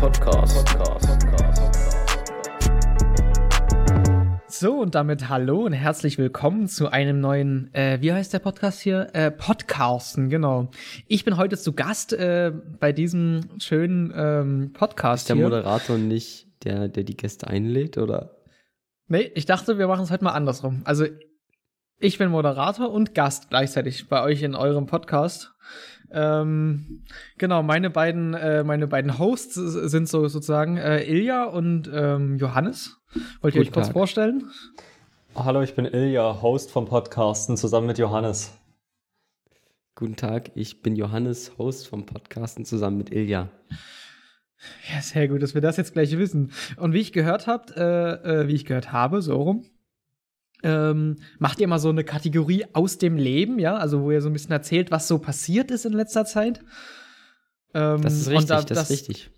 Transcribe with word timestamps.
Podcast. 0.00 0.66
So, 4.48 4.80
und 4.80 4.94
damit 4.94 5.28
hallo 5.28 5.66
und 5.66 5.74
herzlich 5.74 6.16
willkommen 6.16 6.68
zu 6.68 6.88
einem 6.88 7.20
neuen, 7.20 7.68
äh, 7.74 7.98
wie 8.00 8.10
heißt 8.10 8.32
der 8.32 8.38
Podcast 8.38 8.80
hier? 8.80 9.08
Äh, 9.12 9.30
Podcasten, 9.30 10.30
genau. 10.30 10.70
Ich 11.06 11.26
bin 11.26 11.36
heute 11.36 11.58
zu 11.58 11.74
Gast 11.74 12.14
äh, 12.14 12.50
bei 12.78 12.92
diesem 12.92 13.50
schönen 13.58 14.10
ähm, 14.16 14.72
Podcast 14.72 15.24
Ist 15.24 15.28
der 15.28 15.36
hier. 15.36 15.44
Moderator 15.44 15.98
nicht 15.98 16.48
der, 16.64 16.88
der 16.88 17.04
die 17.04 17.18
Gäste 17.18 17.48
einlädt, 17.48 17.98
oder? 17.98 18.38
Nee, 19.06 19.30
ich 19.34 19.44
dachte, 19.44 19.76
wir 19.76 19.86
machen 19.86 20.04
es 20.04 20.10
heute 20.10 20.24
mal 20.24 20.32
andersrum. 20.32 20.80
Also, 20.84 21.04
ich 21.98 22.16
bin 22.16 22.30
Moderator 22.30 22.90
und 22.90 23.14
Gast 23.14 23.50
gleichzeitig 23.50 24.08
bei 24.08 24.22
euch 24.22 24.42
in 24.42 24.54
eurem 24.54 24.86
Podcast. 24.86 25.52
Ähm, 26.12 27.04
genau, 27.38 27.62
meine 27.62 27.90
beiden, 27.90 28.34
äh, 28.34 28.64
meine 28.64 28.86
beiden 28.86 29.18
Hosts 29.18 29.54
sind 29.54 30.08
so 30.08 30.26
sozusagen 30.28 30.76
äh, 30.76 31.02
Ilja 31.04 31.44
und 31.44 31.90
ähm, 31.92 32.36
Johannes. 32.36 33.00
Wollt 33.40 33.54
ihr 33.54 33.62
euch 33.62 33.72
kurz 33.72 33.86
Tag. 33.86 33.92
vorstellen? 33.94 34.50
Hallo, 35.34 35.62
ich 35.62 35.74
bin 35.74 35.84
Ilja, 35.84 36.42
Host 36.42 36.70
vom 36.70 36.86
Podcasten 36.86 37.56
zusammen 37.56 37.86
mit 37.86 37.98
Johannes. 37.98 38.52
Guten 39.94 40.16
Tag, 40.16 40.50
ich 40.54 40.82
bin 40.82 40.96
Johannes, 40.96 41.58
Host 41.58 41.88
vom 41.88 42.06
Podcasten 42.06 42.64
zusammen 42.64 42.98
mit 42.98 43.12
Ilja. 43.12 43.48
Ja, 44.92 45.00
sehr 45.00 45.28
gut, 45.28 45.42
dass 45.42 45.54
wir 45.54 45.60
das 45.60 45.76
jetzt 45.76 45.92
gleich 45.92 46.16
wissen. 46.18 46.52
Und 46.76 46.92
wie 46.92 47.00
ich 47.00 47.12
gehört 47.12 47.46
habt, 47.46 47.76
äh, 47.76 48.42
äh, 48.42 48.48
wie 48.48 48.54
ich 48.54 48.64
gehört 48.64 48.92
habe, 48.92 49.22
so 49.22 49.40
rum, 49.40 49.64
ähm, 50.62 51.16
macht 51.38 51.60
ihr 51.60 51.68
mal 51.68 51.78
so 51.78 51.88
eine 51.88 52.04
Kategorie 52.04 52.64
aus 52.72 52.98
dem 52.98 53.16
Leben, 53.16 53.58
ja? 53.58 53.76
Also 53.76 54.02
wo 54.02 54.10
ihr 54.10 54.20
so 54.22 54.28
ein 54.28 54.32
bisschen 54.32 54.52
erzählt, 54.52 54.90
was 54.90 55.08
so 55.08 55.18
passiert 55.18 55.70
ist 55.70 55.86
in 55.86 55.92
letzter 55.92 56.24
Zeit. 56.24 56.60
Ähm, 57.74 58.02
Das 58.02 58.14
ist 58.14 58.26
und 58.28 58.32
richtig, 58.34 58.48
da- 58.48 58.62
das, 58.62 58.90
ist 58.90 59.08
richtig. 59.08 59.30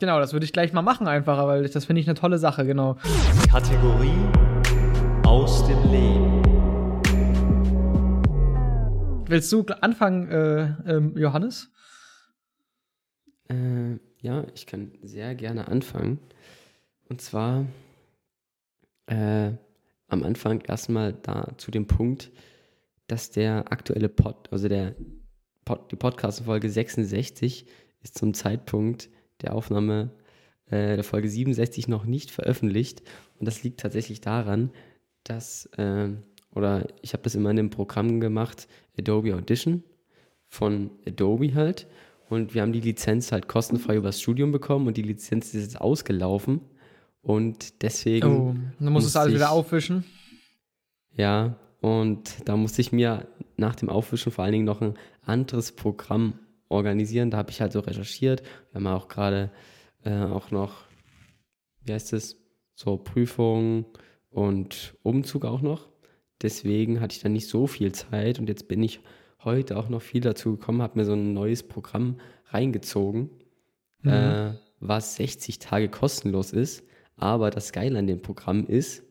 Genau, 0.00 0.18
das 0.18 0.32
würde 0.32 0.44
ich 0.44 0.52
gleich 0.52 0.72
mal 0.72 0.82
machen 0.82 1.06
einfacher, 1.06 1.46
weil 1.46 1.64
ich, 1.64 1.70
das 1.70 1.84
finde 1.84 2.00
ich 2.00 2.08
eine 2.08 2.18
tolle 2.18 2.38
Sache, 2.38 2.66
genau. 2.66 2.96
Kategorie 3.50 4.12
aus 5.24 5.66
dem 5.66 5.78
Leben. 5.90 6.42
Willst 9.26 9.50
du 9.52 9.62
anfangen, 9.80 10.28
äh, 10.28 10.74
ähm, 10.86 11.16
Johannes? 11.16 11.70
Äh, 13.48 13.94
ja, 14.20 14.44
ich 14.54 14.66
kann 14.66 14.92
sehr 15.02 15.34
gerne 15.34 15.68
anfangen. 15.68 16.18
Und 17.08 17.20
zwar 17.20 17.64
äh, 19.06 19.52
am 20.08 20.22
Anfang 20.22 20.60
erstmal 20.60 21.12
da 21.12 21.54
zu 21.56 21.70
dem 21.70 21.86
Punkt, 21.86 22.30
dass 23.06 23.30
der 23.30 23.72
aktuelle 23.72 24.08
Pod, 24.08 24.48
also 24.50 24.68
der 24.68 24.94
Pod, 25.64 25.90
die 25.90 25.96
Podcast-Folge 25.96 26.68
66 26.70 27.66
ist 28.02 28.18
zum 28.18 28.34
Zeitpunkt 28.34 29.08
der 29.42 29.54
Aufnahme 29.54 30.10
äh, 30.66 30.94
der 30.96 31.04
Folge 31.04 31.28
67 31.28 31.88
noch 31.88 32.04
nicht 32.04 32.30
veröffentlicht. 32.30 33.02
Und 33.38 33.46
das 33.46 33.62
liegt 33.62 33.80
tatsächlich 33.80 34.20
daran, 34.20 34.70
dass, 35.24 35.66
äh, 35.76 36.08
oder 36.54 36.86
ich 37.02 37.12
habe 37.12 37.22
das 37.22 37.34
immer 37.34 37.50
in 37.50 37.58
einem 37.58 37.70
Programm 37.70 38.20
gemacht, 38.20 38.68
Adobe 38.98 39.34
Audition 39.34 39.82
von 40.46 40.90
Adobe 41.06 41.54
halt. 41.54 41.86
Und 42.28 42.54
wir 42.54 42.62
haben 42.62 42.72
die 42.72 42.80
Lizenz 42.80 43.32
halt 43.32 43.48
kostenfrei 43.48 43.96
übers 43.96 44.20
Studium 44.20 44.52
bekommen 44.52 44.86
und 44.86 44.96
die 44.96 45.02
Lizenz 45.02 45.54
ist 45.54 45.62
jetzt 45.62 45.80
ausgelaufen. 45.80 46.60
Und 47.24 47.82
deswegen. 47.82 48.26
Oh, 48.28 48.54
dann 48.78 48.92
musst 48.92 49.06
du 49.06 49.08
es 49.08 49.16
alles 49.16 49.34
wieder 49.34 49.46
ich- 49.46 49.50
aufwischen. 49.50 50.04
Ja, 51.16 51.56
und 51.80 52.36
da 52.48 52.56
musste 52.56 52.80
ich 52.80 52.92
mir 52.92 53.26
nach 53.56 53.74
dem 53.76 53.88
Aufwischen 53.88 54.32
vor 54.32 54.44
allen 54.44 54.52
Dingen 54.52 54.64
noch 54.64 54.80
ein 54.80 54.94
anderes 55.22 55.72
Programm 55.72 56.34
organisieren. 56.68 57.30
Da 57.30 57.38
habe 57.38 57.50
ich 57.50 57.60
halt 57.60 57.72
so 57.72 57.80
recherchiert. 57.80 58.42
Wir 58.72 58.76
haben 58.76 58.86
auch 58.86 59.08
gerade 59.08 59.50
äh, 60.04 60.24
auch 60.24 60.50
noch, 60.50 60.84
wie 61.84 61.92
heißt 61.92 62.12
es, 62.12 62.36
so 62.74 62.96
Prüfungen 62.96 63.86
und 64.30 64.94
Umzug 65.02 65.44
auch 65.44 65.60
noch. 65.62 65.88
Deswegen 66.42 67.00
hatte 67.00 67.14
ich 67.14 67.22
dann 67.22 67.32
nicht 67.32 67.48
so 67.48 67.66
viel 67.66 67.92
Zeit 67.92 68.38
und 68.38 68.48
jetzt 68.48 68.66
bin 68.68 68.82
ich 68.82 69.00
heute 69.44 69.76
auch 69.78 69.88
noch 69.88 70.02
viel 70.02 70.20
dazu 70.20 70.56
gekommen, 70.56 70.82
habe 70.82 70.98
mir 70.98 71.04
so 71.04 71.12
ein 71.12 71.32
neues 71.32 71.62
Programm 71.62 72.18
reingezogen, 72.46 73.30
Mhm. 74.02 74.10
äh, 74.10 74.52
was 74.80 75.14
60 75.16 75.58
Tage 75.60 75.88
kostenlos 75.88 76.52
ist. 76.52 76.82
Aber 77.16 77.50
das 77.50 77.72
Geile 77.72 77.98
an 77.98 78.06
dem 78.06 78.22
Programm 78.22 78.66
ist, 78.66 79.02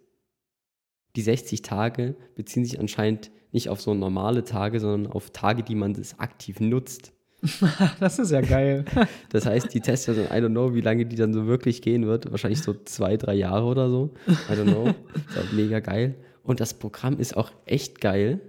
die 1.16 1.22
60 1.22 1.62
Tage 1.62 2.16
beziehen 2.36 2.66
sich 2.66 2.80
anscheinend 2.80 3.32
nicht 3.52 3.70
auf 3.70 3.82
so 3.82 3.94
normale 3.94 4.44
Tage, 4.44 4.80
sondern 4.80 5.12
auf 5.12 5.30
Tage, 5.30 5.64
die 5.64 5.76
man 5.76 5.94
das 5.94 6.20
aktiv 6.20 6.60
nutzt. 6.60 7.14
das 8.00 8.20
ist 8.20 8.32
ja 8.32 8.42
geil. 8.42 8.86
Das 9.30 9.46
heißt, 9.46 9.74
die 9.74 9.80
Testversion, 9.82 10.26
I 10.28 10.42
don't 10.42 10.50
know, 10.50 10.74
wie 10.74 10.82
lange 10.82 11.06
die 11.06 11.16
dann 11.16 11.34
so 11.34 11.46
wirklich 11.46 11.82
gehen 11.82 12.06
wird. 12.06 12.32
Wahrscheinlich 12.32 12.62
so 12.62 12.74
zwei, 12.86 13.18
drei 13.18 13.34
Jahre 13.36 13.66
oder 13.66 13.90
so. 13.90 14.14
I 14.28 14.54
don't 14.54 14.64
know. 14.72 14.88
Ist 14.88 15.38
auch 15.38 15.52
mega 15.52 15.80
geil. 15.80 16.16
Und 16.44 16.60
das 16.60 16.74
Programm 16.74 17.20
ist 17.20 17.36
auch 17.38 17.52
echt 17.66 18.00
geil. 18.02 18.40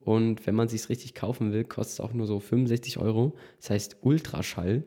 Und 0.00 0.46
wenn 0.46 0.54
man 0.54 0.68
sich 0.68 0.88
richtig 0.88 1.14
kaufen 1.14 1.52
will, 1.52 1.64
kostet 1.64 1.94
es 1.94 2.00
auch 2.00 2.12
nur 2.12 2.26
so 2.26 2.38
65 2.38 2.98
Euro. 2.98 3.34
Das 3.60 3.70
heißt 3.70 3.96
Ultraschall. 4.02 4.84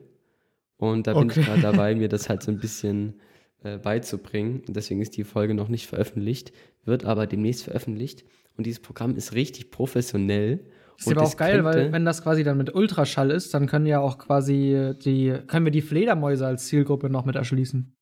Und 0.78 1.06
da 1.06 1.12
bin 1.14 1.24
Okay. 1.30 1.40
ich 1.40 1.46
gerade 1.46 1.60
dabei, 1.62 1.94
mir 1.96 2.08
das 2.08 2.28
halt 2.28 2.42
so 2.42 2.50
ein 2.50 2.58
bisschen 2.58 3.20
äh, 3.62 3.78
beizubringen. 3.78 4.62
Und 4.66 4.76
deswegen 4.76 5.00
ist 5.00 5.16
die 5.16 5.24
Folge 5.24 5.54
noch 5.54 5.68
nicht 5.68 5.86
veröffentlicht, 5.86 6.52
wird 6.84 7.04
aber 7.04 7.26
demnächst 7.26 7.64
veröffentlicht. 7.64 8.24
Und 8.56 8.66
dieses 8.66 8.80
Programm 8.80 9.16
ist 9.16 9.34
richtig 9.34 9.70
professionell. 9.70 10.60
Ist 10.98 11.06
Und 11.06 11.16
aber 11.16 11.26
auch 11.26 11.36
geil, 11.36 11.64
weil 11.64 11.92
wenn 11.92 12.04
das 12.04 12.22
quasi 12.22 12.44
dann 12.44 12.58
mit 12.58 12.74
Ultraschall 12.74 13.30
ist, 13.30 13.54
dann 13.54 13.66
können 13.66 13.86
ja 13.86 14.00
auch 14.00 14.18
quasi 14.18 14.92
die, 15.02 15.34
können 15.46 15.64
wir 15.64 15.72
die 15.72 15.80
Fledermäuse 15.80 16.46
als 16.46 16.66
Zielgruppe 16.66 17.08
noch 17.08 17.24
mit 17.24 17.36
erschließen. 17.36 17.96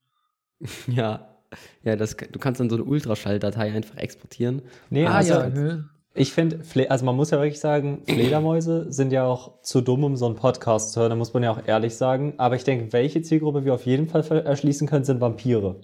Ja, 0.89 1.39
ja, 1.83 1.97
das, 1.97 2.17
du 2.17 2.39
kannst 2.39 2.61
dann 2.61 2.69
so 2.69 2.77
eine 2.77 2.85
Ultraschalldatei 2.85 3.73
einfach 3.73 3.97
exportieren. 3.97 4.63
Nee, 4.91 5.07
ah 5.07 5.15
also 5.15 5.35
ja. 5.35 5.85
Ich 6.15 6.33
finde, 6.33 6.61
also 6.91 7.05
man 7.05 7.15
muss 7.17 7.31
ja 7.31 7.39
wirklich 7.39 7.61
sagen, 7.61 8.03
Fledermäuse 8.07 8.91
sind 8.93 9.13
ja 9.13 9.25
auch 9.25 9.61
zu 9.63 9.81
dumm, 9.81 10.05
um 10.05 10.17
so 10.17 10.27
einen 10.27 10.35
Podcast 10.35 10.93
zu 10.93 11.01
hören, 11.01 11.11
da 11.11 11.17
muss 11.17 11.33
man 11.33 11.43
ja 11.43 11.53
auch 11.53 11.61
ehrlich 11.67 11.97
sagen. 11.97 12.35
Aber 12.39 12.57
ich 12.57 12.65
denke, 12.65 12.93
welche 12.93 13.23
Zielgruppe 13.23 13.65
wir 13.65 13.75
auf 13.75 13.87
jeden 13.87 14.09
Fall 14.09 14.23
erschließen 14.45 14.89
können, 14.89 15.05
sind 15.05 15.21
Vampire. 15.21 15.81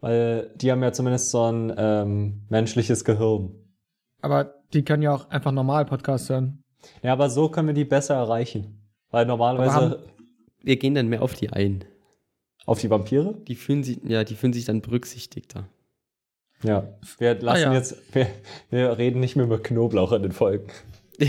Weil 0.00 0.52
die 0.56 0.70
haben 0.70 0.82
ja 0.82 0.92
zumindest 0.92 1.30
so 1.30 1.42
ein 1.44 1.72
ähm, 1.76 2.42
menschliches 2.50 3.04
Gehirn. 3.04 3.54
Aber 4.20 4.54
die 4.72 4.84
können 4.84 5.02
ja 5.02 5.14
auch 5.14 5.28
einfach 5.30 5.52
normal 5.52 5.86
Podcast 5.86 6.28
hören. 6.28 6.62
Ja, 7.02 7.12
aber 7.14 7.30
so 7.30 7.48
können 7.48 7.68
wir 7.68 7.74
die 7.74 7.84
besser 7.84 8.14
erreichen. 8.14 8.80
Weil 9.10 9.26
normalerweise 9.26 9.76
Aber 9.76 9.98
Wir 10.60 10.76
gehen 10.76 10.94
dann 10.94 11.08
mehr 11.08 11.22
auf 11.22 11.34
die 11.34 11.50
ein. 11.50 11.84
auf 12.66 12.80
die 12.80 12.90
Vampire? 12.90 13.34
Die 13.48 13.54
fühlen 13.54 13.82
sich, 13.82 14.00
ja, 14.04 14.24
die 14.24 14.34
fühlen 14.34 14.52
sich 14.52 14.66
dann 14.66 14.82
berücksichtigter. 14.82 15.68
Ja. 16.64 16.88
Wir 17.18 17.34
lassen 17.40 17.62
ja. 17.62 17.74
jetzt, 17.74 17.96
wir, 18.14 18.26
wir 18.70 18.98
reden 18.98 19.20
nicht 19.20 19.36
mehr 19.36 19.44
über 19.44 19.62
Knoblauch 19.62 20.12
in 20.12 20.22
den 20.22 20.32
Folgen. 20.32 20.66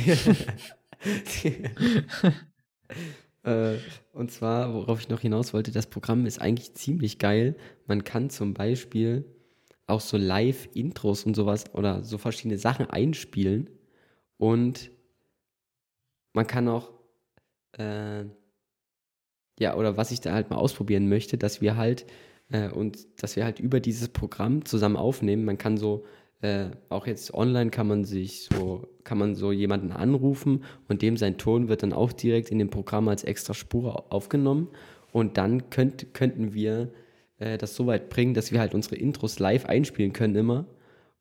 äh, 3.44 3.76
und 4.14 4.32
zwar, 4.32 4.74
worauf 4.74 5.02
ich 5.02 5.10
noch 5.10 5.20
hinaus 5.20 5.54
wollte, 5.54 5.72
das 5.72 5.88
Programm 5.88 6.26
ist 6.26 6.42
eigentlich 6.42 6.74
ziemlich 6.74 7.20
geil. 7.20 7.56
Man 7.86 8.04
kann 8.04 8.30
zum 8.30 8.54
Beispiel 8.54 9.26
auch 9.88 10.02
so 10.02 10.18
Live-Intros 10.18 11.26
und 11.26 11.36
sowas 11.36 11.66
oder 11.74 12.04
so 12.04 12.18
verschiedene 12.18 12.58
Sachen 12.58 12.90
einspielen. 12.90 13.70
Und 14.38 14.90
man 16.34 16.48
kann 16.48 16.68
auch, 16.68 16.92
äh, 17.78 18.24
ja, 19.60 19.76
oder 19.76 19.98
was 19.98 20.12
ich 20.12 20.22
da 20.22 20.34
halt 20.34 20.50
mal 20.50 20.58
ausprobieren 20.58 21.08
möchte, 21.08 21.38
dass 21.38 21.62
wir 21.62 21.78
halt, 21.78 22.06
äh, 22.52 22.70
und 22.70 23.08
dass 23.22 23.36
wir 23.36 23.44
halt 23.46 23.60
über 23.60 23.80
dieses 23.80 24.10
Programm 24.10 24.66
zusammen 24.66 24.96
aufnehmen. 24.98 25.46
Man 25.46 25.58
kann 25.58 25.78
so, 25.78 26.06
äh, 26.42 26.68
auch 26.90 27.08
jetzt 27.08 27.34
online 27.34 27.72
kann 27.72 27.88
man 27.88 28.04
sich 28.06 28.50
so, 28.52 28.88
kann 29.04 29.18
man 29.18 29.36
so 29.36 29.52
jemanden 29.52 29.92
anrufen 29.92 30.64
und 30.88 31.02
dem 31.02 31.18
sein 31.18 31.38
Ton 31.38 31.68
wird 31.68 31.84
dann 31.84 31.94
auch 31.94 32.12
direkt 32.14 32.50
in 32.50 32.60
dem 32.60 32.70
Programm 32.70 33.08
als 33.08 33.24
extra 33.24 33.54
Spur 33.54 34.12
aufgenommen. 34.12 34.70
Und 35.12 35.38
dann 35.38 35.70
könnt, 35.70 36.14
könnten 36.14 36.54
wir 36.54 36.92
äh, 37.40 37.58
das 37.58 37.76
so 37.76 37.88
weit 37.88 38.10
bringen, 38.10 38.34
dass 38.34 38.52
wir 38.52 38.60
halt 38.60 38.74
unsere 38.74 38.96
Intros 38.96 39.40
live 39.40 39.66
einspielen 39.66 40.14
können 40.14 40.36
immer 40.36 40.66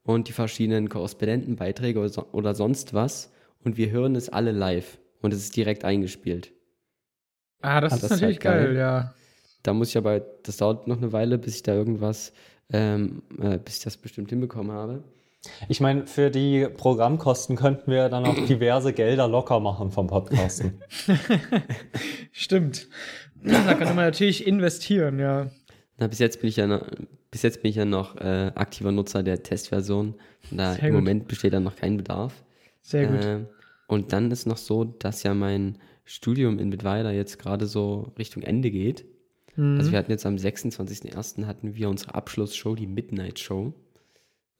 und 0.03 0.29
die 0.29 0.33
verschiedenen 0.33 0.89
Korrespondentenbeiträge 0.89 1.99
oder, 1.99 2.09
so, 2.09 2.27
oder 2.33 2.55
sonst 2.55 2.93
was. 2.95 3.33
Und 3.65 3.77
wir 3.79 3.91
hören 3.91 4.15
es 4.17 4.29
alle 4.29 4.53
live 4.53 4.99
und 5.23 5.33
es 5.33 5.41
ist 5.41 5.57
direkt 5.57 5.85
eingespielt. 5.85 6.53
Ah, 7.63 7.81
das 7.81 7.93
Ah, 7.93 7.97
ist 7.97 8.03
das 8.05 8.11
ist 8.13 8.21
natürlich 8.21 8.37
halt 8.37 8.43
geil. 8.43 8.65
geil, 8.67 8.77
ja. 8.77 9.15
Da 9.65 9.73
muss 9.73 9.89
ich 9.89 9.97
aber, 9.97 10.21
das 10.21 10.59
dauert 10.59 10.87
noch 10.87 10.99
eine 10.99 11.13
Weile, 11.13 11.39
bis 11.39 11.57
ich 11.57 11.63
da 11.63 11.75
irgendwas, 11.75 12.33
ähm, 12.71 13.23
äh, 13.41 13.59
bis 13.59 13.79
ich 13.79 13.85
das 13.85 13.97
bestimmt 13.97 14.31
hinbekommen 14.31 14.71
habe. 14.71 15.03
Ich 15.69 15.81
meine, 15.81 16.07
für 16.07 16.31
die 16.31 16.69
Programmkosten 16.69 17.57
könnten 17.57 17.91
wir 17.91 18.09
dann 18.11 18.27
auch 18.27 18.35
diverse 18.47 18.93
Gelder 18.93 19.27
locker 19.27 19.61
machen 19.61 19.91
vom 19.91 20.07
Podcasten. 20.07 20.83
Stimmt. 22.33 22.89
Da 23.43 23.75
könnte 23.75 23.95
man 23.95 24.05
natürlich 24.05 24.47
investieren, 24.47 25.19
ja. 25.19 25.51
Na, 25.99 26.09
bis 26.09 26.19
jetzt 26.19 26.41
bin 26.41 26.49
ich 26.49 26.57
ja 26.57 26.67
noch, 26.67 26.87
bis 27.31 27.43
jetzt 27.43 27.63
bin 27.63 27.71
ich 27.71 27.77
ja 27.77 27.87
noch 27.87 28.17
äh, 28.17 28.53
aktiver 28.55 28.93
Nutzer 28.93 29.23
der 29.23 29.43
Testversion. 29.43 30.15
Da 30.51 30.75
Sehr 30.75 30.85
im 30.85 30.95
gut. 30.95 30.95
Moment 30.97 31.29
besteht 31.29 31.55
da 31.55 31.61
noch 31.61 31.77
kein 31.77 31.97
Bedarf. 31.97 32.45
Sehr 32.83 33.07
gut. 33.07 33.25
Ähm, 33.25 33.47
und 33.87 34.13
dann 34.13 34.31
ist 34.31 34.47
noch 34.47 34.59
so, 34.59 34.85
dass 34.85 35.23
ja 35.23 35.33
mein 35.33 35.79
Studium 36.05 36.59
in 36.59 36.69
Mittweida 36.69 37.13
jetzt 37.13 37.39
gerade 37.39 37.67
so 37.67 38.13
Richtung 38.19 38.43
Ende 38.43 38.71
geht. 38.71 39.07
Mhm. 39.57 39.79
Also 39.79 39.93
wir 39.93 39.99
hatten 39.99 40.11
jetzt 40.11 40.27
am 40.27 40.37
26.01. 40.37 41.47
hatten 41.47 41.75
wir 41.75 41.89
unsere 41.89 42.15
Abschlussshow, 42.15 42.75
die 42.75 42.87
Midnight 42.87 43.39
Show. 43.39 43.73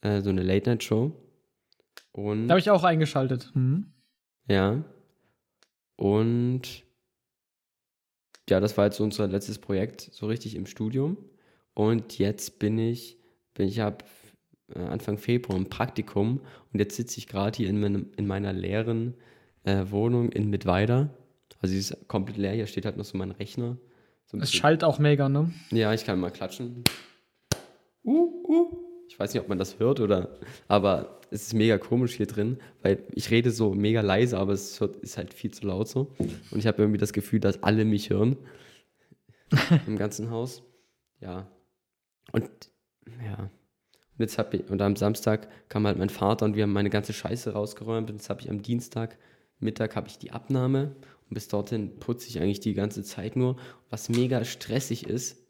Äh, 0.01 0.21
so 0.21 0.31
eine 0.31 0.43
Late 0.43 0.71
Night 0.71 0.85
Show. 0.85 1.13
Und 2.13 2.49
da 2.49 2.53
habe 2.53 2.61
ich 2.61 2.71
auch 2.71 2.85
eingeschaltet. 2.85 3.51
Mhm. 3.55 3.87
ja. 4.49 4.85
Und 5.97 6.85
ja, 8.49 8.61
das 8.61 8.77
war 8.77 8.87
jetzt 8.87 8.97
so 8.97 9.05
unser 9.05 9.27
letztes 9.29 9.59
Projekt, 9.59 10.11
so 10.13 10.27
richtig 10.27 10.55
im 10.55 10.67
Studium. 10.67 11.17
Und 11.73 12.19
jetzt 12.19 12.59
bin 12.59 12.79
ich, 12.79 13.19
bin 13.55 13.69
ich 13.69 13.81
ab 13.81 14.05
äh, 14.75 14.81
Anfang 14.81 15.19
Februar 15.19 15.59
im 15.59 15.69
Praktikum 15.69 16.41
und 16.73 16.79
jetzt 16.79 16.97
sitze 16.97 17.19
ich 17.19 17.27
gerade 17.27 17.57
hier 17.57 17.69
in, 17.69 17.81
meinem, 17.81 18.07
in 18.17 18.27
meiner 18.27 18.53
leeren 18.53 19.15
äh, 19.65 19.85
Wohnung 19.91 20.31
in 20.31 20.51
Mittweida. 20.51 21.11
Also 21.61 21.73
sie 21.73 21.79
ist 21.79 22.09
komplett 22.09 22.37
leer, 22.37 22.53
hier 22.53 22.67
steht 22.67 22.85
halt 22.85 22.97
noch 22.97 23.05
so 23.05 23.17
mein 23.17 23.31
Rechner. 23.31 23.79
So 24.27 24.39
Es 24.39 24.53
schallt 24.53 24.85
auch 24.85 24.99
mega, 24.99 25.29
ne? 25.29 25.53
ja, 25.71 25.93
ich 25.93 26.05
kann 26.05 26.19
mal 26.19 26.31
klatschen. 26.31 26.83
Uh, 28.05 28.45
uh. 28.49 28.77
Ich 29.09 29.19
weiß 29.19 29.33
nicht, 29.33 29.43
ob 29.43 29.49
man 29.49 29.59
das 29.59 29.79
hört 29.79 30.01
oder, 30.01 30.39
aber 30.67 31.21
es 31.31 31.43
ist 31.47 31.55
mega 31.55 31.79
komisch 31.79 32.15
hier 32.15 32.27
drin, 32.27 32.59
weil 32.83 33.03
ich 33.13 33.31
rede 33.31 33.51
so 33.51 33.73
mega 33.75 34.01
leise, 34.01 34.39
aber 34.39 34.53
es 34.53 34.81
ist 34.81 35.17
halt 35.17 35.35
viel 35.35 35.53
zu 35.53 35.67
laut 35.67 35.89
so. 35.89 36.13
Und 36.19 36.59
ich 36.59 36.67
habe 36.67 36.83
irgendwie 36.83 36.99
das 36.99 37.13
Gefühl, 37.13 37.41
dass 37.41 37.63
alle 37.63 37.85
mich 37.85 38.11
hören 38.11 38.37
im 39.87 39.97
ganzen 39.97 40.31
Haus. 40.31 40.63
Ja. 41.21 41.47
Und 42.33 42.51
ja. 43.25 43.39
Und 44.17 44.21
jetzt 44.21 44.39
habe 44.39 44.57
ich, 44.57 44.71
und 44.71 44.81
am 44.81 44.97
Samstag 44.97 45.49
kam 45.69 45.87
halt 45.87 45.99
mein 45.99 46.09
Vater 46.09 46.45
und 46.45 46.57
wir 46.57 46.65
haben 46.65 46.73
meine 46.73 46.91
ganze 46.91 47.13
Scheiße 47.13 47.53
rausgeräumt. 47.53 48.11
Und 48.11 48.17
jetzt 48.17 48.31
habe 48.31 48.41
ich 48.41 48.51
am 48.51 48.63
Dienstag 48.63 49.19
Mittag 49.61 49.97
habe 49.97 50.09
ich 50.09 50.19
die 50.19 50.31
Abnahme 50.31 50.95
und 51.35 51.39
bis 51.41 51.49
dorthin 51.49 51.99
putze 51.99 52.29
ich 52.29 52.41
eigentlich 52.41 52.61
die 52.61 52.75
ganze 52.75 53.03
Zeit 53.03 53.35
nur. 53.35 53.57
Was 53.91 54.09
mega 54.09 54.45
stressig 54.45 55.09
ist, 55.09 55.45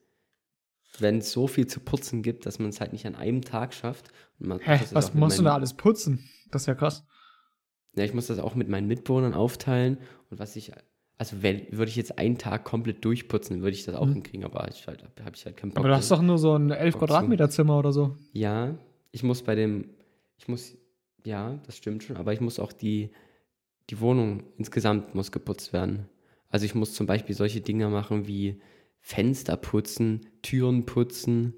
wenn 0.99 1.19
es 1.19 1.31
so 1.31 1.47
viel 1.47 1.67
zu 1.67 1.79
putzen 1.81 2.23
gibt, 2.23 2.47
dass 2.47 2.59
man 2.59 2.71
es 2.71 2.81
halt 2.81 2.95
nicht 2.95 3.05
an 3.07 3.15
einem 3.15 3.43
Tag 3.43 3.75
schafft. 3.75 4.09
Hä, 4.41 4.81
was 4.93 5.13
musst 5.13 5.39
du 5.39 5.43
da 5.43 5.53
alles 5.53 5.75
putzen? 5.75 6.27
Das 6.51 6.63
ist 6.63 6.67
ja 6.67 6.75
krass. 6.75 7.05
Ja, 7.97 8.05
ich 8.05 8.15
muss 8.15 8.29
das 8.29 8.39
auch 8.39 8.55
mit 8.55 8.69
meinen 8.71 8.89
Mitbewohnern 8.89 9.35
aufteilen. 9.35 9.99
Und 10.31 10.39
was 10.39 10.57
ich, 10.57 10.73
also 11.19 11.43
wenn, 11.43 11.67
würde 11.71 11.91
ich 11.91 11.97
jetzt 11.97 12.19
einen 12.19 12.39
Tag 12.39 12.65
komplett 12.65 13.05
durchputzen, 13.05 13.61
würde 13.61 13.77
ich 13.77 13.85
das 13.85 13.95
auch 13.95 14.07
Mhm. 14.07 14.15
hinkriegen, 14.15 14.45
aber 14.47 14.67
ich 14.71 14.87
halt, 14.87 15.05
habe 15.23 15.37
ich 15.37 15.45
halt 15.45 15.59
keinen 15.59 15.71
Bock. 15.71 15.81
Aber 15.81 15.89
du 15.89 15.97
hast 15.97 16.11
doch 16.11 16.23
nur 16.23 16.39
so 16.39 16.57
ein 16.57 16.71
11 16.71 16.95
Bock 16.95 17.03
zu. 17.03 17.07
Quadratmeter 17.07 17.51
Zimmer 17.51 17.79
oder 17.79 17.93
so. 17.93 18.17
Ja, 18.33 18.75
ich 19.13 19.23
muss 19.23 19.43
bei 19.43 19.55
dem, 19.55 19.91
ich 20.39 20.49
muss, 20.49 20.79
ja, 21.27 21.61
das 21.67 21.77
stimmt 21.77 22.05
schon, 22.05 22.17
aber 22.17 22.33
ich 22.33 22.41
muss 22.41 22.59
auch 22.59 22.73
die, 22.73 23.11
die 23.91 24.01
Wohnung 24.01 24.43
insgesamt 24.57 25.15
muss 25.15 25.33
geputzt 25.33 25.73
werden. 25.73 26.09
Also 26.49 26.65
ich 26.67 26.75
muss 26.75 26.95
zum 26.95 27.07
Beispiel 27.07 27.35
solche 27.35 27.61
Dinge 27.61 27.89
machen 27.89 28.27
wie 28.27 28.61
Fenster 29.01 29.57
putzen, 29.57 30.27
Türen 30.43 30.87
putzen, 30.87 31.55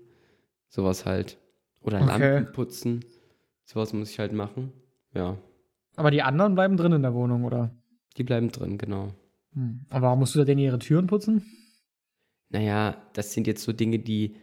sowas 0.69 1.05
halt. 1.07 1.39
Oder 1.83 2.03
Okay. 2.03 2.19
Lampen 2.19 2.53
putzen. 2.53 3.05
Sowas 3.65 3.93
muss 3.93 4.11
ich 4.11 4.19
halt 4.19 4.33
machen. 4.33 4.73
Ja, 5.15 5.39
Aber 5.97 6.11
die 6.11 6.23
anderen 6.23 6.55
bleiben 6.55 6.77
drin 6.77 6.93
in 6.93 7.03
der 7.03 7.15
Wohnung, 7.15 7.45
oder? 7.45 7.71
die 8.17 8.25
bleiben 8.25 8.51
drin, 8.51 8.79
genau. 8.79 9.09
Hm. 9.55 9.85
Aber 9.91 10.07
warum 10.07 10.21
musst 10.21 10.35
du 10.35 10.39
da 10.39 10.45
denn 10.47 10.59
ihre 10.59 10.79
Türen 10.79 11.07
putzen? 11.07 11.43
Naja, 12.49 12.97
das 13.13 13.33
sind 13.33 13.47
jetzt 13.47 13.63
so 13.63 13.73
Dinge, 13.73 13.99
die, 13.99 14.37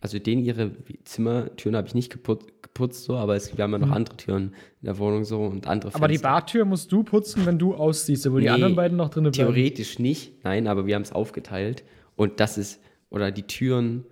also 0.00 0.18
denen 0.18 0.44
ihre 0.44 0.70
Zimmertüren 1.04 1.74
habe 1.76 1.88
ich 1.88 1.94
nicht 1.94 2.10
geputzt, 2.10 2.62
geputzt 2.62 3.04
so, 3.04 3.16
aber 3.16 3.34
es, 3.36 3.56
wir 3.56 3.64
haben 3.64 3.72
ja 3.72 3.78
noch 3.78 3.88
Mhm. 3.88 3.92
andere 3.94 4.16
Türen 4.16 4.42
in 4.80 4.86
der 4.86 4.98
Wohnung 4.98 5.24
so 5.24 5.42
und 5.42 5.66
andere 5.66 5.92
Aber 5.94 6.06
die 6.08 6.14
Fenster. 6.14 6.28
Badtür 6.28 6.64
musst 6.64 6.92
du 6.92 7.02
putzen, 7.02 7.46
wenn 7.46 7.58
du 7.58 7.74
ausziehst, 7.74 8.26
obwohl 8.26 8.40
die 8.42 8.46
Nee, 8.46 8.52
anderen 8.52 8.76
beiden 8.76 8.96
noch 8.96 9.08
drin 9.08 9.24
bleiben. 9.24 9.34
Theoretisch 9.34 9.98
nicht, 9.98 10.44
nein, 10.44 10.66
aber 10.68 10.86
wir 10.86 10.94
haben 10.94 11.02
es 11.02 11.12
aufgeteilt. 11.12 11.82
Und 12.14 12.38
das 12.40 12.58
ist, 12.58 12.80
oder 13.10 13.30
die 13.32 13.42
Türen, 13.44 14.04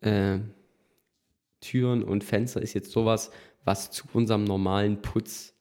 äh, 0.00 0.38
Türen 1.60 2.02
und 2.02 2.24
Fenster 2.24 2.60
ist 2.60 2.74
jetzt 2.74 2.90
sowas, 2.92 3.30
was 3.64 3.90
zu 3.90 4.04
unserem 4.12 4.44
normalen 4.44 5.02
Putz, 5.02 5.54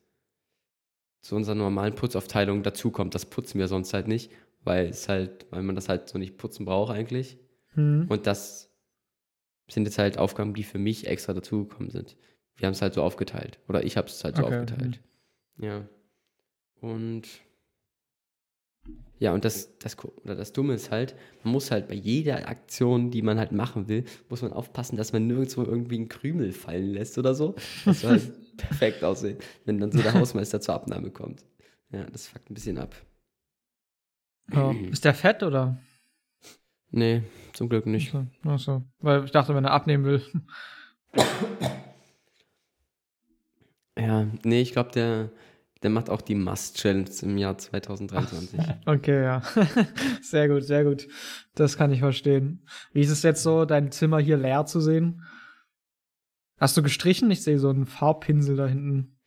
zu 1.21 1.35
unserer 1.35 1.55
normalen 1.55 1.95
Putzaufteilung 1.95 2.63
dazukommt. 2.63 3.15
Das 3.15 3.25
putzen 3.25 3.59
wir 3.59 3.67
sonst 3.67 3.93
halt 3.93 4.07
nicht, 4.07 4.31
weil 4.63 4.87
es 4.87 5.09
halt, 5.09 5.45
weil 5.51 5.61
man 5.63 5.75
das 5.75 5.89
halt 5.89 6.07
so 6.09 6.17
nicht 6.17 6.37
putzen 6.37 6.65
braucht 6.65 6.91
eigentlich. 6.93 7.37
Hm. 7.73 8.05
Und 8.07 8.25
das 8.27 8.68
sind 9.69 9.85
jetzt 9.85 9.97
halt 9.97 10.17
Aufgaben, 10.17 10.53
die 10.53 10.63
für 10.63 10.79
mich 10.79 11.07
extra 11.07 11.33
dazugekommen 11.33 11.89
sind. 11.89 12.15
Wir 12.55 12.67
haben 12.67 12.73
es 12.73 12.81
halt 12.81 12.93
so 12.93 13.03
aufgeteilt. 13.03 13.59
Oder 13.67 13.83
ich 13.83 13.97
habe 13.97 14.07
es 14.07 14.23
halt 14.23 14.35
so 14.35 14.43
Okay, 14.43 14.59
aufgeteilt. 14.59 14.99
Ja. 15.57 15.87
Und 16.81 17.27
ja, 19.19 19.33
und 19.33 19.43
das, 19.43 19.77
das, 19.79 19.97
oder 20.23 20.35
das 20.35 20.53
Dumme 20.53 20.73
ist 20.73 20.91
halt, 20.91 21.13
man 21.43 21.51
muss 21.51 21.71
halt 21.71 21.89
bei 21.89 21.93
jeder 21.93 22.47
Aktion, 22.47 23.11
die 23.11 23.21
man 23.21 23.37
halt 23.37 23.51
machen 23.51 23.89
will, 23.89 24.05
muss 24.29 24.41
man 24.41 24.53
aufpassen, 24.53 24.95
dass 24.95 25.11
man 25.11 25.27
nirgendwo 25.27 25.63
irgendwie 25.63 25.97
einen 25.97 26.07
Krümel 26.07 26.53
fallen 26.53 26.93
lässt 26.93 27.17
oder 27.17 27.35
so. 27.35 27.55
Das 27.83 28.01
soll 28.01 28.11
halt 28.11 28.33
perfekt 28.57 29.03
aussehen, 29.03 29.37
wenn 29.65 29.77
dann 29.79 29.91
so 29.91 30.01
der 30.01 30.13
Hausmeister 30.13 30.61
zur 30.61 30.75
Abnahme 30.75 31.11
kommt. 31.11 31.43
Ja, 31.91 32.05
das 32.05 32.27
fuckt 32.27 32.49
ein 32.49 32.53
bisschen 32.53 32.77
ab. 32.77 32.95
Ja. 34.53 34.71
Ist 34.71 35.03
der 35.03 35.13
fett 35.13 35.43
oder? 35.43 35.77
Nee, 36.91 37.23
zum 37.53 37.69
Glück 37.69 37.85
nicht. 37.85 38.13
Achso, 38.15 38.27
achso. 38.43 38.83
Weil 38.99 39.25
ich 39.25 39.31
dachte, 39.31 39.53
wenn 39.55 39.65
er 39.65 39.71
abnehmen 39.71 40.05
will. 40.05 40.23
Ja, 43.97 44.27
nee, 44.43 44.61
ich 44.61 44.71
glaube, 44.71 44.91
der, 44.91 45.29
der 45.83 45.89
macht 45.89 46.09
auch 46.09 46.21
die 46.21 46.35
Must-Challenge 46.35 47.09
im 47.21 47.37
Jahr 47.37 47.57
2023. 47.57 48.59
Okay, 48.85 49.23
ja. 49.23 49.41
sehr 50.21 50.47
gut, 50.47 50.63
sehr 50.63 50.83
gut. 50.83 51.07
Das 51.55 51.77
kann 51.77 51.91
ich 51.91 51.99
verstehen. 51.99 52.65
Wie 52.93 53.01
ist 53.01 53.11
es 53.11 53.23
jetzt 53.23 53.43
so, 53.43 53.65
dein 53.65 53.91
Zimmer 53.91 54.19
hier 54.19 54.37
leer 54.37 54.65
zu 54.65 54.79
sehen? 54.79 55.23
Hast 56.59 56.75
du 56.75 56.83
gestrichen? 56.83 57.29
Ich 57.31 57.43
sehe 57.43 57.59
so 57.59 57.69
einen 57.69 57.85
Farbpinsel 57.85 58.55
da 58.55 58.67
hinten. 58.67 59.17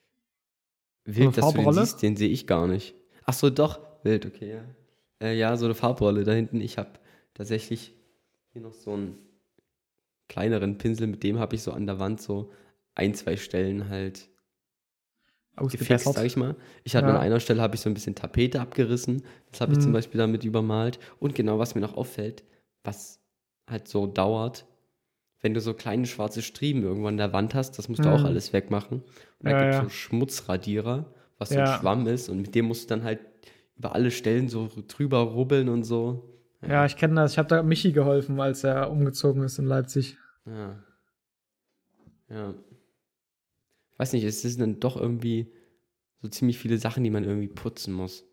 Wild, 1.05 1.37
dass 1.37 1.47
du 1.47 1.53
den 1.53 1.65
Farbrolle? 1.65 1.87
siehst, 1.87 2.03
den 2.03 2.17
sehe 2.17 2.29
ich 2.29 2.47
gar 2.47 2.67
nicht. 2.67 2.95
Ach 3.25 3.33
so, 3.33 3.51
doch. 3.51 3.81
Wild, 4.05 4.27
okay, 4.27 4.51
ja. 4.51 4.65
Äh, 5.27 5.39
ja, 5.39 5.57
so 5.57 5.67
eine 5.67 5.75
Farbrolle 5.75 6.25
da 6.25 6.33
hinten. 6.33 6.61
Ich 6.61 6.79
habe 6.79 6.91
tatsächlich 7.35 7.95
hier 8.53 8.63
noch 8.63 8.75
so 8.75 8.93
einen 8.93 9.19
kleineren 10.29 10.79
Pinsel, 10.79 11.07
mit 11.07 11.23
dem 11.23 11.39
habe 11.39 11.55
ich 11.57 11.63
so 11.63 11.73
an 11.73 11.87
der 11.87 11.99
Wand 11.99 12.21
so 12.21 12.51
ein, 12.95 13.15
zwei 13.15 13.37
Stellen 13.37 13.89
halt 13.89 14.29
gefixt, 15.57 16.05
sag 16.15 16.25
ich 16.25 16.37
mal. 16.37 16.57
Ich 16.85 16.97
hatte 16.97 17.09
Ja. 17.09 17.17
an 17.17 17.21
einer 17.21 17.41
Stelle 17.41 17.61
habe 17.61 17.75
ich 17.75 17.81
so 17.81 17.91
ein 17.91 17.95
bisschen 17.95 18.15
Tapete 18.15 18.61
abgerissen. 18.61 19.23
Das 19.51 19.61
habe 19.61 19.73
ich 19.73 19.79
Mhm. 19.79 19.83
zum 19.83 19.93
Beispiel 19.93 20.19
damit 20.19 20.45
übermalt. 20.45 20.99
Und 21.21 21.35
genau, 21.35 21.59
was 21.59 21.75
mir 21.75 21.81
noch 21.83 21.97
auffällt, 21.97 22.45
was 22.85 23.21
halt 23.69 23.87
so 23.89 24.07
dauert, 24.07 24.67
wenn 25.41 25.55
du 25.55 25.61
so 25.61 25.75
kleine 25.75 26.07
schwarze 26.07 26.41
Striemen 26.43 26.83
irgendwann 26.85 27.15
an 27.15 27.19
der 27.19 27.33
Wand 27.33 27.55
hast, 27.55 27.73
das 27.79 27.89
musst 27.89 28.05
du 28.05 28.09
auch 28.11 28.23
Mhm. 28.23 28.27
alles 28.27 28.53
wegmachen. 28.53 29.01
Und 29.03 29.47
da 29.47 29.53
Ja, 29.53 29.59
gibt 29.59 29.73
es 29.73 29.79
ja. 29.79 29.85
so 29.85 29.89
Schmutzradierer, 29.91 31.13
was 31.39 31.53
so 31.53 31.61
ein 31.61 31.67
Schwamm 31.67 32.07
ist. 32.07 32.29
Und 32.29 32.39
mit 32.41 32.55
dem 32.55 32.67
musst 32.67 32.85
du 32.85 32.95
dann 32.95 33.05
halt 33.05 33.21
über 33.77 33.95
alle 33.95 34.11
Stellen 34.11 34.49
so 34.49 34.71
drüber 34.89 35.19
rubbeln 35.21 35.69
und 35.69 35.83
so. 35.85 36.32
Ja, 36.67 36.87
ich 36.87 36.97
kenne 36.97 37.17
das. 37.17 37.33
Ich 37.33 37.39
habe 37.39 37.49
da 37.49 37.63
Michi 37.63 37.93
geholfen, 37.93 38.41
als 38.41 38.63
er 38.65 38.91
umgezogen 38.91 39.43
ist 39.43 39.59
in 39.59 39.65
Leipzig. 39.67 40.17
Ja. 40.47 40.79
Ja. 42.29 42.55
Weiß 43.99 44.13
nicht, 44.13 44.25
es 44.25 44.43
sind 44.43 44.61
dann 44.61 44.81
doch 44.81 44.97
irgendwie 44.97 45.53
so 46.21 46.29
ziemlich 46.29 46.59
viele 46.59 46.79
Sachen, 46.79 47.05
die 47.05 47.11
man 47.11 47.25
irgendwie 47.25 47.49
putzen 47.49 47.93
muss. 47.93 48.25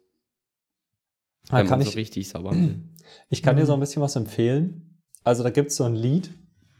Ah, 1.50 1.58
Wenn 1.60 1.68
kann 1.68 1.80
man 1.80 1.86
so 1.86 1.92
ich, 1.92 1.98
richtig 1.98 2.30
sauber 2.30 2.52
will. 2.56 2.82
ich 3.30 3.42
kann 3.42 3.56
dir 3.56 3.64
Mhm. 3.64 3.68
so 3.68 3.74
ein 3.74 3.80
bisschen 3.80 4.02
was 4.02 4.16
empfehlen. 4.16 5.02
Also 5.24 5.44
da 5.44 5.50
gibt 5.50 5.72
es 5.72 5.76
so 5.78 5.84
ein 5.84 5.96
Lied, 5.96 6.32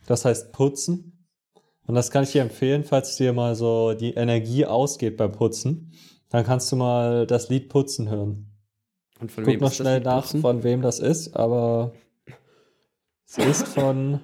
das 0.06 0.26
heißt 0.26 0.52
Putzen. 0.54 1.26
Und 1.88 1.96
das 1.96 2.12
kann 2.12 2.24
ich 2.24 2.32
dir 2.32 2.44
empfehlen, 2.44 2.84
falls 2.84 3.16
dir 3.18 3.34
mal 3.34 3.56
so 3.56 3.94
die 3.96 4.14
Energie 4.14 4.66
ausgeht 4.66 5.18
beim 5.18 5.32
Putzen. 5.32 5.92
Dann 6.30 6.46
kannst 6.46 6.72
du 6.72 6.76
mal 6.76 7.26
das 7.26 7.50
Lied 7.50 7.70
Putzen 7.70 8.08
hören. 8.10 8.49
Und 9.20 9.32
von 9.32 9.44
Guck 9.44 9.54
wem 9.54 9.60
noch 9.60 9.72
ist 9.72 9.80
das 9.80 9.86
schnell 9.86 10.00
nach, 10.02 10.22
Putzen? 10.24 10.42
von 10.42 10.64
wem 10.64 10.82
das 10.82 11.00
ist, 11.00 11.36
aber 11.36 11.94
es 13.28 13.38
ist 13.38 13.68
von 13.68 14.20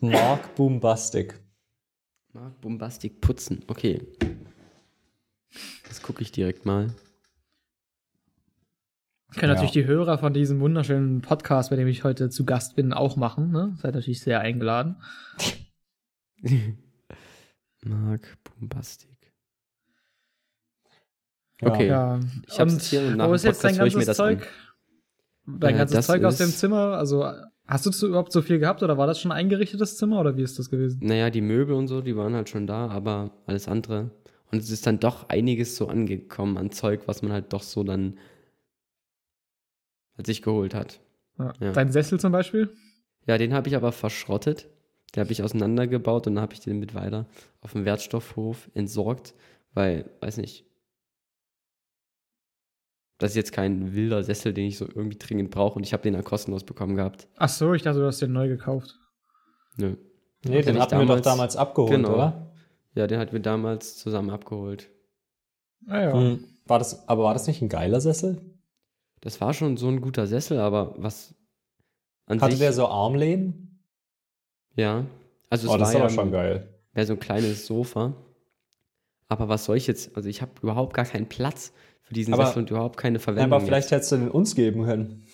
Mark 0.00 0.54
Boombastic. 0.54 1.38
Mark 2.32 2.60
Bombastic 2.60 3.20
Putzen. 3.20 3.64
Okay. 3.68 4.00
Das 5.88 6.02
gucke 6.02 6.22
ich 6.22 6.32
direkt 6.32 6.66
mal. 6.66 6.88
Können 9.34 9.42
Ja. 9.50 9.54
natürlich 9.54 9.72
die 9.72 9.84
Hörer 9.84 10.16
von 10.18 10.32
diesem 10.32 10.60
wunderschönen 10.60 11.20
Podcast, 11.20 11.68
bei 11.70 11.76
dem 11.76 11.86
ich 11.88 12.02
heute 12.04 12.30
zu 12.30 12.46
Gast 12.46 12.76
bin, 12.76 12.92
auch 12.94 13.16
machen. 13.16 13.50
Ne? 13.50 13.76
Seid 13.80 13.94
natürlich 13.94 14.20
sehr 14.20 14.40
eingeladen. 14.40 14.96
Mark 17.84 18.38
Bombastic. 18.44 19.17
Okay. 21.60 21.88
Ja. 21.88 22.20
Ich 22.46 22.60
hab's 22.60 22.72
Und 22.72 22.78
jetzt 22.78 22.86
hier 22.90 23.00
und 23.02 23.16
nach 23.16 23.26
wo 23.26 23.30
dem 23.30 23.34
ist 23.36 23.44
jetzt 23.44 23.64
dein 23.64 23.76
ganzes 23.76 24.06
das 24.06 24.20
an. 24.20 24.38
Zeug? 24.38 24.48
Dein 25.46 25.74
Äh, 25.74 25.78
ganzes 25.78 25.96
das 25.96 26.06
Zeug 26.06 26.24
aus 26.24 26.36
dem 26.38 26.50
Zimmer? 26.50 26.96
Also 26.96 27.24
hast 27.66 27.86
du 27.86 28.06
überhaupt 28.06 28.32
so 28.32 28.42
viel 28.42 28.58
gehabt 28.58 28.82
oder 28.82 28.96
war 28.98 29.06
das 29.06 29.20
schon 29.20 29.32
ein 29.32 29.38
eingerichtetes 29.38 29.96
Zimmer 29.96 30.20
oder 30.20 30.36
wie 30.36 30.42
ist 30.42 30.58
das 30.58 30.70
gewesen? 30.70 31.00
Naja, 31.02 31.30
die 31.30 31.40
Möbel 31.40 31.74
und 31.74 31.88
so, 31.88 32.00
die 32.00 32.16
waren 32.16 32.34
halt 32.34 32.48
schon 32.48 32.66
da, 32.66 32.88
aber 32.88 33.32
alles 33.46 33.66
andere. 33.68 34.10
Und 34.50 34.58
es 34.62 34.70
ist 34.70 34.86
dann 34.86 34.98
doch 35.00 35.28
einiges 35.28 35.76
so 35.76 35.88
angekommen 35.88 36.56
an 36.56 36.70
Zeug, 36.70 37.02
was 37.06 37.22
man 37.22 37.32
halt 37.32 37.52
doch 37.52 37.62
so 37.62 37.82
dann 37.82 38.18
halt 40.16 40.26
sich 40.26 40.42
geholt 40.42 40.74
hat. 40.74 41.00
Ja. 41.38 41.52
Ja. 41.60 41.72
Dein 41.72 41.92
Sessel 41.92 42.18
zum 42.18 42.32
Beispiel? 42.32 42.70
Ja, 43.26 43.36
den 43.38 43.52
habe 43.52 43.68
ich 43.68 43.76
aber 43.76 43.92
verschrottet. 43.92 44.68
Den 45.14 45.22
habe 45.22 45.32
ich 45.32 45.42
auseinandergebaut 45.42 46.26
und 46.26 46.34
dann 46.34 46.42
habe 46.42 46.54
ich 46.54 46.60
den 46.60 46.78
mit 46.78 46.94
weiter 46.94 47.26
auf 47.60 47.72
dem 47.72 47.84
Wertstoffhof 47.84 48.70
entsorgt, 48.74 49.34
weil, 49.74 50.10
weiß 50.20 50.36
nicht, 50.38 50.66
das 53.18 53.32
ist 53.32 53.36
jetzt 53.36 53.52
kein 53.52 53.94
wilder 53.94 54.22
Sessel, 54.22 54.52
den 54.54 54.66
ich 54.66 54.78
so 54.78 54.86
irgendwie 54.86 55.18
dringend 55.18 55.50
brauche 55.50 55.76
und 55.76 55.82
ich 55.84 55.92
habe 55.92 56.02
den 56.02 56.14
dann 56.14 56.24
kostenlos 56.24 56.64
bekommen 56.64 56.94
gehabt. 56.96 57.28
Ach 57.36 57.48
so, 57.48 57.74
ich 57.74 57.82
dachte, 57.82 57.98
du 58.00 58.06
hast 58.06 58.20
den 58.22 58.32
neu 58.32 58.48
gekauft. 58.48 58.98
Nö. 59.76 59.96
Nee, 60.44 60.62
den 60.62 60.76
ich 60.76 60.80
hatten 60.80 60.92
wir 60.98 61.00
doch 61.00 61.06
damals- 61.16 61.22
damals 61.24 61.56
abgeholt, 61.56 61.90
Genau. 61.92 62.14
oder? 62.14 62.52
Ja, 62.94 63.06
den 63.06 63.18
hatten 63.18 63.32
wir 63.32 63.40
damals 63.40 63.96
zusammen 63.96 64.30
abgeholt. 64.30 64.88
Ah 65.86 66.00
ja. 66.00 66.12
Hm. 66.12 66.44
War 66.66 66.78
das, 66.78 67.08
aber 67.08 67.24
war 67.24 67.32
das 67.34 67.46
nicht 67.46 67.60
ein 67.62 67.68
geiler 67.68 68.00
Sessel? 68.00 68.40
Das 69.20 69.40
war 69.40 69.52
schon 69.54 69.76
so 69.76 69.88
ein 69.88 70.00
guter 70.00 70.26
Sessel, 70.26 70.58
aber 70.60 70.94
was 70.98 71.34
an 72.26 72.40
Hatte 72.40 72.52
sich, 72.52 72.60
der 72.60 72.72
so 72.72 72.86
Armlehnen? 72.86 73.80
ja, 74.76 75.06
also 75.50 75.66
es 75.68 75.74
Oh, 75.74 75.78
das 75.78 75.88
war 75.88 75.88
ist 75.88 75.94
ja 75.94 76.00
aber 76.00 76.10
schon 76.10 76.30
geil. 76.30 76.68
wäre 76.92 77.06
so 77.06 77.14
ein 77.14 77.18
kleines 77.20 77.66
Sofa. 77.66 78.14
Aber 79.28 79.48
was 79.48 79.64
soll 79.64 79.76
ich 79.76 79.86
jetzt? 79.86 80.16
Also 80.16 80.28
ich 80.28 80.40
habe 80.42 80.52
überhaupt 80.62 80.94
gar 80.94 81.04
keinen 81.04 81.28
Platz 81.28 81.72
für 82.02 82.14
diesen 82.14 82.32
Aber- 82.34 82.46
Sessel 82.46 82.60
und 82.60 82.70
überhaupt 82.70 82.96
keine 82.96 83.18
Ja, 83.18 83.22
Verwendung. 83.24 83.52
aber 83.52 83.64
vielleicht 83.66 83.90
hättest 83.90 84.12
du 84.12 84.16
den 84.16 84.30
uns 84.30 84.54
geben 84.54 84.84
können. 84.84 85.24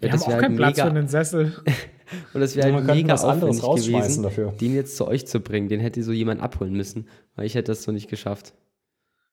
Wir 0.00 0.08
ja, 0.08 0.14
haben 0.14 0.22
auch 0.34 0.40
keinen 0.40 0.56
Platz 0.56 0.76
für 0.80 0.84
einen 0.84 1.08
Sessel. 1.08 1.52
und 2.34 2.40
das 2.40 2.54
Ja, 2.54 2.64
wäre 2.64 2.68
wir 2.72 2.74
halt 2.78 2.86
könnten 2.86 3.02
mega 3.02 3.14
was 3.14 3.24
anderes 3.24 3.60
gewesen, 3.60 4.22
dafür. 4.24 4.52
den 4.52 4.74
jetzt 4.74 4.96
zu 4.96 5.06
euch 5.06 5.26
zu 5.26 5.40
bringen. 5.40 5.68
Den 5.68 5.80
hätte 5.80 6.02
so 6.02 6.12
jemand 6.12 6.40
abholen 6.40 6.72
müssen, 6.72 7.08
weil 7.36 7.46
ich 7.46 7.54
hätte 7.54 7.70
das 7.72 7.82
so 7.84 7.92
nicht 7.92 8.08
geschafft. 8.08 8.54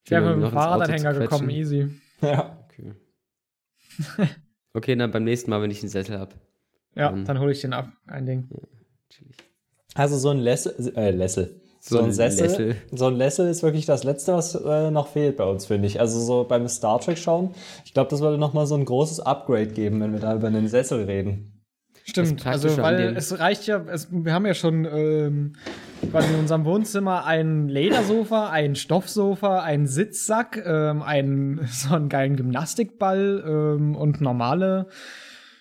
Ich 0.04 0.12
wäre 0.12 0.36
mit 0.36 0.46
dem 0.46 0.52
Fahrradanhänger 0.52 1.14
gekommen, 1.16 1.50
easy. 1.50 1.90
Ja. 2.22 2.60
Okay. 2.70 2.94
okay, 4.74 4.96
dann 4.96 5.12
beim 5.12 5.24
nächsten 5.24 5.50
Mal, 5.50 5.62
wenn 5.62 5.72
ich 5.72 5.82
einen 5.82 5.90
Sessel 5.90 6.20
habe. 6.20 6.36
Ja, 6.96 7.12
Mhm. 7.12 7.26
dann 7.26 7.40
hole 7.40 7.52
ich 7.52 7.62
den 7.62 7.74
ab. 7.74 7.92
Ein 8.08 8.26
Ding. 8.26 8.50
Also 9.96 10.18
so 10.18 10.30
ein 10.30 10.38
Lessel, 10.40 10.94
äh, 10.96 11.12
Lessel. 11.12 11.60
So, 11.88 12.02
ein 12.02 12.12
Sessel. 12.12 12.48
Lessel. 12.48 12.76
So 12.92 13.06
ein 13.06 13.16
Lessel 13.16 13.48
ist 13.48 13.62
wirklich 13.62 13.86
das 13.86 14.04
Letzte, 14.04 14.34
was 14.34 14.56
äh, 14.56 14.90
noch 14.90 15.08
fehlt 15.08 15.38
bei 15.38 15.44
uns, 15.44 15.68
finde 15.68 15.88
ich. 15.88 16.00
Also 16.00 16.20
so 16.20 16.44
beim 16.44 16.68
Star 16.68 17.00
Trek 17.00 17.20
schauen, 17.20 17.54
ich 17.86 17.94
glaube, 17.94 18.10
das 18.10 18.22
würde 18.22 18.40
nochmal 18.40 18.66
so 18.66 18.74
ein 18.74 18.86
großes 18.86 19.20
Upgrade 19.20 19.68
geben, 19.68 20.02
wenn 20.02 20.12
wir 20.12 20.20
da 20.20 20.34
über 20.34 20.48
einen 20.48 20.68
Sessel 20.68 21.04
reden. 21.04 21.62
Stimmt, 22.04 22.46
also 22.46 22.76
weil 22.78 23.16
es 23.16 23.40
reicht 23.40 23.68
ja, 23.68 23.84
es, 23.88 24.08
wir 24.12 24.34
haben 24.34 24.46
ja 24.48 24.54
schon 24.54 24.86
ähm, 24.86 25.54
quasi 26.12 26.34
in 26.34 26.40
unserem 26.40 26.66
Wohnzimmer 26.66 27.26
ein 27.26 27.68
Ledersofa, 27.68 28.50
ein 28.50 28.76
Stoffsofa, 28.76 29.62
einen 29.62 29.86
Sitzsack, 29.86 30.64
ähm, 30.66 31.04
einen 31.04 31.68
so 31.72 31.94
einen 31.94 32.10
geilen 32.10 32.36
Gymnastikball 32.36 33.44
ähm, 33.46 33.96
und 33.96 34.22
normale 34.22 34.88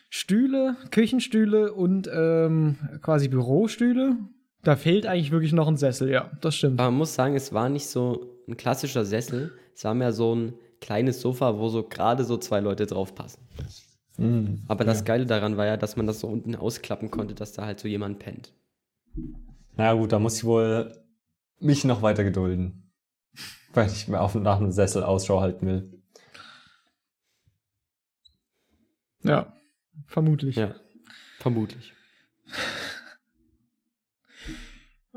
Stühle, 0.09 0.76
Küchenstühle 0.90 1.75
und 1.75 2.09
ähm, 2.11 2.76
quasi 3.02 3.28
Bürostühle. 3.28 4.16
Da 4.64 4.76
fehlt 4.76 5.06
eigentlich 5.06 5.30
wirklich 5.30 5.52
noch 5.52 5.68
ein 5.68 5.76
Sessel, 5.76 6.11
ja, 6.11 6.30
das 6.40 6.56
stimmt. 6.56 6.80
Aber 6.80 6.90
man 6.90 6.99
muss 6.99 7.14
sagen, 7.14 7.37
es 7.37 7.52
war 7.52 7.68
nicht 7.68 7.87
so 7.87 8.42
ein 8.49 8.56
klassischer 8.56 9.04
Sessel. 9.04 9.52
Es 9.75 9.85
war 9.85 9.94
mehr 9.94 10.12
so 10.12 10.35
ein 10.35 10.54
kleines 10.80 11.21
Sofa, 11.21 11.59
wo 11.59 11.68
so 11.68 11.83
gerade 11.83 12.25
so 12.25 12.37
zwei 12.38 12.61
Leute 12.61 12.87
drauf 12.87 13.14
passen. 13.14 13.47
Aber 14.68 14.85
das 14.85 15.04
Geile 15.04 15.26
daran 15.26 15.56
war 15.56 15.66
ja, 15.66 15.76
dass 15.76 15.97
man 15.97 16.06
das 16.06 16.21
so 16.21 16.28
unten 16.28 16.54
ausklappen 16.54 17.11
konnte, 17.11 17.35
dass 17.35 17.52
da 17.52 17.66
halt 17.66 17.80
so 17.80 17.88
jemand 17.88 18.21
pennt. 18.21 18.52
Na 19.76 19.92
gut, 19.94 20.12
da 20.12 20.18
muss 20.18 20.37
ich 20.37 20.44
wohl 20.44 20.97
mich 21.59 21.85
noch 21.85 22.02
weiter 22.02 22.23
gedulden. 22.23 22.92
Weil 23.73 23.88
ich 23.88 24.06
mir 24.06 24.21
auf 24.21 24.35
nach 24.37 24.59
einem 24.59 24.71
Sessel 24.71 25.02
Ausschau 25.02 25.40
halten 25.40 25.66
will. 25.66 26.02
Ja, 29.25 29.52
vermutlich. 30.06 30.56
Ja, 30.56 30.76
vermutlich. 31.40 31.92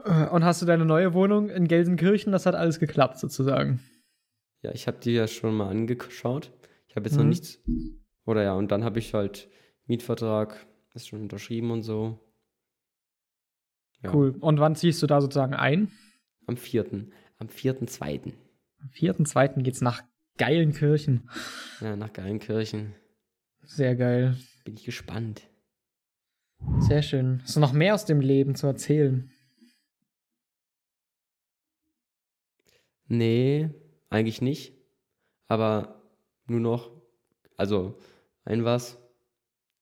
Äh, 0.08 0.28
Und 0.30 0.44
hast 0.46 0.62
du 0.62 0.66
deine 0.66 0.86
neue 0.86 1.14
Wohnung 1.14 1.50
in 1.50 1.68
Gelsenkirchen? 1.68 2.32
Das 2.32 2.46
hat 2.46 2.56
alles 2.56 2.80
geklappt, 2.80 3.20
sozusagen. 3.20 3.80
Ja, 4.64 4.72
ich 4.74 4.88
habe 4.88 4.98
die 5.00 5.12
ja 5.14 5.28
schon 5.28 5.56
mal 5.56 5.70
angeschaut. 5.70 6.52
Ich 6.88 6.96
habe 6.96 7.08
jetzt 7.08 7.16
noch 7.18 7.24
Mhm. 7.24 7.30
nichts. 7.30 7.60
Oder 8.26 8.44
ja, 8.44 8.54
und 8.54 8.72
dann 8.72 8.84
habe 8.84 9.00
ich 9.00 9.14
halt 9.14 9.50
Mietvertrag, 9.86 10.66
ist 10.94 11.08
schon 11.10 11.22
unterschrieben 11.22 11.72
und 11.72 11.84
so. 11.84 12.20
Ja. 14.04 14.14
Cool. 14.14 14.36
Und 14.40 14.60
wann 14.60 14.76
ziehst 14.76 15.02
du 15.02 15.08
da 15.08 15.22
sozusagen 15.22 15.54
ein? 15.54 15.92
Am 16.46 16.58
4. 16.58 16.86
Am 17.40 17.48
4.2. 17.50 18.34
Am 18.82 18.90
4.2. 18.90 19.62
geht's 19.64 19.82
nach 19.82 20.04
Geilenkirchen. 20.38 21.30
Ja, 21.82 21.96
nach 21.96 22.14
Geilenkirchen. 22.14 22.94
Sehr 23.64 23.96
geil. 23.96 24.38
Bin 24.66 24.76
ich 24.76 24.86
gespannt. 24.86 25.44
Sehr 26.80 27.02
schön. 27.02 27.42
Hast 27.44 27.56
du 27.56 27.60
noch 27.60 27.74
mehr 27.74 27.94
aus 27.94 28.06
dem 28.06 28.20
Leben 28.22 28.56
zu 28.56 28.68
erzählen? 28.68 29.32
Nee, 33.08 33.70
eigentlich 34.10 34.42
nicht. 34.42 34.74
Aber 35.48 36.02
nur 36.48 36.60
noch, 36.60 36.92
also 37.56 37.98
ein 38.46 38.64
was. 38.64 38.98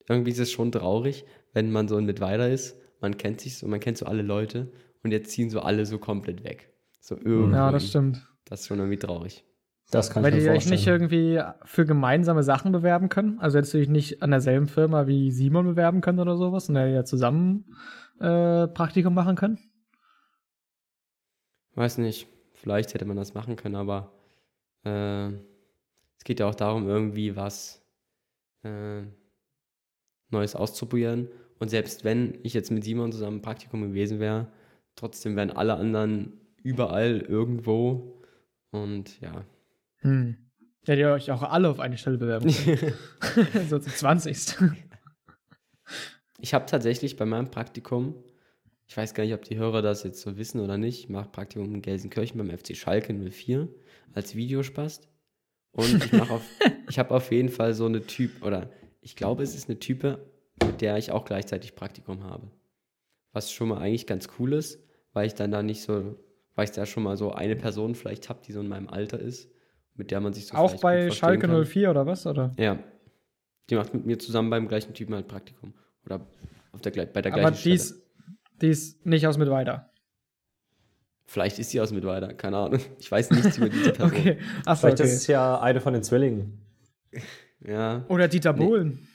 Irgendwie 0.08 0.32
ist 0.32 0.40
es 0.40 0.52
schon 0.52 0.72
traurig, 0.72 1.26
wenn 1.54 1.72
man 1.72 1.88
so 1.88 2.00
mit 2.00 2.22
weiter 2.22 2.50
ist. 2.50 2.78
Man 3.02 3.18
kennt 3.18 3.42
sich 3.42 3.58
so, 3.58 3.68
man 3.68 3.80
kennt 3.80 3.98
so 3.98 4.06
alle 4.06 4.22
Leute 4.22 4.72
und 5.04 5.12
jetzt 5.12 5.32
ziehen 5.32 5.50
so 5.50 5.62
alle 5.62 5.86
so 5.86 5.98
komplett 5.98 6.44
weg. 6.44 6.72
So 7.00 7.16
irgendwie. 7.16 7.56
Ja, 7.56 7.72
das 7.72 7.90
stimmt. 7.90 8.28
Das 8.46 8.62
ist 8.62 8.68
schon 8.68 8.80
irgendwie 8.80 8.98
traurig. 8.98 9.44
Das 9.92 10.10
kann 10.10 10.24
Weil 10.24 10.34
ich 10.34 10.40
die 10.40 10.50
mir 10.50 10.56
euch 10.56 10.68
nicht 10.68 10.88
irgendwie 10.88 11.42
für 11.64 11.86
gemeinsame 11.86 12.44
Sachen 12.44 12.72
bewerben 12.72 13.10
können? 13.10 13.40
Also 13.40 13.58
hättest 13.58 13.74
du 13.76 13.78
dich 13.78 13.90
nicht 13.90 14.24
an 14.24 14.32
derselben 14.32 14.68
Firma 14.68 15.06
wie 15.06 15.32
Simon 15.32 15.66
bewerben 15.66 16.02
können 16.02 16.20
oder 16.20 16.38
sowas 16.38 16.70
und 16.70 16.76
ja 16.76 17.06
zusammen 17.06 17.66
äh, 18.20 18.68
Praktikum 18.68 19.14
machen 19.14 19.36
können? 19.36 19.60
Weiß 21.76 21.98
nicht, 22.00 22.28
vielleicht 22.56 22.94
hätte 22.94 23.06
man 23.06 23.18
das 23.18 23.34
machen 23.34 23.56
können, 23.56 23.76
aber 23.76 24.12
äh, 24.84 25.28
es 26.18 26.24
geht 26.24 26.40
ja 26.40 26.48
auch 26.48 26.56
darum, 26.56 26.88
irgendwie 26.88 27.36
was 27.36 27.84
äh, 28.64 29.04
Neues 30.30 30.56
auszuprobieren. 30.56 31.30
Und 31.60 31.70
selbst 31.70 32.04
wenn 32.04 32.40
ich 32.44 32.54
jetzt 32.54 32.72
mit 32.72 32.84
Simon 32.84 33.12
zusammen 33.12 33.38
im 33.38 33.42
Praktikum 33.42 33.82
gewesen 33.82 34.20
wäre, 34.20 34.48
trotzdem 34.96 35.36
wären 35.36 35.52
alle 35.52 35.76
anderen 35.76 36.34
überall 36.64 37.22
irgendwo. 37.22 38.22
Und 38.72 39.20
ja. 39.22 39.46
Hm. 39.98 40.38
Hättet 40.82 41.00
ihr 41.00 41.12
euch 41.12 41.32
auch 41.32 41.44
alle 41.44 41.70
auf 41.70 41.80
eine 41.80 41.98
Stelle 41.98 42.18
bewerben 42.18 42.50
so 43.70 43.80
zum 43.80 43.94
20. 43.94 44.58
Ich 46.40 46.54
habe 46.54 46.66
tatsächlich 46.66 47.16
bei 47.16 47.26
meinem 47.26 47.50
Praktikum, 47.50 48.16
ich 48.88 48.96
weiß 48.96 49.14
gar 49.14 49.24
nicht, 49.24 49.34
ob 49.34 49.44
die 49.44 49.58
Hörer 49.58 49.82
das 49.82 50.04
jetzt 50.04 50.22
so 50.22 50.38
wissen 50.38 50.60
oder 50.60 50.78
nicht, 50.78 51.00
ich 51.00 51.10
mache 51.10 51.30
Praktikum 51.30 51.74
in 51.74 51.82
Gelsenkirchen 51.82 52.38
beim 52.38 52.56
FC 52.56 52.76
Schalke 52.76 53.14
04 53.14 53.68
als 54.14 54.36
Videospast. 54.36 55.08
Und 55.72 56.06
ich 56.06 56.22
auf, 56.22 56.42
ich 56.90 57.00
habe 57.00 57.14
auf 57.14 57.32
jeden 57.32 57.50
Fall 57.50 57.74
so 57.74 57.86
eine 57.86 58.06
Typ, 58.06 58.44
oder 58.44 58.70
ich 59.02 59.16
glaube, 59.16 59.44
es 59.44 59.56
ist 59.56 59.70
eine 59.70 59.80
Type, 59.80 60.20
mit 60.64 60.82
der 60.82 60.98
ich 60.98 61.12
auch 61.12 61.26
gleichzeitig 61.26 61.76
Praktikum 61.76 62.24
habe. 62.24 62.50
Was 63.34 63.52
schon 63.52 63.70
mal 63.70 63.80
eigentlich 63.80 64.08
ganz 64.08 64.30
cool 64.40 64.54
ist, 64.54 64.80
weil 65.14 65.28
ich 65.28 65.34
dann 65.34 65.52
da 65.52 65.64
nicht 65.64 65.82
so, 65.82 66.16
weil 66.56 66.66
ich 66.66 66.72
da 66.72 66.86
schon 66.86 67.04
mal 67.04 67.18
so 67.18 67.34
eine 67.34 67.56
Person 67.56 67.96
vielleicht 67.96 68.30
habe, 68.30 68.40
die 68.46 68.54
so 68.54 68.62
in 68.62 68.70
meinem 68.70 68.88
Alter 68.88 69.20
ist, 69.20 69.50
mit 69.96 70.12
der 70.12 70.22
man 70.22 70.34
sich 70.34 70.48
so 70.48 70.56
auch 70.56 70.80
bei 70.80 71.12
Schalke 71.12 71.48
kann. 71.48 71.66
04 71.66 71.90
oder 71.90 72.06
was? 72.06 72.26
Oder? 72.26 72.52
Ja. 72.58 72.80
Die 73.70 73.76
macht 73.76 73.94
mit 73.94 74.06
mir 74.06 74.20
zusammen 74.20 74.50
beim 74.50 74.68
gleichen 74.68 74.94
Typen 74.94 75.16
halt 75.16 75.28
Praktikum. 75.28 75.74
Oder 76.06 76.26
auf 76.72 76.82
der, 76.82 76.92
bei 76.92 77.22
der 77.22 77.34
Aber 77.34 77.42
gleichen 77.42 77.64
die 77.64 77.78
Stelle. 77.80 78.05
Die 78.62 78.68
ist 78.70 79.06
nicht 79.06 79.26
aus 79.28 79.38
mit 79.38 79.50
weiter. 79.50 79.90
Vielleicht 81.28 81.58
ist 81.58 81.72
sie 81.72 81.82
aus 81.82 81.92
Mittweida, 81.92 82.34
keine 82.34 82.58
Ahnung. 82.58 82.80
Ich 83.00 83.12
weiß 83.12 83.32
nichts 83.32 83.58
über 83.58 83.68
diese 83.70 83.92
Person. 83.94 84.12
Okay. 84.16 84.38
Achso, 84.66 84.82
Vielleicht 84.82 85.00
okay. 85.02 85.10
ist 85.10 85.16
es 85.16 85.28
ja 85.28 85.60
eine 85.60 85.82
von 85.82 85.94
den 85.94 86.04
Zwillingen. 86.04 86.62
Ja. 87.62 88.06
Oder 88.10 88.28
Dieter 88.28 88.54
Nee. 88.54 88.64
Bohlen. 88.66 89.08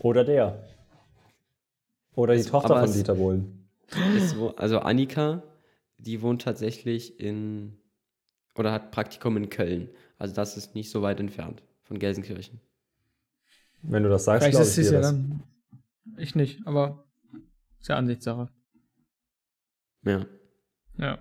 Oder 0.00 0.24
der. 0.24 0.64
Oder 2.14 2.34
die 2.34 2.40
Es- 2.40 2.48
Tochter 2.48 2.74
von 2.80 2.84
es- 2.88 2.92
Dieter 2.94 3.14
Bohlen. 3.14 3.68
Es 4.16 4.36
wo, 4.36 4.48
also 4.48 4.80
Annika, 4.80 5.42
die 5.98 6.20
wohnt 6.20 6.42
tatsächlich 6.42 7.18
in 7.20 7.78
oder 8.56 8.72
hat 8.72 8.90
Praktikum 8.90 9.36
in 9.36 9.48
Köln. 9.50 9.88
Also 10.18 10.34
das 10.34 10.56
ist 10.56 10.74
nicht 10.74 10.90
so 10.90 11.00
weit 11.02 11.20
entfernt 11.20 11.62
von 11.84 11.98
Gelsenkirchen. 11.98 12.60
Wenn 13.82 14.02
du 14.02 14.08
das 14.08 14.24
sagst, 14.24 14.50
glaube 14.50 14.64
ist 14.64 14.76
ich 14.76 14.84
sie 14.86 14.90
dir 14.90 14.96
ja 14.96 15.00
das. 15.02 15.10
dann. 15.12 15.42
Ich 16.16 16.34
nicht, 16.34 16.66
aber 16.66 17.04
ist 17.80 17.88
ja 17.88 17.96
Ansichtssache. 17.96 18.48
Ja. 20.04 20.26
Ja. 20.96 21.18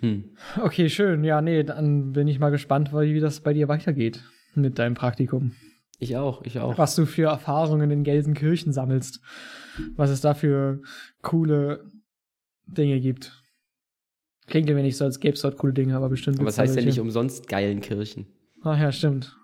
Hm. 0.00 0.36
Okay, 0.60 0.88
schön. 0.88 1.24
Ja, 1.24 1.40
nee, 1.40 1.62
dann 1.62 2.12
bin 2.12 2.28
ich 2.28 2.38
mal 2.38 2.50
gespannt, 2.50 2.92
wie 2.92 3.20
das 3.20 3.40
bei 3.40 3.52
dir 3.52 3.68
weitergeht 3.68 4.24
mit 4.54 4.78
deinem 4.78 4.94
Praktikum. 4.94 5.52
Ich 5.98 6.16
auch, 6.16 6.42
ich 6.42 6.58
auch. 6.58 6.76
Was 6.76 6.94
du 6.94 7.06
für 7.06 7.28
Erfahrungen 7.28 7.90
in 7.90 8.04
Gelsenkirchen 8.04 8.72
sammelst. 8.72 9.20
Was 9.94 10.10
es 10.10 10.20
da 10.20 10.34
für 10.34 10.82
coole 11.22 11.90
Dinge 12.66 13.00
gibt. 13.00 13.42
Klingt 14.46 14.68
mir 14.68 14.82
nicht 14.82 14.96
so, 14.96 15.04
als 15.04 15.20
gäbe 15.20 15.34
es 15.34 15.42
dort 15.42 15.58
coole 15.58 15.72
Dinge, 15.72 15.96
aber 15.96 16.08
bestimmt. 16.08 16.38
Aber 16.38 16.48
es 16.48 16.58
heißt 16.58 16.76
ja 16.76 16.82
nicht 16.82 17.00
umsonst 17.00 17.48
Geilenkirchen. 17.48 18.26
Ach 18.62 18.78
ja, 18.78 18.92
stimmt. 18.92 19.36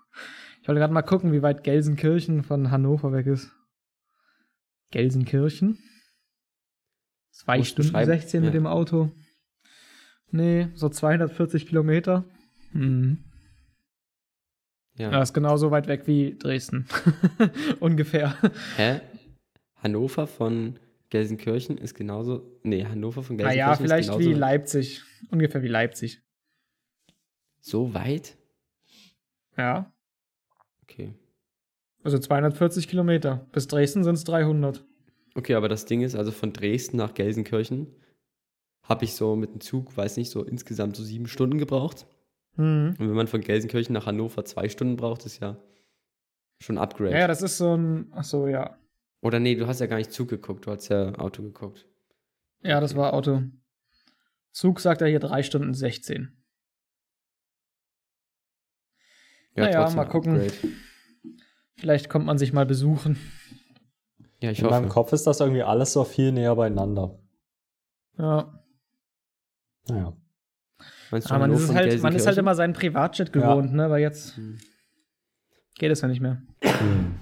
Ich 0.61 0.67
wollte 0.67 0.79
gerade 0.79 0.93
mal 0.93 1.01
gucken, 1.01 1.33
wie 1.33 1.41
weit 1.41 1.63
Gelsenkirchen 1.63 2.43
von 2.43 2.71
Hannover 2.71 3.11
weg 3.11 3.25
ist. 3.27 3.51
Gelsenkirchen. 4.93 5.79
Zwei 7.31 7.57
Musst 7.57 7.71
Stunden 7.71 7.89
schreiben? 7.91 8.11
16 8.11 8.41
mit 8.41 8.53
Ja. 8.53 8.59
dem 8.59 8.67
Auto. 8.67 9.11
Nee, 10.29 10.67
so 10.75 10.87
240 10.87 11.65
Kilometer. 11.67 12.25
Hm. 12.73 13.23
Ja. 14.95 15.11
Ja, 15.11 15.21
ist 15.23 15.33
genauso 15.33 15.71
weit 15.71 15.87
weg 15.87 16.05
wie 16.05 16.37
Dresden. 16.37 16.87
Ungefähr. 17.79 18.37
Hä? 18.77 19.01
Hannover 19.77 20.27
von 20.27 20.77
Gelsenkirchen 21.09 21.79
ist 21.79 21.95
genauso. 21.95 22.59
Nee, 22.61 22.85
Hannover 22.85 23.23
von 23.23 23.37
Gelsenkirchen 23.37 23.59
Naja, 23.65 23.73
ist 23.73 23.81
vielleicht 23.81 24.09
genauso. 24.09 24.29
wie 24.29 24.33
Leipzig. 24.33 25.01
Ungefähr 25.31 25.63
wie 25.63 25.67
Leipzig. 25.67 26.21
So 27.61 27.95
weit? 27.95 28.37
Ja. 29.57 29.91
Also 32.03 32.19
240 32.19 32.87
Kilometer. 32.87 33.47
Bis 33.51 33.67
Dresden 33.67 34.03
sind 34.03 34.15
es 34.15 34.23
300. 34.25 34.83
Okay, 35.35 35.55
aber 35.55 35.69
das 35.69 35.85
Ding 35.85 36.01
ist, 36.01 36.15
also 36.15 36.31
von 36.31 36.53
Dresden 36.53 36.97
nach 36.97 37.13
Gelsenkirchen 37.13 37.95
habe 38.83 39.05
ich 39.05 39.15
so 39.15 39.35
mit 39.35 39.53
dem 39.53 39.61
Zug, 39.61 39.95
weiß 39.95 40.17
nicht, 40.17 40.29
so 40.29 40.43
insgesamt 40.43 40.95
so 40.95 41.03
sieben 41.03 41.27
Stunden 41.27 41.57
gebraucht. 41.57 42.05
Mhm. 42.55 42.95
Und 42.99 42.99
wenn 42.99 43.15
man 43.15 43.27
von 43.27 43.41
Gelsenkirchen 43.41 43.93
nach 43.93 44.05
Hannover 44.05 44.45
zwei 44.45 44.69
Stunden 44.69 44.97
braucht, 44.97 45.25
ist 45.25 45.39
ja 45.39 45.57
schon 46.59 46.77
ein 46.77 46.83
Upgrade. 46.83 47.11
Ja, 47.11 47.19
ja, 47.19 47.27
das 47.27 47.41
ist 47.41 47.57
so 47.57 47.75
ein. 47.75 48.11
Ach 48.11 48.23
so, 48.23 48.47
ja. 48.47 48.77
Oder 49.21 49.39
nee, 49.39 49.55
du 49.55 49.67
hast 49.67 49.79
ja 49.79 49.87
gar 49.87 49.97
nicht 49.97 50.11
Zug 50.11 50.29
geguckt, 50.29 50.65
du 50.65 50.71
hast 50.71 50.89
ja 50.89 51.15
Auto 51.15 51.41
geguckt. 51.41 51.87
Ja, 52.61 52.79
das 52.81 52.95
war 52.95 53.13
Auto. 53.13 53.43
Zug 54.51 54.81
sagt 54.81 55.01
er 55.01 55.07
hier 55.07 55.19
3 55.19 55.43
Stunden 55.43 55.73
16. 55.73 56.37
Naja, 59.55 59.81
trotzdem 59.81 59.97
mal 59.97 60.03
ein 60.03 60.09
gucken. 60.09 60.41
Upgrade. 60.41 60.73
Vielleicht 61.75 62.09
kommt 62.09 62.25
man 62.25 62.37
sich 62.37 62.53
mal 62.53 62.65
besuchen. 62.65 63.17
Ja, 64.41 64.51
ich 64.51 64.59
In 64.59 64.65
meinem 64.65 64.85
hoffe. 64.85 64.93
Kopf 64.93 65.13
ist 65.13 65.25
das 65.25 65.39
irgendwie 65.39 65.63
alles 65.63 65.93
so 65.93 66.03
viel 66.03 66.31
näher 66.31 66.55
beieinander. 66.55 67.17
Ja. 68.17 68.59
Naja. 69.87 70.13
Meinst 71.11 71.29
du 71.29 71.33
Aber 71.33 71.39
man 71.47 71.51
Hannover 71.51 71.63
ist, 71.63 71.73
halt, 71.75 72.01
man 72.03 72.15
ist 72.15 72.27
halt 72.27 72.37
immer 72.37 72.55
seinen 72.55 72.73
Privatjet 72.73 73.33
Ja. 73.35 73.41
gewohnt, 73.41 73.73
ne? 73.73 73.89
Weil 73.89 74.01
jetzt 74.01 74.35
Hm. 74.37 74.59
geht 75.75 75.91
es 75.91 76.01
ja 76.01 76.07
nicht 76.07 76.21
mehr. 76.21 76.41
Hm. 76.63 77.15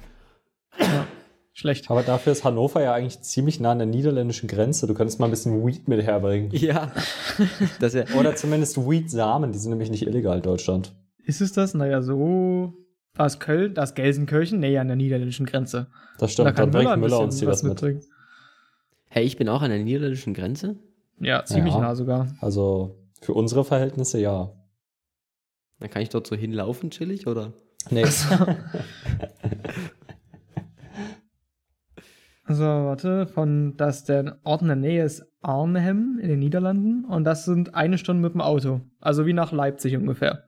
Ja. 0.79 1.05
Schlecht. 1.53 1.91
Aber 1.91 2.01
dafür 2.01 2.31
ist 2.31 2.43
Hannover 2.43 2.81
ja 2.81 2.93
eigentlich 2.93 3.21
ziemlich 3.21 3.59
nah 3.59 3.71
an 3.73 3.79
der 3.79 3.85
niederländischen 3.87 4.47
Grenze. 4.47 4.87
Du 4.87 4.93
könntest 4.93 5.19
mal 5.19 5.25
ein 5.25 5.31
bisschen 5.31 5.65
Weed 5.65 5.87
mit 5.87 6.01
herbringen. 6.01 6.49
Ja. 6.53 6.91
das 7.79 7.93
wär, 7.93 8.05
Oder 8.17 8.35
zumindest 8.35 8.77
Weed-Samen, 8.77 9.51
die 9.51 9.59
sind 9.59 9.69
nämlich 9.71 9.91
nicht 9.91 10.07
illegal 10.07 10.37
in 10.37 10.43
Deutschland. 10.43 10.95
Ist 11.23 11.41
es 11.41 11.51
das? 11.53 11.73
Naja, 11.73 12.01
so. 12.01 12.73
Da 13.13 13.25
ist 13.25 13.39
Köln, 13.39 13.73
da 13.73 13.83
ist 13.83 13.95
Gelsenkirchen, 13.95 14.59
näher 14.59 14.81
an 14.81 14.87
der 14.87 14.95
niederländischen 14.95 15.45
Grenze. 15.45 15.87
Das 16.17 16.35
da 16.35 16.43
stimmt, 16.45 16.59
dann 16.59 16.71
bringt 16.71 16.89
ein 16.89 16.99
Müller 16.99 17.17
bisschen 17.17 17.25
uns 17.25 17.37
die 17.39 17.47
was 17.47 17.57
das 17.57 17.63
mit. 17.63 17.73
mitbringen. 17.73 18.01
hey, 19.09 19.23
ich 19.25 19.37
bin 19.37 19.49
auch 19.49 19.61
an 19.61 19.69
der 19.69 19.79
niederländischen 19.83 20.33
Grenze? 20.33 20.77
Ja, 21.19 21.43
ziemlich 21.43 21.73
Ja. 21.73 21.81
nah 21.81 21.95
sogar. 21.95 22.27
Also 22.39 22.97
für 23.21 23.33
unsere 23.33 23.63
Verhältnisse 23.65 24.19
ja. 24.19 24.53
Dann 25.79 25.89
kann 25.89 26.01
ich 26.01 26.09
dort 26.09 26.25
so 26.27 26.35
hinlaufen, 26.35 26.89
chillig, 26.91 27.27
oder? 27.27 27.53
Nee. 27.89 28.03
Also, 32.43 32.63
warte, 32.63 33.27
von 33.27 33.75
dass 33.77 34.03
der 34.03 34.39
Ort 34.43 34.61
in 34.61 34.67
der 34.67 34.75
Nähe 34.77 35.03
ist 35.05 35.23
Arnhem 35.41 36.19
in 36.21 36.29
den 36.29 36.39
Niederlanden 36.39 37.05
und 37.05 37.23
das 37.23 37.45
sind 37.45 37.73
eine 37.75 37.97
Stunde 37.97 38.21
mit 38.21 38.33
dem 38.33 38.41
Auto. 38.41 38.81
Also 38.99 39.25
wie 39.25 39.33
nach 39.33 39.51
Leipzig 39.51 39.95
ungefähr. 39.95 40.43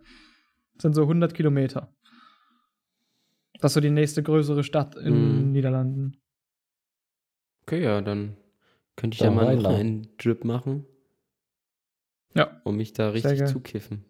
Das 0.76 0.84
sind 0.84 0.94
so 0.94 1.04
100 1.04 1.34
Kilometer. 1.34 1.94
Das 3.64 3.70
ist 3.70 3.76
so 3.76 3.80
die 3.80 3.92
nächste 3.92 4.22
größere 4.22 4.62
Stadt 4.62 4.96
in 4.96 5.14
den 5.14 5.52
Niederlanden. 5.54 6.18
Okay, 7.62 7.82
ja, 7.82 8.02
dann 8.02 8.36
könnte 8.98 9.16
ich 9.16 9.20
Dann 9.20 9.30
ja 9.38 9.42
mal 9.42 9.56
noch 9.56 9.64
da. 9.64 9.70
einen 9.70 10.10
Drip 10.18 10.44
machen 10.44 10.86
Ja. 12.36 12.60
und 12.66 12.76
mich 12.76 12.92
da 12.92 13.12
richtig 13.12 13.46
zukiffen. 13.46 14.04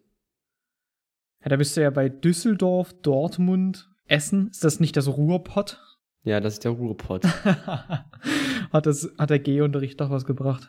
Ja, 1.40 1.50
da 1.50 1.56
bist 1.56 1.76
du 1.76 1.82
ja 1.82 1.90
bei 1.90 2.08
Düsseldorf, 2.08 2.94
Dortmund, 2.94 3.88
Essen. 4.06 4.48
Ist 4.48 4.64
das 4.64 4.80
nicht 4.80 4.96
das 4.96 5.06
Ruhrpott? 5.06 5.80
Ja, 6.24 6.40
das 6.40 6.54
ist 6.54 6.64
der 6.64 6.72
Ruhrpott. 6.72 7.24
hat, 8.72 8.86
das, 8.86 9.08
hat 9.16 9.30
der 9.30 9.38
G-Unterricht 9.38 10.00
doch 10.00 10.10
was 10.10 10.24
gebracht? 10.24 10.68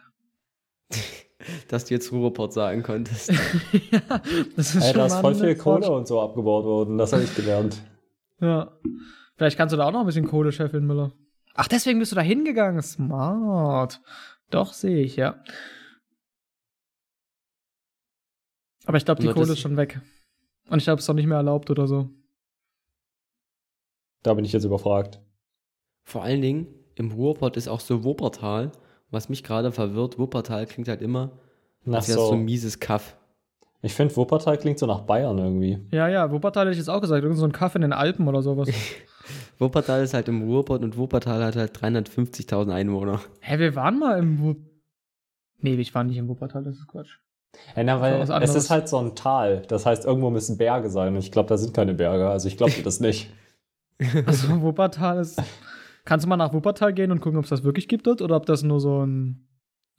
Dass 1.69 1.85
du 1.85 1.95
jetzt 1.95 2.11
Ruhrpott 2.11 2.53
sagen 2.53 2.83
konntest. 2.83 3.31
ja, 3.91 4.21
das 4.55 4.75
ist 4.75 4.83
Ey, 4.83 4.89
schon 4.91 4.97
da 4.99 5.05
ist 5.07 5.15
voll 5.15 5.33
viel 5.33 5.55
Kohle 5.55 5.89
und 5.89 6.07
so 6.07 6.21
abgebaut 6.21 6.65
worden. 6.65 6.99
Das 6.99 7.13
habe 7.13 7.23
ich 7.23 7.33
gelernt. 7.35 7.81
Ja. 8.39 8.77
Vielleicht 9.35 9.57
kannst 9.57 9.73
du 9.73 9.77
da 9.77 9.85
auch 9.87 9.91
noch 9.91 10.01
ein 10.01 10.05
bisschen 10.05 10.27
Kohle 10.27 10.51
scheffeln, 10.51 10.85
Müller. 10.85 11.11
Ach, 11.53 11.67
deswegen 11.67 11.99
bist 11.99 12.11
du 12.11 12.15
da 12.15 12.21
hingegangen. 12.21 12.81
Smart. 12.81 14.01
Doch, 14.49 14.73
sehe 14.73 15.01
ich, 15.03 15.15
ja. 15.15 15.41
Aber 18.85 18.97
ich 18.97 19.05
glaube, 19.05 19.21
die 19.21 19.29
Kohle 19.29 19.53
ist 19.53 19.59
schon 19.59 19.77
weg. 19.77 19.99
Und 20.69 20.79
ich 20.79 20.83
glaube, 20.85 20.99
es 20.99 21.03
ist 21.03 21.09
doch 21.09 21.13
nicht 21.13 21.27
mehr 21.27 21.37
erlaubt 21.37 21.69
oder 21.69 21.87
so. 21.87 22.09
Da 24.23 24.33
bin 24.33 24.45
ich 24.45 24.53
jetzt 24.53 24.63
überfragt. 24.63 25.21
Vor 26.03 26.23
allen 26.23 26.41
Dingen, 26.41 26.67
im 26.95 27.11
Ruhrpott 27.11 27.57
ist 27.57 27.67
auch 27.67 27.79
so 27.79 28.03
Wuppertal. 28.03 28.71
Was 29.11 29.29
mich 29.29 29.43
gerade 29.43 29.71
verwirrt, 29.71 30.17
Wuppertal 30.17 30.65
klingt 30.65 30.87
halt 30.87 31.01
immer, 31.01 31.39
Nach 31.83 31.97
als 31.97 32.07
wäre 32.09 32.19
so. 32.19 32.27
so. 32.27 32.33
ein 32.33 32.43
mieses 32.43 32.79
Kaff. 32.79 33.17
Ich 33.85 33.93
finde, 33.93 34.15
Wuppertal 34.15 34.57
klingt 34.57 34.79
so 34.79 34.87
nach 34.87 35.01
Bayern 35.01 35.37
irgendwie. 35.37 35.77
Ja, 35.91 36.07
ja, 36.07 36.31
Wuppertal 36.31 36.65
hätte 36.65 36.71
ich 36.71 36.79
jetzt 36.79 36.89
auch 36.89 37.01
gesagt. 37.01 37.21
Irgend 37.21 37.37
so 37.37 37.45
ein 37.45 37.51
Kaff 37.51 37.75
in 37.75 37.83
den 37.83 37.93
Alpen 37.93 38.27
oder 38.27 38.41
sowas. 38.41 38.67
Wuppertal 39.59 40.03
ist 40.03 40.15
halt 40.15 40.27
im 40.27 40.41
Ruhrpott 40.41 40.81
und 40.81 40.97
Wuppertal 40.97 41.43
hat 41.43 41.55
halt 41.55 41.77
350.000 41.77 42.73
Einwohner. 42.73 43.21
Hä, 43.41 43.59
wir 43.59 43.75
waren 43.75 43.99
mal 43.99 44.17
im 44.17 44.41
Wupp. 44.41 44.57
Nee, 45.59 45.75
ich 45.75 45.93
war 45.93 46.03
nicht 46.03 46.17
im 46.17 46.27
Wuppertal, 46.27 46.63
das 46.63 46.77
ist 46.77 46.87
Quatsch. 46.87 47.19
Ja, 47.75 47.83
na, 47.83 48.01
weil 48.01 48.21
es 48.41 48.55
ist 48.55 48.71
halt 48.71 48.89
so 48.89 48.97
ein 48.97 49.13
Tal. 49.13 49.61
Das 49.67 49.85
heißt, 49.85 50.03
irgendwo 50.03 50.31
müssen 50.31 50.57
Berge 50.57 50.89
sein. 50.89 51.13
Und 51.13 51.19
ich 51.19 51.31
glaube, 51.31 51.49
da 51.49 51.55
sind 51.55 51.75
keine 51.75 51.93
Berge. 51.93 52.27
Also 52.27 52.47
ich 52.47 52.57
glaube 52.57 52.73
das 52.83 52.99
nicht. 52.99 53.29
Also 54.25 54.61
Wuppertal 54.61 55.19
ist. 55.19 55.39
Kannst 56.05 56.25
du 56.25 56.29
mal 56.29 56.37
nach 56.37 56.53
Wuppertal 56.53 56.91
gehen 56.91 57.11
und 57.11 57.21
gucken, 57.21 57.37
ob 57.37 57.45
es 57.45 57.51
das 57.51 57.63
wirklich 57.63 57.87
gibt 57.87 58.07
dort 58.07 58.23
oder 58.23 58.35
ob 58.35 58.47
das 58.47 58.63
nur 58.63 58.79
so 58.79 59.05
ein 59.05 59.47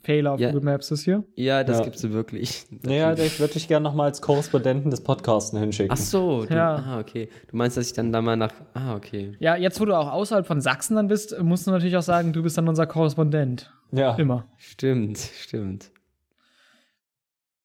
Fehler 0.02 0.32
auf 0.32 0.40
Ja. 0.40 0.48
Google 0.52 0.62
Maps 0.64 0.90
ist 0.92 1.04
hier? 1.04 1.24
Ja, 1.34 1.64
das 1.64 1.78
Ja. 1.78 1.84
gibt's 1.84 2.08
wirklich. 2.10 2.64
Naja, 2.82 3.12
ich 3.14 3.40
würde 3.40 3.54
dich 3.54 3.66
gerne 3.66 3.82
nochmal 3.84 4.06
als 4.08 4.22
Korrespondenten 4.22 4.90
des 4.90 5.02
Podcasten 5.02 5.58
hinschicken. 5.58 5.92
Ach 5.92 5.96
so, 5.96 6.44
du, 6.44 6.54
Ja. 6.54 6.76
ah, 6.76 7.00
okay. 7.00 7.28
Du 7.50 7.56
meinst, 7.56 7.76
dass 7.76 7.86
ich 7.88 7.92
dann 7.92 8.12
da 8.12 8.22
mal 8.22 8.36
nach. 8.36 8.52
Ah, 8.74 8.94
okay. 8.94 9.36
Ja, 9.40 9.56
jetzt 9.56 9.80
wo 9.80 9.84
du 9.84 9.96
auch 9.98 10.12
außerhalb 10.12 10.46
von 10.46 10.60
Sachsen 10.60 10.94
dann 10.96 11.08
bist, 11.08 11.36
musst 11.42 11.66
du 11.66 11.72
natürlich 11.72 11.96
auch 11.96 12.02
sagen, 12.02 12.32
du 12.32 12.42
bist 12.42 12.56
dann 12.56 12.68
unser 12.68 12.86
Korrespondent. 12.86 13.72
Ja. 13.90 14.14
Immer. 14.14 14.46
Stimmt, 14.58 15.18
stimmt. 15.18 15.90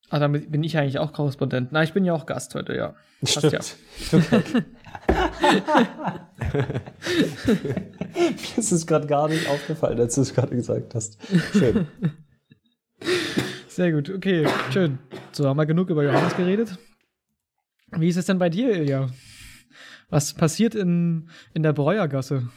Ah, 0.09 0.19
dann 0.19 0.31
bin 0.33 0.63
ich 0.63 0.77
eigentlich 0.77 0.99
auch 0.99 1.13
Korrespondent. 1.13 1.69
Na, 1.71 1.83
ich 1.83 1.93
bin 1.93 2.03
ja 2.05 2.13
auch 2.13 2.25
Gast 2.25 2.53
heute, 2.55 2.75
ja. 2.75 2.95
Passt 3.21 3.37
Stimmt. 3.37 3.53
ja. 4.11 4.19
Mir 7.33 8.57
ist 8.57 8.71
es 8.71 8.85
gerade 8.87 9.07
gar 9.07 9.27
nicht 9.27 9.47
aufgefallen, 9.49 9.99
als 9.99 10.15
du 10.15 10.21
es 10.21 10.33
gerade 10.33 10.55
gesagt 10.55 10.95
hast. 10.95 11.17
Schön. 11.53 11.87
Sehr 13.67 13.91
gut, 13.93 14.09
okay, 14.09 14.47
schön. 14.71 14.99
So, 15.31 15.47
haben 15.47 15.57
wir 15.57 15.65
genug 15.65 15.89
über 15.89 16.03
Johannes 16.03 16.35
geredet. 16.35 16.77
Wie 17.91 18.07
ist 18.09 18.17
es 18.17 18.25
denn 18.25 18.37
bei 18.39 18.49
dir, 18.49 18.69
Ilja? 18.75 19.09
Was 20.09 20.33
passiert 20.33 20.75
in, 20.75 21.29
in 21.53 21.63
der 21.63 21.73
Breuergasse? 21.73 22.49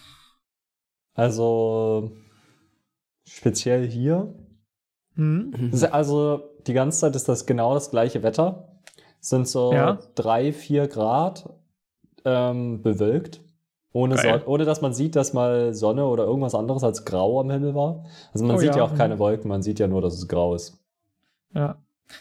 Also, 1.15 2.13
speziell 3.27 3.87
hier. 3.89 4.35
Hm? 5.15 5.71
Also, 5.93 6.51
die 6.67 6.73
ganze 6.73 6.99
Zeit 7.01 7.15
ist 7.17 7.29
das 7.29 7.47
genau 7.47 7.75
das 7.75 7.91
gleiche 7.91 8.23
Wetter. 8.25 8.81
Es 9.21 9.29
sind 9.29 9.47
so 9.49 9.73
Ja. 9.73 10.01
drei, 10.17 10.53
vier 10.53 10.89
Grad 10.89 11.49
ähm, 12.25 12.83
bewölkt. 12.83 13.41
Ohne, 13.93 14.17
Geil. 14.17 14.41
Son 14.41 14.49
ohne 14.53 14.65
dass 14.65 14.81
man 14.81 14.93
sieht, 14.93 15.15
dass 15.15 15.33
mal 15.35 15.73
Sonne 15.73 16.05
oder 16.05 16.25
irgendwas 16.25 16.55
anderes 16.57 16.83
als 16.83 17.05
grau 17.05 17.41
am 17.41 17.51
Himmel 17.51 17.75
war. 17.77 18.05
Also 18.33 18.45
man 18.45 18.57
Oh 18.57 18.59
sieht 18.59 18.71
ja. 18.71 18.79
ja 18.79 18.83
auch 18.83 18.95
keine 18.97 19.19
Wolken, 19.21 19.49
man 19.49 19.63
sieht 19.63 19.79
ja 19.79 19.87
nur, 19.87 20.03
dass 20.03 20.15
es 20.15 20.27
grau 20.27 20.55
ist. 20.55 20.79
Ja. 21.55 21.77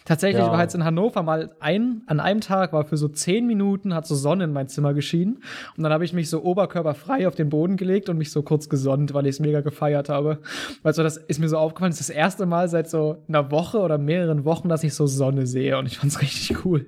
Tatsächlich 0.05 0.41
Ja. 0.45 0.51
war 0.51 0.61
jetzt 0.61 0.75
in 0.75 0.85
Hannover 0.85 1.23
mal 1.23 1.55
ein, 1.59 2.03
an 2.07 2.19
einem 2.19 2.41
Tag 2.41 2.71
war 2.73 2.85
für 2.85 2.95
so 2.95 3.07
zehn 3.09 3.45
Minuten 3.47 3.93
hat 3.93 4.07
so 4.07 4.15
Sonne 4.15 4.45
in 4.45 4.53
mein 4.53 4.69
Zimmer 4.69 4.93
geschienen. 4.93 5.43
Und 5.75 5.83
dann 5.83 5.91
habe 5.91 6.05
ich 6.05 6.13
mich 6.13 6.29
so 6.29 6.43
oberkörperfrei 6.43 7.27
auf 7.27 7.35
den 7.35 7.49
Boden 7.49 7.75
gelegt 7.75 8.07
und 8.07 8.17
mich 8.17 8.31
so 8.31 8.43
kurz 8.43 8.69
gesonnt, 8.69 9.13
weil 9.13 9.25
ich 9.25 9.31
es 9.31 9.39
mega 9.39 9.61
gefeiert 9.61 10.09
habe. 10.09 10.39
Weil 10.83 10.93
so, 10.93 11.03
das 11.03 11.17
ist 11.17 11.39
mir 11.39 11.49
so 11.49 11.57
aufgefallen, 11.57 11.91
das 11.91 11.99
ist 11.99 12.09
das 12.09 12.15
erste 12.15 12.45
Mal 12.45 12.69
seit 12.69 12.89
so 12.89 13.17
einer 13.27 13.51
Woche 13.51 13.79
oder 13.79 13.97
mehreren 13.97 14.45
Wochen, 14.45 14.69
dass 14.69 14.83
ich 14.83 14.93
so 14.93 15.05
Sonne 15.07 15.47
sehe. 15.47 15.77
Und 15.77 15.87
ich 15.87 15.97
fand's 15.97 16.21
richtig 16.21 16.63
cool. 16.65 16.85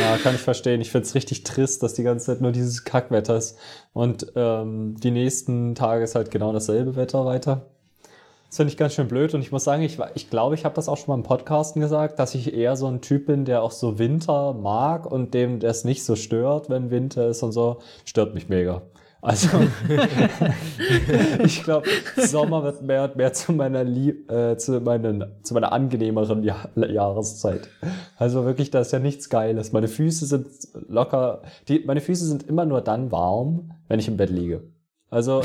Ja, 0.00 0.16
kann 0.16 0.34
ich 0.34 0.40
verstehen. 0.40 0.80
Ich 0.80 0.90
find's 0.90 1.14
richtig 1.14 1.44
trist, 1.44 1.82
dass 1.82 1.94
die 1.94 2.02
ganze 2.02 2.26
Zeit 2.26 2.40
nur 2.40 2.52
dieses 2.52 2.84
Kackwetter 2.84 3.36
ist. 3.36 3.58
Und 3.92 4.32
ähm, 4.36 4.96
die 4.98 5.10
nächsten 5.10 5.74
Tage 5.74 6.04
ist 6.04 6.14
halt 6.14 6.30
genau 6.30 6.52
dasselbe 6.52 6.96
Wetter 6.96 7.24
weiter. 7.26 7.66
Das 8.48 8.56
finde 8.56 8.70
ich 8.72 8.76
ganz 8.78 8.94
schön 8.94 9.08
blöd. 9.08 9.34
Und 9.34 9.40
ich 9.42 9.52
muss 9.52 9.64
sagen, 9.64 9.82
ich, 9.82 9.98
wa- 9.98 10.10
ich 10.14 10.28
glaube, 10.30 10.54
ich 10.54 10.64
habe 10.64 10.74
das 10.74 10.88
auch 10.88 10.96
schon 10.96 11.08
mal 11.08 11.14
im 11.14 11.22
Podcasten 11.22 11.80
gesagt, 11.80 12.18
dass 12.18 12.34
ich 12.34 12.54
eher 12.54 12.76
so 12.76 12.86
ein 12.86 13.00
Typ 13.00 13.26
bin, 13.26 13.44
der 13.44 13.62
auch 13.62 13.70
so 13.70 13.98
Winter 13.98 14.54
mag 14.54 15.06
und 15.10 15.34
dem 15.34 15.60
das 15.60 15.84
nicht 15.84 16.04
so 16.04 16.16
stört, 16.16 16.68
wenn 16.68 16.90
Winter 16.90 17.28
ist 17.28 17.42
und 17.42 17.52
so. 17.52 17.78
Stört 18.04 18.34
mich 18.34 18.48
mega. 18.48 18.82
Also, 19.24 19.48
ich 21.44 21.62
glaube, 21.62 21.88
Sommer 22.16 22.64
wird 22.64 22.82
mehr 22.82 23.04
und 23.04 23.14
mehr 23.14 23.32
zu 23.32 23.52
meiner, 23.52 23.84
Lieb 23.84 24.28
äh, 24.28 24.56
zu 24.56 24.80
meinen, 24.80 25.24
zu 25.44 25.54
meiner 25.54 25.70
angenehmeren 25.70 26.42
ja 26.42 26.68
Jahreszeit. 26.74 27.68
Also 28.16 28.44
wirklich, 28.44 28.72
da 28.72 28.80
ist 28.80 28.90
ja 28.90 28.98
nichts 28.98 29.30
Geiles. 29.30 29.70
Meine 29.70 29.86
Füße 29.86 30.26
sind 30.26 30.48
locker, 30.88 31.42
die, 31.68 31.84
meine 31.86 32.00
Füße 32.00 32.26
sind 32.26 32.42
immer 32.48 32.64
nur 32.64 32.80
dann 32.80 33.12
warm, 33.12 33.70
wenn 33.86 34.00
ich 34.00 34.08
im 34.08 34.16
Bett 34.16 34.30
liege. 34.30 34.64
Also, 35.08 35.42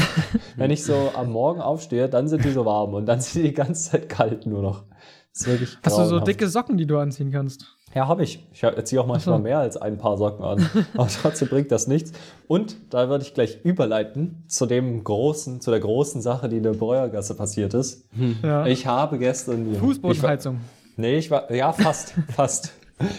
wenn 0.56 0.72
ich 0.72 0.84
so 0.84 1.12
am 1.14 1.32
Morgen 1.32 1.62
aufstehe, 1.62 2.10
dann 2.10 2.28
sind 2.28 2.46
die 2.46 2.52
so 2.52 2.66
warm 2.66 2.96
und 2.96 3.06
dann 3.06 3.22
sind 3.22 3.44
die 3.44 3.50
die 3.50 3.54
ganze 3.54 3.92
Zeit 3.92 4.10
kalt 4.10 4.48
nur 4.48 4.64
noch. 4.64 4.86
Ist 5.32 5.46
wirklich 5.46 5.78
Hast 5.84 6.00
du 6.00 6.06
so 6.06 6.20
dicke 6.20 6.50
Socken, 6.50 6.78
die 6.78 6.88
du 6.88 6.98
anziehen 6.98 7.32
kannst? 7.32 7.77
Ja, 7.96 8.08
habe 8.08 8.24
ich. 8.24 8.46
Ich 8.52 8.62
ziehe 8.84 9.02
auch 9.02 9.08
manchmal 9.08 9.38
so. 9.38 9.44
mehr 9.44 9.60
als 9.60 9.78
ein 9.78 9.98
paar 9.98 10.18
Socken 10.18 10.44
an. 10.44 10.70
Aber 10.96 11.08
trotzdem 11.08 11.48
bringt 11.48 11.72
das 11.72 11.88
nichts. 11.88 12.12
Und 12.48 12.76
da 12.94 13.10
würde 13.10 13.24
ich 13.24 13.34
gleich 13.34 13.60
überleiten 13.64 14.44
zu 14.48 14.66
dem 14.66 15.04
großen, 15.04 15.62
zu 15.62 15.72
der 15.72 15.80
großen 15.80 16.22
Sache, 16.22 16.50
die 16.50 16.58
in 16.58 16.64
der 16.64 16.74
Breuergasse 16.74 17.36
passiert 17.36 17.74
ist. 17.74 18.06
Ja. 18.44 18.66
Ich 18.66 18.86
habe 18.86 19.18
gestern. 19.18 19.72
Ich 19.72 19.80
war, 19.80 19.88
Fußbodenheizung. 19.88 20.60
nee, 20.98 21.18
ich 21.18 21.32
war. 21.32 21.52
Ja, 21.52 21.72
fast. 21.74 22.14
fast. 22.36 22.74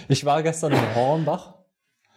Ich 0.08 0.24
war 0.24 0.42
gestern 0.42 0.72
in 0.72 0.94
Hornbach. 0.94 1.54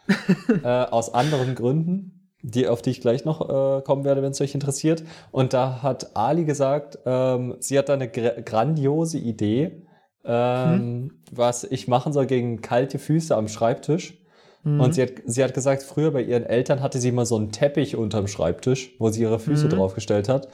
äh, 0.63 0.67
aus 0.67 1.13
anderen 1.13 1.55
Gründen, 1.55 2.29
die, 2.41 2.67
auf 2.67 2.81
die 2.81 2.89
ich 2.89 3.01
gleich 3.01 3.25
noch 3.25 3.41
äh, 3.41 3.81
kommen 3.81 4.03
werde, 4.03 4.21
wenn 4.21 4.31
es 4.31 4.41
euch 4.41 4.53
interessiert. 4.53 5.03
Und 5.31 5.53
da 5.53 5.81
hat 5.81 6.15
Ali 6.15 6.45
gesagt, 6.45 6.99
ähm, 7.05 7.55
sie 7.59 7.77
hat 7.77 7.89
da 7.89 7.93
eine 7.93 8.09
gr 8.09 8.41
grandiose 8.41 9.17
Idee, 9.17 9.80
ähm, 10.25 11.11
was 11.31 11.63
ich 11.63 11.87
machen 11.87 12.13
soll 12.13 12.25
gegen 12.25 12.61
kalte 12.61 12.99
Füße 12.99 13.35
am 13.35 13.47
Schreibtisch. 13.47 14.17
Mhm. 14.63 14.79
Und 14.79 14.93
sie 14.95 15.01
hat, 15.03 15.11
sie 15.25 15.43
hat 15.43 15.53
gesagt, 15.53 15.83
früher 15.83 16.11
bei 16.11 16.21
ihren 16.21 16.43
Eltern 16.45 16.81
hatte 16.81 16.99
sie 16.99 17.11
mal 17.11 17.25
so 17.25 17.35
einen 17.37 17.51
Teppich 17.51 17.95
unterm 17.95 18.27
Schreibtisch, 18.27 18.91
wo 18.99 19.09
sie 19.09 19.21
ihre 19.21 19.39
Füße 19.39 19.65
Mhm. 19.65 19.69
draufgestellt 19.71 20.29
hat. 20.29 20.47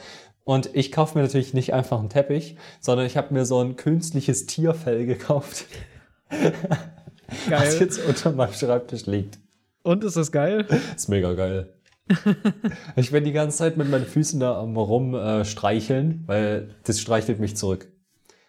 Und 0.46 0.70
ich 0.74 0.94
kaufe 0.94 1.18
mir 1.18 1.24
natürlich 1.26 1.54
nicht 1.54 1.74
einfach 1.74 2.00
einen 2.00 2.10
Teppich, 2.10 2.56
sondern 2.80 3.06
ich 3.06 3.18
habe 3.18 3.34
mir 3.34 3.46
so 3.46 3.60
ein 3.62 3.76
künstliches 3.76 4.46
Tierfell 4.46 5.06
gekauft, 5.06 5.66
was 6.30 7.50
Geil. 7.50 7.76
jetzt 7.82 8.00
unter 8.08 8.32
meinem 8.32 8.54
Schreibtisch 8.54 9.06
liegt. 9.08 9.40
Und 9.84 10.04
ist 10.06 10.16
das 10.16 10.32
geil? 10.32 10.66
Ist 10.96 11.10
mega 11.10 11.34
geil. 11.34 11.74
ich 12.96 13.12
bin 13.12 13.26
die 13.26 13.34
ganze 13.34 13.58
Zeit 13.58 13.76
mit 13.76 13.90
meinen 13.90 14.06
Füßen 14.06 14.40
da 14.40 14.58
am 14.62 14.78
rumstreicheln, 14.78 15.42
äh, 15.42 15.46
streicheln, 15.46 16.24
weil 16.28 16.76
das 16.84 17.02
streichelt 17.02 17.40
mich 17.42 17.58
zurück. 17.58 17.90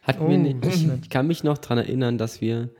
Hatten 0.08 0.24
Oh, 0.24 0.28
wir 0.30 0.38
nicht, 0.38 0.64
ich, 0.64 1.10
kann 1.10 1.26
mich 1.26 1.44
noch 1.44 1.58
dran 1.58 1.78
erinnern, 1.78 2.18
dass 2.18 2.40
wir 2.40 2.70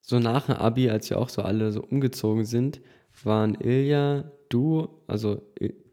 so 0.00 0.18
nach 0.18 0.46
dem 0.46 0.56
Abi, 0.56 0.90
als 0.90 1.08
wir 1.10 1.18
auch 1.18 1.28
so 1.28 1.42
alle 1.42 1.72
so 1.72 1.82
umgezogen 1.82 2.44
sind, 2.44 2.80
waren 3.24 3.54
Ilja, 3.60 4.24
du, 4.48 4.88
also 5.06 5.40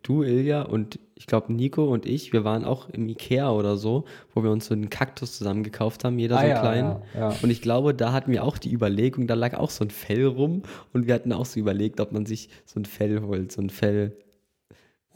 du, 0.02 0.24
Ilja 0.24 0.64
und 0.64 1.00
ich 1.16 1.28
glaube 1.28 1.54
Nico 1.54 1.86
und 1.86 2.06
ich, 2.06 2.34
wir 2.34 2.44
waren 2.44 2.66
auch 2.66 2.90
im 2.90 3.08
Ikea 3.08 3.50
oder 3.52 3.78
so, 3.78 4.04
wo 4.34 4.44
wir 4.44 4.52
uns 4.52 4.66
so 4.66 4.74
einen 4.74 4.90
Kaktus 4.90 5.38
zusammen 5.38 5.64
gekauft 5.64 6.04
haben, 6.04 6.20
jeder 6.20 6.36
so 6.36 6.42
einen 6.42 6.60
kleinen. 6.60 6.88
Ah, 6.90 7.02
ja, 7.14 7.30
ja. 7.30 7.36
Und 7.42 7.50
ich 7.50 7.62
glaube, 7.62 7.94
da 7.94 8.12
hatten 8.12 8.32
wir 8.32 8.44
auch 8.44 8.58
die 8.58 8.74
Überlegung, 8.74 9.26
da 9.28 9.36
lag 9.36 9.54
auch 9.56 9.70
so 9.70 9.86
ein 9.86 9.90
Fell 9.92 10.26
rum 10.26 10.64
und 10.92 11.08
wir 11.08 11.14
hatten 11.14 11.32
auch 11.32 11.46
so 11.46 11.60
überlegt, 11.60 12.00
ob 12.02 12.12
man 12.12 12.26
sich 12.26 12.50
so 12.66 12.80
ein 12.80 12.86
Fell 12.86 13.22
holt, 13.22 13.52
so 13.52 13.62
ein 13.62 13.70
Fell, 13.70 14.18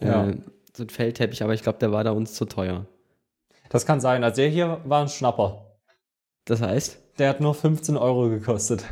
Ja. 0.02 0.30
äh, 0.30 0.38
so 0.74 0.84
ein 0.84 0.90
Fellteppich, 0.90 1.44
aber 1.44 1.54
ich 1.56 1.64
glaube, 1.64 1.80
der 1.80 1.92
war 1.92 2.04
da 2.04 2.12
uns 2.12 2.34
zu 2.36 2.46
teuer. 2.46 2.86
Das 3.70 3.86
kann 3.86 4.00
sein. 4.00 4.24
Also 4.24 4.42
der 4.42 4.50
hier 4.50 4.82
war 4.86 5.02
ein 5.02 5.10
Schnapper. 5.10 5.76
Das 6.46 6.62
heißt, 6.62 7.00
Der 7.20 7.30
hat 7.30 7.42
nur 7.42 7.54
15 7.56 7.98
Euro 7.98 8.30
gekostet. 8.30 8.86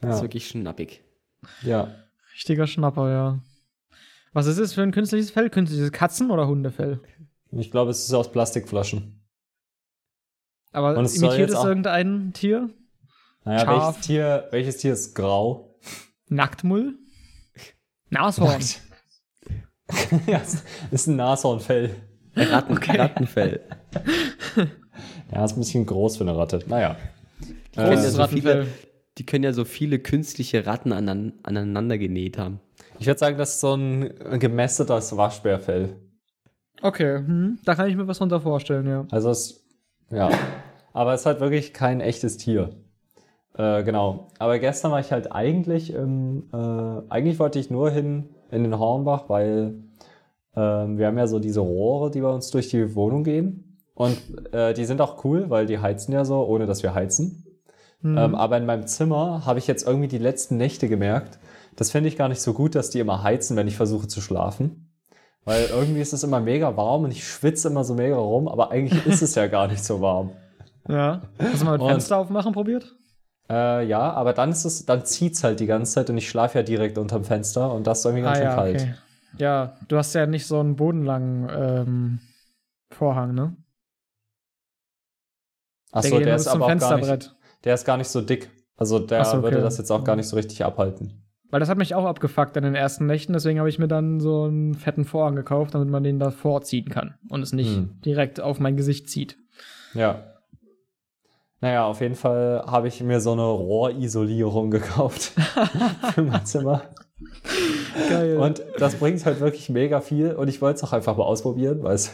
das 0.00 0.10
ist 0.14 0.18
Ja. 0.18 0.22
wirklich 0.22 0.48
schnappig. 0.48 1.02
ja. 1.62 1.94
Richtiger 2.34 2.66
Schnapper, 2.66 3.10
ja. 3.10 3.40
Was 4.32 4.46
ist 4.46 4.58
es 4.58 4.74
für 4.74 4.82
ein 4.82 4.90
künstliches 4.90 5.30
Fell? 5.30 5.48
Künstliches 5.50 5.92
Katzen- 5.92 6.30
oder 6.32 6.48
Hundefell? 6.48 7.00
Ich 7.52 7.70
glaube, 7.70 7.92
es 7.92 8.00
ist 8.04 8.12
aus 8.12 8.32
Plastikflaschen. 8.32 9.24
Aber 10.72 10.96
Und 10.98 11.04
es 11.04 11.16
imitiert 11.16 11.50
es 11.50 11.62
irgendein 11.62 12.32
Tier? 12.32 12.68
Naja, 13.44 13.60
Scharf. 13.60 13.94
welches 13.94 14.06
Tier, 14.06 14.48
welches 14.50 14.76
Tier 14.78 14.92
ist 14.94 15.14
grau? 15.14 15.78
Nacktmull? 16.28 16.98
Nashorn. 18.10 18.60
ja, 20.26 20.40
es 20.40 20.64
ist 20.90 21.06
ein 21.06 21.14
Nashornfell. 21.16 21.94
Ratten, 22.36 22.76
Rattenfell. 22.98 23.60
Ja, 25.32 25.44
ist 25.44 25.56
ein 25.56 25.60
bisschen 25.60 25.86
groß 25.86 26.18
für 26.18 26.24
eine 26.24 26.36
Ratte. 26.36 26.60
Naja. 26.66 26.96
Die 27.40 27.76
können, 27.76 27.88
ja 27.88 27.94
Großes 27.96 28.14
so 28.14 28.26
viele, 28.28 28.66
die 29.18 29.26
können 29.26 29.42
ja 29.42 29.52
so 29.52 29.64
viele 29.64 29.98
künstliche 29.98 30.66
Ratten 30.66 30.92
anan, 30.92 31.32
aneinander 31.42 31.98
genäht 31.98 32.38
haben. 32.38 32.60
Ich 33.00 33.06
würde 33.06 33.18
sagen, 33.18 33.36
das 33.36 33.54
ist 33.54 33.60
so 33.60 33.74
ein 33.74 34.38
gemästetes 34.38 35.16
Waschbärfell. 35.16 35.96
Okay, 36.82 37.16
hm, 37.16 37.58
da 37.64 37.74
kann 37.74 37.88
ich 37.88 37.96
mir 37.96 38.06
was 38.06 38.18
drunter 38.18 38.40
vorstellen, 38.40 38.86
ja. 38.86 39.06
Also 39.10 39.30
es, 39.30 39.64
ja. 40.10 40.30
Aber 40.92 41.14
es 41.14 41.22
ist 41.22 41.26
halt 41.26 41.40
wirklich 41.40 41.72
kein 41.72 42.00
echtes 42.00 42.36
Tier. 42.36 42.70
Äh, 43.56 43.82
genau. 43.84 44.28
Aber 44.38 44.58
gestern 44.58 44.92
war 44.92 45.00
ich 45.00 45.10
halt 45.12 45.32
eigentlich 45.32 45.92
im, 45.92 46.44
äh, 46.52 47.10
eigentlich 47.10 47.38
wollte 47.38 47.58
ich 47.58 47.70
nur 47.70 47.90
hin 47.90 48.28
in 48.50 48.62
den 48.64 48.78
Hornbach, 48.78 49.28
weil 49.28 49.74
ähm, 50.56 50.98
wir 50.98 51.06
haben 51.06 51.18
ja 51.18 51.26
so 51.26 51.38
diese 51.38 51.60
Rohre, 51.60 52.10
die 52.10 52.20
bei 52.20 52.30
uns 52.30 52.50
durch 52.50 52.68
die 52.68 52.94
Wohnung 52.94 53.24
gehen. 53.24 53.78
Und 53.94 54.18
äh, 54.52 54.74
die 54.74 54.84
sind 54.84 55.00
auch 55.00 55.24
cool, 55.24 55.50
weil 55.50 55.66
die 55.66 55.78
heizen 55.78 56.12
ja 56.12 56.24
so, 56.24 56.44
ohne 56.44 56.66
dass 56.66 56.82
wir 56.82 56.94
heizen. 56.94 57.44
Hm. 58.02 58.18
Ähm, 58.18 58.34
aber 58.34 58.56
in 58.58 58.66
meinem 58.66 58.86
Zimmer 58.86 59.46
habe 59.46 59.58
ich 59.58 59.66
jetzt 59.66 59.86
irgendwie 59.86 60.08
die 60.08 60.18
letzten 60.18 60.56
Nächte 60.56 60.88
gemerkt, 60.88 61.38
das 61.76 61.90
finde 61.90 62.08
ich 62.08 62.16
gar 62.16 62.28
nicht 62.28 62.40
so 62.42 62.52
gut, 62.52 62.74
dass 62.74 62.90
die 62.90 63.00
immer 63.00 63.22
heizen, 63.22 63.56
wenn 63.56 63.68
ich 63.68 63.76
versuche 63.76 64.06
zu 64.08 64.20
schlafen. 64.20 64.90
Weil 65.44 65.66
irgendwie 65.66 66.00
ist 66.00 66.12
es 66.12 66.22
immer 66.24 66.40
mega 66.40 66.76
warm 66.76 67.04
und 67.04 67.10
ich 67.10 67.26
schwitze 67.26 67.68
immer 67.68 67.84
so 67.84 67.94
mega 67.94 68.16
rum, 68.16 68.48
aber 68.48 68.70
eigentlich 68.70 69.06
ist 69.06 69.22
es 69.22 69.34
ja 69.34 69.46
gar 69.48 69.68
nicht 69.68 69.84
so 69.84 70.00
warm. 70.00 70.30
ja. 70.88 71.22
Hast 71.38 71.62
du 71.62 71.66
mal 71.66 71.78
mit 71.78 71.86
Fenster 71.86 72.18
aufmachen 72.18 72.52
probiert? 72.52 72.94
Äh, 73.50 73.86
ja, 73.86 74.10
aber 74.12 74.32
dann 74.32 74.50
ist 74.50 74.64
es, 74.64 74.86
dann 74.86 75.04
zieht's 75.04 75.44
halt 75.44 75.60
die 75.60 75.66
ganze 75.66 75.92
Zeit 75.92 76.08
und 76.10 76.16
ich 76.16 76.28
schlafe 76.28 76.58
ja 76.58 76.62
direkt 76.62 76.96
unterm 76.96 77.24
Fenster 77.24 77.72
und 77.72 77.86
das 77.86 77.98
ist 77.98 78.04
irgendwie 78.06 78.22
ganz 78.24 78.38
schön 78.38 78.46
Ah, 78.46 78.50
ja, 78.50 78.56
kalt. 78.56 78.80
okay. 78.80 78.94
Ja, 79.38 79.76
du 79.88 79.96
hast 79.96 80.14
ja 80.14 80.26
nicht 80.26 80.46
so 80.46 80.60
einen 80.60 80.76
bodenlangen 80.76 81.48
ähm, 81.50 82.18
Vorhang, 82.90 83.34
ne? 83.34 83.56
Achso, 85.92 86.18
der 86.18 86.26
nur 86.26 86.34
ist 86.36 86.48
aber 86.48 86.64
auch 86.64 86.68
gar 86.68 86.74
nicht, 86.74 86.84
Fensterbrett. 86.84 87.36
der 87.64 87.74
ist 87.74 87.84
gar 87.84 87.96
nicht 87.96 88.08
so 88.08 88.20
dick. 88.20 88.50
Also 88.76 88.98
der 88.98 89.24
so, 89.24 89.36
okay. 89.38 89.44
würde 89.44 89.60
das 89.60 89.78
jetzt 89.78 89.90
auch 89.92 90.02
gar 90.04 90.16
nicht 90.16 90.28
so 90.28 90.36
richtig 90.36 90.64
abhalten. 90.64 91.20
Weil 91.50 91.60
das 91.60 91.68
hat 91.68 91.78
mich 91.78 91.94
auch 91.94 92.04
abgefuckt 92.04 92.56
in 92.56 92.64
den 92.64 92.74
ersten 92.74 93.06
Nächten, 93.06 93.32
deswegen 93.32 93.60
habe 93.60 93.68
ich 93.68 93.78
mir 93.78 93.86
dann 93.86 94.18
so 94.18 94.44
einen 94.44 94.74
fetten 94.74 95.04
Vorhang 95.04 95.36
gekauft, 95.36 95.74
damit 95.74 95.88
man 95.88 96.02
den 96.02 96.18
da 96.18 96.32
vorziehen 96.32 96.88
kann 96.88 97.14
und 97.28 97.42
es 97.42 97.52
nicht 97.52 97.76
Hm. 97.76 98.00
direkt 98.04 98.40
auf 98.40 98.58
mein 98.58 98.76
Gesicht 98.76 99.08
zieht. 99.08 99.38
Ja. 99.94 100.24
Naja, 101.60 101.84
auf 101.86 102.00
jeden 102.00 102.16
Fall 102.16 102.64
habe 102.66 102.88
ich 102.88 103.00
mir 103.02 103.20
so 103.20 103.32
eine 103.32 103.42
Rohrisolierung 103.44 104.70
gekauft 104.72 105.32
für 106.14 106.22
mein 106.22 106.44
Zimmer. 106.44 106.82
Geil. 108.08 108.36
Und 108.38 108.62
das 108.78 108.96
bringt 108.96 109.24
halt 109.24 109.40
wirklich 109.40 109.68
mega 109.68 110.00
viel 110.00 110.32
und 110.32 110.48
ich 110.48 110.60
wollte 110.60 110.78
es 110.78 110.84
auch 110.84 110.92
einfach 110.92 111.16
mal 111.16 111.24
ausprobieren, 111.24 111.82
weil 111.82 111.94
es, 111.94 112.10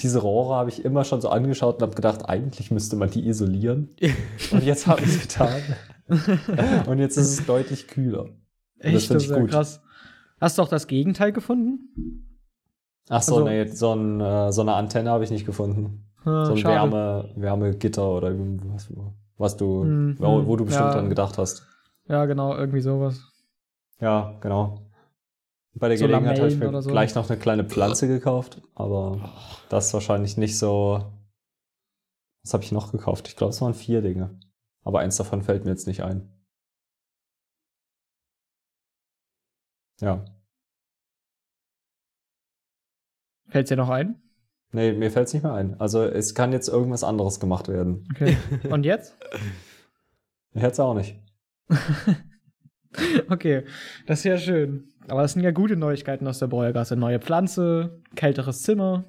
diese 0.00 0.20
Rohre 0.20 0.54
habe 0.54 0.70
ich 0.70 0.84
immer 0.84 1.04
schon 1.04 1.20
so 1.20 1.28
angeschaut 1.28 1.76
und 1.76 1.82
habe 1.82 1.94
gedacht, 1.94 2.28
eigentlich 2.28 2.70
müsste 2.70 2.96
man 2.96 3.10
die 3.10 3.26
isolieren. 3.26 3.90
Und 4.52 4.62
jetzt 4.62 4.86
habe 4.86 5.02
ich 5.02 5.08
es 5.08 5.20
getan. 5.22 5.60
Und 6.86 6.98
jetzt 7.00 7.16
ist 7.16 7.30
es 7.40 7.46
deutlich 7.46 7.88
kühler. 7.88 8.22
Und 8.26 8.34
das 8.80 8.92
Echt, 8.92 9.06
finde 9.08 9.24
das 9.26 9.36
ich 9.38 9.44
ist 9.44 9.50
krass. 9.50 9.80
Hast 10.40 10.56
du 10.58 10.62
auch 10.62 10.68
das 10.68 10.86
Gegenteil 10.86 11.32
gefunden? 11.32 12.28
Ach 13.08 13.22
so, 13.22 13.36
Also- 13.38 13.48
nee, 13.48 13.66
so, 13.66 13.92
ein, 13.92 14.20
äh, 14.20 14.52
so 14.52 14.60
eine 14.62 14.74
Antenne 14.74 15.10
habe 15.10 15.24
ich 15.24 15.30
nicht 15.32 15.46
gefunden. 15.46 16.04
Ah, 16.24 16.44
So 16.44 16.52
ein 16.52 16.58
schade. 16.58 16.74
Wärme, 16.92 17.30
Wärmegitter 17.36 18.08
oder 18.08 18.28
irgendwas, 18.30 18.88
was 19.36 19.56
du, 19.56 19.82
Hm, 19.82 20.16
wo, 20.20 20.38
hm, 20.38 20.46
wo 20.46 20.54
du 20.56 20.64
bestimmt 20.64 20.86
ja. 20.90 20.94
dran 20.94 21.08
gedacht 21.08 21.38
hast. 21.38 21.66
Ja, 22.08 22.24
genau, 22.26 22.56
irgendwie 22.56 22.80
sowas. 22.80 23.20
Ja, 24.00 24.38
genau. 24.40 24.82
Bei 25.74 25.88
der 25.88 25.98
So 25.98 26.06
Gelegenheit 26.06 26.38
habe 26.38 26.48
ich 26.48 26.56
mir 26.58 26.82
so. 26.82 26.90
gleich 26.90 27.14
noch 27.14 27.28
eine 27.28 27.38
kleine 27.38 27.64
Pflanze 27.64 28.08
gekauft, 28.08 28.62
aber 28.74 29.30
das 29.68 29.88
ist 29.88 29.94
wahrscheinlich 29.94 30.36
nicht 30.36 30.58
so. 30.58 31.12
Was 32.42 32.54
habe 32.54 32.64
ich 32.64 32.72
noch 32.72 32.92
gekauft? 32.92 33.28
Ich 33.28 33.36
glaube, 33.36 33.50
es 33.50 33.60
waren 33.60 33.74
vier 33.74 34.00
Dinge. 34.02 34.38
Aber 34.84 35.00
eins 35.00 35.16
davon 35.16 35.42
fällt 35.42 35.64
mir 35.64 35.70
jetzt 35.70 35.86
nicht 35.86 36.02
ein. 36.02 36.32
Ja. 40.00 40.24
Fällt's 43.48 43.68
dir 43.68 43.76
noch 43.76 43.88
ein? 43.88 44.22
Nee, 44.72 44.92
mir 44.92 45.10
fällt 45.10 45.28
es 45.28 45.34
nicht 45.34 45.42
mehr 45.42 45.54
ein. 45.54 45.80
Also 45.80 46.02
es 46.04 46.34
kann 46.34 46.52
jetzt 46.52 46.68
irgendwas 46.68 47.04
anderes 47.04 47.40
gemacht 47.40 47.68
werden. 47.68 48.06
Okay. 48.14 48.36
Und 48.70 48.84
jetzt? 48.84 49.16
Es 50.58 50.80
auch 50.80 50.94
nicht. 50.94 51.20
Okay, 53.28 53.64
das 54.06 54.20
ist 54.20 54.24
ja 54.24 54.38
schön. 54.38 54.84
Aber 55.08 55.22
das 55.22 55.32
sind 55.32 55.42
ja 55.42 55.50
gute 55.50 55.76
Neuigkeiten 55.76 56.26
aus 56.26 56.38
der 56.38 56.48
Breuergasse. 56.48 56.96
Neue 56.96 57.20
Pflanze, 57.20 58.00
kälteres 58.14 58.62
Zimmer. 58.62 59.04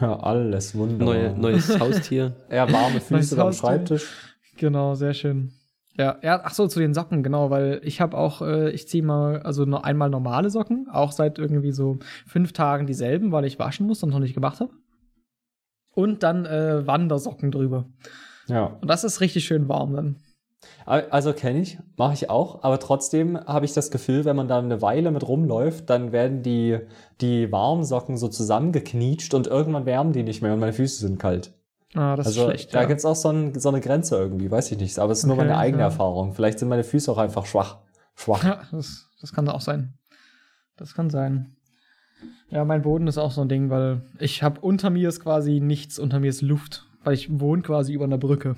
Ja, 0.00 0.18
alles 0.18 0.74
wunderbar. 0.74 1.14
Neue, 1.14 1.38
neues 1.38 1.78
Haustier. 1.80 2.36
Ja, 2.50 2.70
warme 2.70 3.00
Füße 3.00 3.40
am. 3.40 3.52
Schreibtisch. 3.52 4.08
Genau, 4.56 4.94
sehr 4.94 5.14
schön. 5.14 5.52
Ja, 5.96 6.18
ja, 6.22 6.40
ach 6.42 6.54
so, 6.54 6.66
zu 6.66 6.80
den 6.80 6.94
Socken, 6.94 7.22
genau, 7.22 7.50
weil 7.50 7.80
ich 7.84 8.00
habe 8.00 8.16
auch, 8.16 8.40
äh, 8.40 8.70
ich 8.70 8.88
ziehe 8.88 9.02
mal, 9.02 9.42
also 9.42 9.66
nur 9.66 9.84
einmal 9.84 10.08
normale 10.08 10.48
Socken, 10.48 10.88
auch 10.90 11.12
seit 11.12 11.38
irgendwie 11.38 11.72
so 11.72 11.98
fünf 12.26 12.54
Tagen 12.54 12.86
dieselben, 12.86 13.30
weil 13.30 13.44
ich 13.44 13.58
waschen 13.58 13.86
muss 13.86 14.02
und 14.02 14.10
noch 14.10 14.18
nicht 14.18 14.34
gemacht 14.34 14.60
habe. 14.60 14.72
Und 15.94 16.22
dann 16.22 16.46
äh, 16.46 16.86
Wandersocken 16.86 17.50
drüber. 17.50 17.86
Ja. 18.46 18.64
Und 18.80 18.88
das 18.88 19.04
ist 19.04 19.20
richtig 19.20 19.44
schön 19.44 19.68
warm 19.68 19.94
dann. 19.94 20.16
Also 20.84 21.32
kenne 21.32 21.60
ich, 21.60 21.78
mache 21.96 22.14
ich 22.14 22.30
auch, 22.30 22.62
aber 22.62 22.78
trotzdem 22.78 23.38
habe 23.38 23.64
ich 23.64 23.72
das 23.72 23.90
Gefühl, 23.90 24.24
wenn 24.24 24.36
man 24.36 24.48
da 24.48 24.58
eine 24.58 24.82
Weile 24.82 25.10
mit 25.10 25.26
rumläuft, 25.26 25.88
dann 25.90 26.12
werden 26.12 26.42
die, 26.42 26.78
die 27.20 27.50
Warmsocken 27.50 28.16
so 28.16 28.28
zusammengeknietscht 28.28 29.34
und 29.34 29.46
irgendwann 29.46 29.86
wärmen 29.86 30.12
die 30.12 30.22
nicht 30.22 30.42
mehr 30.42 30.52
und 30.52 30.60
meine 30.60 30.72
Füße 30.72 31.00
sind 31.00 31.18
kalt. 31.18 31.52
Ah, 31.94 32.16
das 32.16 32.26
also 32.26 32.42
ist 32.42 32.46
schlecht. 32.46 32.74
da 32.74 32.82
ja. 32.82 32.88
gibt's 32.88 33.04
auch 33.04 33.16
so, 33.16 33.28
ein, 33.28 33.58
so 33.58 33.68
eine 33.68 33.80
Grenze 33.80 34.16
irgendwie, 34.16 34.50
weiß 34.50 34.72
ich 34.72 34.78
nicht, 34.78 34.98
aber 34.98 35.12
es 35.12 35.18
ist 35.18 35.26
nur 35.26 35.36
Okay, 35.36 35.46
meine 35.46 35.58
eigene 35.58 35.82
ja. 35.82 35.88
Erfahrung. 35.88 36.32
Vielleicht 36.32 36.58
sind 36.58 36.68
meine 36.68 36.84
Füße 36.84 37.10
auch 37.12 37.18
einfach 37.18 37.46
schwach. 37.46 37.78
Schwach. 38.14 38.42
Ja, 38.44 38.62
das, 38.72 39.08
das 39.20 39.32
kann 39.32 39.48
auch 39.48 39.60
sein. 39.60 39.94
Das 40.76 40.94
kann 40.94 41.10
sein. 41.10 41.56
Ja, 42.48 42.64
mein 42.64 42.82
Boden 42.82 43.06
ist 43.08 43.18
auch 43.18 43.30
so 43.30 43.42
ein 43.42 43.48
Ding, 43.48 43.70
weil 43.70 44.02
ich 44.18 44.42
habe 44.42 44.60
unter 44.60 44.90
mir 44.90 45.08
ist 45.08 45.20
quasi 45.20 45.60
nichts, 45.60 45.98
unter 45.98 46.20
mir 46.20 46.28
ist 46.28 46.42
Luft, 46.42 46.86
weil 47.04 47.14
ich 47.14 47.40
wohne 47.40 47.62
quasi 47.62 47.92
über 47.92 48.04
einer 48.04 48.18
Brücke 48.18 48.56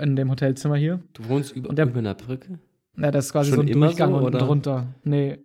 in 0.00 0.16
dem 0.16 0.30
Hotelzimmer 0.30 0.76
hier. 0.76 1.00
Du 1.12 1.28
wohnst 1.28 1.54
über, 1.54 1.68
Und 1.70 1.76
der- 1.78 1.86
über 1.86 1.98
einer 1.98 2.14
Brücke? 2.14 2.58
Ja, 2.98 3.10
das 3.10 3.26
ist 3.26 3.32
quasi 3.32 3.50
Schon 3.50 3.56
so 3.56 3.62
ein 3.62 3.68
immer 3.68 3.86
Durchgang 3.86 4.10
so, 4.10 4.16
unten 4.16 4.28
oder? 4.28 4.38
drunter. 4.38 4.86
Nee. 5.04 5.38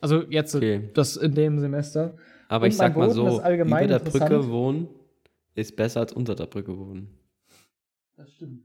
Also 0.00 0.22
jetzt 0.28 0.54
Okay. 0.54 0.90
das 0.94 1.16
in 1.16 1.34
dem 1.34 1.58
Semester. 1.58 2.14
Aber 2.48 2.64
Und 2.64 2.70
ich 2.70 2.76
sag 2.76 2.96
mal 2.96 3.10
so, 3.10 3.40
über 3.42 3.86
der 3.86 3.98
Brücke 3.98 4.48
wohnen 4.50 4.88
ist 5.54 5.76
besser 5.76 6.00
als 6.00 6.12
unter 6.12 6.34
der 6.34 6.46
Brücke 6.46 6.76
wohnen. 6.78 7.18
Das 8.16 8.30
stimmt. 8.32 8.64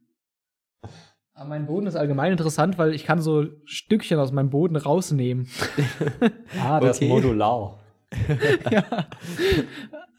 Aber 1.34 1.48
mein 1.50 1.66
Boden 1.66 1.88
ist 1.88 1.96
allgemein 1.96 2.34
interessant, 2.34 2.78
weil 2.78 2.94
ich 2.94 3.06
kann 3.06 3.22
so 3.22 3.46
Stückchen 3.64 4.20
aus 4.20 4.32
meinem 4.34 4.50
Boden 4.50 4.76
rausnehmen. 4.76 5.48
Ah, 6.62 6.80
das 6.80 6.98
Okay. 6.98 7.06
ist 7.06 7.10
modular. 7.12 7.80
ja. 8.72 9.08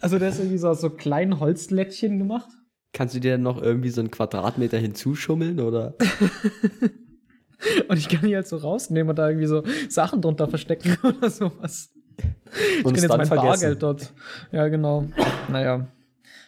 Also 0.01 0.19
der 0.19 0.31
ist 0.31 0.39
irgendwie 0.39 0.57
so 0.59 0.69
aus 0.69 0.81
so 0.81 0.91
kleinen 0.91 1.39
Holzlättchen 1.41 2.19
gemacht. 2.19 2.49
Kannst 2.93 3.15
du 3.15 3.21
dir 3.21 3.33
dann 3.33 3.43
noch 3.43 3.61
irgendwie 3.63 3.91
so 3.91 4.01
einen 4.01 4.11
Quadratmeter 4.11 4.79
hinzuschummeln 4.79 5.61
oder? 5.61 5.95
Und 7.89 7.97
ich 7.99 8.09
kann 8.09 8.27
die 8.27 8.35
halt 8.35 8.49
so 8.49 8.57
rausnehmen 8.57 9.11
und 9.11 9.17
da 9.17 9.29
irgendwie 9.29 9.47
so 9.47 9.63
Sachen 9.89 10.23
drunter 10.23 10.49
verstecken 10.49 10.97
oder 11.03 11.29
sowas. 11.29 11.91
Ich 12.17 12.85
kann 12.85 12.95
es 12.95 13.03
jetzt 13.03 13.17
mein 13.17 13.27
vergessen. 13.27 13.47
Bargeld 13.47 13.83
dort. 13.83 14.15
Ja, 14.53 14.69
genau. 14.69 15.05
Naja, 15.51 15.87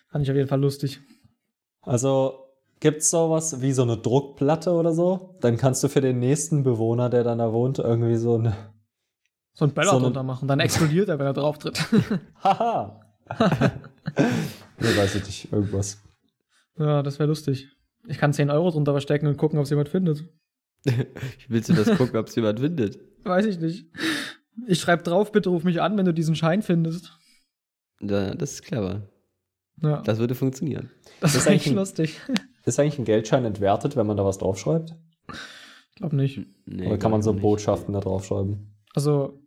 fand 0.09 0.25
ich 0.25 0.31
auf 0.31 0.37
jeden 0.37 0.49
Fall 0.49 0.61
lustig. 0.61 1.01
Also 1.83 2.47
gibt's 2.81 3.11
sowas 3.11 3.61
wie 3.61 3.73
so 3.73 3.83
eine 3.83 3.97
Druckplatte 3.97 4.73
oder 4.73 4.93
so? 4.93 5.37
Dann 5.41 5.57
kannst 5.57 5.83
du 5.85 5.89
für 5.89 6.01
den 6.01 6.19
nächsten 6.19 6.63
Bewohner, 6.63 7.11
der 7.11 7.25
dann 7.25 7.39
da 7.39 7.53
wohnt, 7.53 7.79
irgendwie 7.79 8.17
so 8.17 8.37
eine. 8.37 8.57
So 9.55 9.67
ein 9.67 9.73
Böller 9.73 9.91
So 9.91 10.01
drunter 10.01 10.23
machen, 10.23 10.49
dann 10.49 10.61
explodiert 10.61 11.11
er, 11.11 11.19
wenn 11.19 11.27
er 11.27 11.35
drauf 11.35 11.59
tritt. 11.59 11.79
Haha! 12.43 13.01
nee, 14.79 14.97
weiß 14.97 15.15
ich 15.17 15.27
nicht, 15.27 15.53
irgendwas. 15.53 15.99
Ja, 16.79 17.03
das 17.03 17.19
wäre 17.19 17.29
lustig. 17.29 17.69
Ich 18.09 18.19
kann 18.19 18.33
10 18.33 18.51
Euro 18.51 18.71
drunter 18.71 18.93
verstecken 18.93 19.27
und 19.27 19.37
gucken, 19.37 19.59
ob 19.59 19.65
es 19.65 19.71
jemand 19.71 19.89
findet. 19.89 20.25
Willst 21.49 21.69
du 21.69 21.75
das 21.75 21.97
gucken, 21.97 22.17
ob 22.17 22.27
es 22.29 22.35
jemand 22.35 22.59
findet? 22.61 22.99
Weiß 23.25 23.47
ich 23.47 23.61
nicht. 23.61 23.87
Ich 24.67 24.81
schreibe 24.81 25.03
drauf, 25.05 25.31
bitte 25.33 25.51
ruf 25.51 25.65
mich 25.65 25.81
an, 25.81 25.97
wenn 25.97 26.05
du 26.05 26.13
diesen 26.13 26.35
Schein 26.35 26.63
findest. 26.63 27.17
Da, 28.01 28.35
das 28.35 28.55
ist 28.55 28.63
clever. 28.63 29.09
Ja, 29.83 29.97
das, 29.99 30.05
Das 30.05 30.19
würde 30.19 30.35
funktionieren. 30.35 30.91
ist, 31.21 31.35
ist 31.35 31.47
echt 31.47 31.49
eigentlich 31.49 31.67
ein- 31.69 31.75
lustig. 31.77 32.21
Ist 32.65 32.79
eigentlich 32.79 32.99
ein 33.01 33.05
Geldschein 33.05 33.45
entwertet, 33.45 33.97
wenn 33.97 34.07
man 34.07 34.17
da 34.17 34.25
was 34.25 34.39
draufschreibt? 34.39 34.95
Ich 35.91 35.97
glaube 35.97 36.15
nicht. 36.15 36.47
Nee, 36.65 36.87
Oder 36.87 36.97
kann 36.97 37.11
man 37.11 37.21
so 37.21 37.31
auch 37.31 37.35
nicht. 37.35 37.43
Botschaften 37.43 37.93
da 37.93 37.99
draufschreiben? 37.99 38.73
Also, 38.95 39.43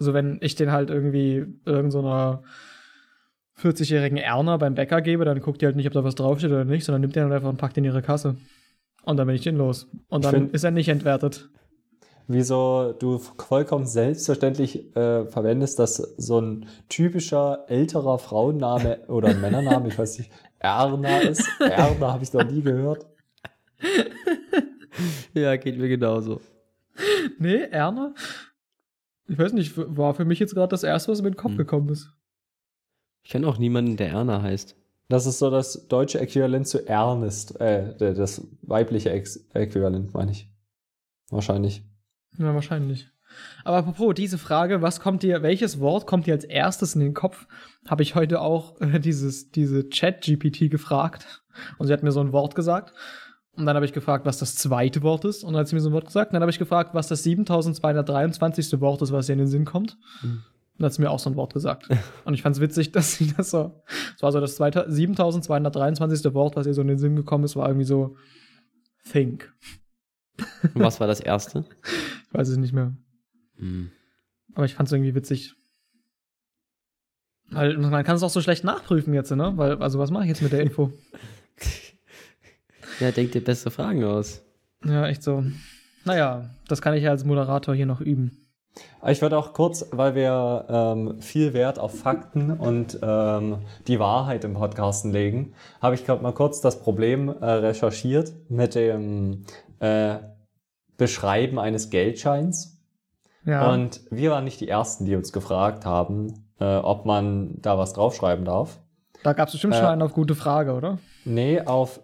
also 0.00 0.14
wenn 0.14 0.38
ich 0.42 0.56
den 0.56 0.72
halt 0.72 0.90
irgendwie 0.90 1.46
irgendeiner 1.64 1.90
so 1.92 1.98
einer 2.00 2.42
40-jährigen 3.60 4.18
Erna 4.18 4.56
beim 4.56 4.74
Bäcker 4.74 5.00
gebe, 5.00 5.24
dann 5.24 5.40
guckt 5.40 5.60
die 5.62 5.66
halt 5.66 5.76
nicht, 5.76 5.86
ob 5.86 5.92
da 5.92 6.02
was 6.04 6.14
draufsteht 6.16 6.50
oder 6.50 6.64
nicht, 6.64 6.84
sondern 6.84 7.00
nimmt 7.02 7.14
den 7.16 7.24
halt 7.24 7.32
einfach 7.32 7.48
und 7.48 7.56
packt 7.58 7.76
in 7.78 7.84
ihre 7.84 8.02
Kasse. 8.02 8.36
Und 9.04 9.16
dann 9.16 9.26
bin 9.26 9.36
ich 9.36 9.42
den 9.42 9.56
los. 9.56 9.88
Und 10.08 10.24
dann 10.24 10.34
find- 10.34 10.54
ist 10.54 10.64
er 10.64 10.70
nicht 10.70 10.88
entwertet. 10.88 11.48
Wieso 12.26 12.94
du 12.98 13.18
vollkommen 13.18 13.86
selbstverständlich 13.86 14.96
äh, 14.96 15.26
verwendest, 15.26 15.78
dass 15.78 15.96
so 15.96 16.40
ein 16.40 16.66
typischer 16.88 17.64
älterer 17.68 18.18
Frauenname 18.18 19.00
oder 19.08 19.34
Männername, 19.34 19.88
ich 19.88 19.98
weiß 19.98 20.18
nicht, 20.18 20.30
Erna 20.58 21.18
ist. 21.18 21.46
Erna 21.60 22.12
habe 22.14 22.24
ich 22.24 22.32
noch 22.32 22.44
nie 22.50 22.62
gehört. 22.62 23.06
Ja, 25.32 25.56
geht 25.56 25.76
mir 25.78 25.88
genauso. 25.88 26.40
Nee, 27.38 27.62
Erna? 27.70 28.14
Ich 29.26 29.38
weiß 29.38 29.52
nicht, 29.52 29.72
war 29.76 30.14
für 30.14 30.24
mich 30.24 30.38
jetzt 30.38 30.54
gerade 30.54 30.68
das 30.70 30.84
erste, 30.84 31.10
was 31.10 31.20
mir 31.22 31.28
in 31.28 31.32
den 31.34 31.38
Kopf 31.40 31.52
Hm. 31.52 31.58
gekommen 31.58 31.88
ist. 31.88 32.12
Ich 33.24 33.30
kenne 33.30 33.48
auch 33.48 33.58
niemanden, 33.58 33.96
der 33.96 34.10
Erna 34.10 34.42
heißt. 34.42 34.76
Das 35.08 35.26
ist 35.26 35.38
so 35.38 35.50
das 35.50 35.88
deutsche 35.88 36.20
Äquivalent 36.20 36.68
zu 36.68 36.86
Ernest. 36.86 37.60
Äh, 37.60 37.96
das 37.98 38.46
weibliche 38.62 39.10
Ex 39.10 39.48
Äquivalent, 39.52 40.14
meine 40.14 40.30
ich. 40.30 40.48
Wahrscheinlich. 41.30 41.82
Ja, 42.38 42.54
wahrscheinlich. 42.54 43.08
Aber 43.64 43.78
apropos 43.78 44.14
diese 44.14 44.38
Frage, 44.38 44.82
was 44.82 45.00
kommt 45.00 45.22
dir, 45.22 45.42
welches 45.42 45.80
Wort 45.80 46.06
kommt 46.06 46.26
dir 46.26 46.34
als 46.34 46.44
erstes 46.44 46.94
in 46.94 47.00
den 47.00 47.14
Kopf? 47.14 47.46
Habe 47.88 48.02
ich 48.02 48.14
heute 48.14 48.40
auch 48.40 48.80
äh, 48.80 49.00
dieses, 49.00 49.50
diese 49.50 49.88
Chat-GPT 49.88 50.70
gefragt. 50.70 51.42
Und 51.78 51.86
sie 51.86 51.92
hat 51.92 52.02
mir 52.02 52.12
so 52.12 52.20
ein 52.20 52.32
Wort 52.32 52.54
gesagt. 52.54 52.92
Und 53.56 53.66
dann 53.66 53.76
habe 53.76 53.86
ich 53.86 53.92
gefragt, 53.92 54.26
was 54.26 54.38
das 54.38 54.56
zweite 54.56 55.02
Wort 55.02 55.24
ist. 55.24 55.44
Und 55.44 55.52
dann 55.52 55.60
hat 55.60 55.68
sie 55.68 55.76
mir 55.76 55.80
so 55.80 55.90
ein 55.90 55.94
Wort 55.94 56.06
gesagt. 56.06 56.30
Und 56.30 56.34
dann 56.34 56.42
habe 56.42 56.50
ich 56.50 56.58
gefragt, 56.58 56.94
was 56.94 57.08
das 57.08 57.22
7223. 57.22 58.80
Wort 58.80 59.00
ist, 59.02 59.12
was 59.12 59.28
ihr 59.28 59.34
in 59.34 59.38
den 59.38 59.48
Sinn 59.48 59.64
kommt. 59.64 59.96
Mhm. 60.22 60.42
Und 60.74 60.80
dann 60.80 60.86
hat 60.86 60.94
sie 60.94 61.02
mir 61.02 61.10
auch 61.10 61.20
so 61.20 61.30
ein 61.30 61.36
Wort 61.36 61.54
gesagt. 61.54 61.88
Und 62.24 62.34
ich 62.34 62.42
fand 62.42 62.56
es 62.56 62.60
witzig, 62.60 62.90
dass 62.92 63.14
sie 63.14 63.32
das 63.32 63.50
so. 63.50 63.82
Das 64.12 64.22
war 64.22 64.32
so 64.32 64.40
das 64.40 64.56
zweite, 64.56 64.84
7223. 64.88 66.34
Wort, 66.34 66.56
was 66.56 66.66
ihr 66.66 66.74
so 66.74 66.82
in 66.82 66.88
den 66.88 66.98
Sinn 66.98 67.14
gekommen 67.14 67.44
ist, 67.44 67.54
war 67.54 67.68
irgendwie 67.68 67.86
so 67.86 68.16
Think. 69.10 69.52
Und 70.74 70.82
was 70.82 71.00
war 71.00 71.06
das 71.06 71.20
erste? 71.20 71.64
Ich 72.26 72.38
weiß 72.38 72.48
es 72.48 72.56
nicht 72.56 72.72
mehr. 72.72 72.92
Hm. 73.58 73.92
Aber 74.54 74.66
ich 74.66 74.74
fand 74.74 74.88
es 74.88 74.92
irgendwie 74.92 75.14
witzig. 75.14 75.54
Weil 77.50 77.78
man 77.78 78.02
kann 78.02 78.16
es 78.16 78.24
auch 78.24 78.30
so 78.30 78.40
schlecht 78.40 78.64
nachprüfen 78.64 79.14
jetzt, 79.14 79.30
ne? 79.30 79.52
Weil, 79.54 79.80
also 79.80 80.00
was 80.00 80.10
mache 80.10 80.24
ich 80.24 80.30
jetzt 80.30 80.42
mit 80.42 80.50
der 80.50 80.60
Info? 80.60 80.92
Ja, 83.00 83.10
denk 83.10 83.32
dir 83.32 83.42
bessere 83.42 83.72
Fragen 83.72 84.04
aus. 84.04 84.44
Ja, 84.84 85.08
echt 85.08 85.22
so. 85.22 85.44
Naja, 86.04 86.50
das 86.68 86.80
kann 86.80 86.94
ich 86.94 87.02
ja 87.02 87.10
als 87.10 87.24
Moderator 87.24 87.74
hier 87.74 87.86
noch 87.86 88.00
üben. 88.00 88.43
Ich 89.06 89.20
würde 89.22 89.36
auch 89.38 89.52
kurz, 89.52 89.86
weil 89.92 90.14
wir 90.14 90.64
ähm, 90.68 91.20
viel 91.20 91.52
Wert 91.52 91.78
auf 91.78 91.98
Fakten 91.98 92.50
und 92.50 92.98
ähm, 93.02 93.58
die 93.86 94.00
Wahrheit 94.00 94.44
im 94.44 94.54
Podcasten 94.54 95.12
legen, 95.12 95.52
habe 95.82 95.94
ich 95.94 96.06
gerade 96.06 96.22
mal 96.22 96.32
kurz 96.32 96.60
das 96.60 96.80
Problem 96.80 97.28
äh, 97.28 97.44
recherchiert 97.44 98.32
mit 98.48 98.74
dem 98.74 99.44
äh, 99.80 100.16
Beschreiben 100.96 101.58
eines 101.58 101.90
Geldscheins. 101.90 102.82
Ja. 103.44 103.70
Und 103.72 104.00
wir 104.10 104.30
waren 104.30 104.44
nicht 104.44 104.60
die 104.60 104.68
Ersten, 104.68 105.04
die 105.04 105.14
uns 105.14 105.32
gefragt 105.32 105.84
haben, 105.84 106.48
äh, 106.58 106.76
ob 106.76 107.04
man 107.04 107.60
da 107.60 107.76
was 107.76 107.92
draufschreiben 107.92 108.44
darf. 108.44 108.78
da 109.22 109.34
gab 109.34 109.48
es 109.48 109.52
bestimmt 109.52 109.74
schon 109.74 109.84
äh, 109.84 109.88
einen 109.88 110.02
auf 110.02 110.14
gute 110.14 110.34
Frage, 110.34 110.72
oder? 110.72 110.98
Nee, 111.24 111.60
auf 111.60 112.00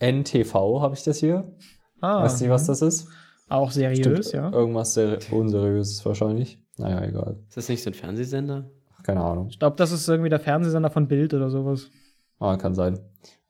NTV 0.00 0.80
habe 0.82 0.94
ich 0.94 1.02
das 1.02 1.18
hier. 1.18 1.44
Ah, 2.00 2.22
Weißt 2.24 2.40
du, 2.42 2.50
was 2.50 2.66
das 2.66 2.82
ist? 2.82 3.08
Auch 3.52 3.70
seriös, 3.70 4.32
ja. 4.32 4.50
Irgendwas 4.50 4.94
sehr 4.94 5.18
unseriöses 5.30 6.04
wahrscheinlich. 6.06 6.58
Naja, 6.78 7.04
egal. 7.04 7.36
Ist 7.48 7.58
das 7.58 7.68
nicht 7.68 7.82
so 7.82 7.90
ein 7.90 7.94
Fernsehsender? 7.94 8.70
Keine 9.02 9.22
Ahnung. 9.22 9.48
Ich 9.50 9.58
glaube, 9.58 9.76
das 9.76 9.92
ist 9.92 10.08
irgendwie 10.08 10.30
der 10.30 10.40
Fernsehsender 10.40 10.88
von 10.88 11.06
Bild 11.06 11.34
oder 11.34 11.50
sowas. 11.50 11.90
Ah, 12.38 12.56
kann 12.56 12.74
sein. 12.74 12.98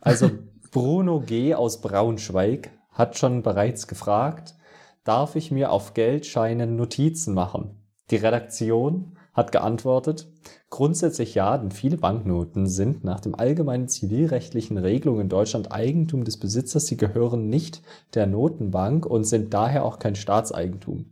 Also 0.01 0.29
Bruno 0.73 1.21
G. 1.21 1.55
aus 1.55 1.81
Braunschweig 1.81 2.71
hat 2.91 3.17
schon 3.17 3.45
bereits 3.45 3.87
gefragt, 3.87 4.57
darf 5.05 5.37
ich 5.37 5.53
mir 5.53 5.71
auf 5.71 5.95
Geldscheinen 5.95 6.75
Notizen 6.75 7.33
machen? 7.33 7.81
Die 8.11 8.17
Redaktion 8.17 9.17
hat 9.33 9.53
geantwortet, 9.53 10.29
grundsätzlich 10.68 11.35
ja, 11.35 11.57
denn 11.57 11.71
viele 11.71 11.97
Banknoten 11.97 12.66
sind 12.66 13.03
nach 13.03 13.21
dem 13.21 13.35
allgemeinen 13.35 13.88
zivilrechtlichen 13.88 14.77
Regelungen 14.77 15.23
in 15.23 15.29
Deutschland 15.29 15.73
Eigentum 15.73 16.25
des 16.25 16.38
Besitzers, 16.38 16.87
sie 16.87 16.97
gehören 16.97 17.49
nicht 17.49 17.83
der 18.14 18.27
Notenbank 18.27 19.07
und 19.07 19.25
sind 19.25 19.55
daher 19.55 19.85
auch 19.85 19.99
kein 19.99 20.16
Staatseigentum. 20.16 21.07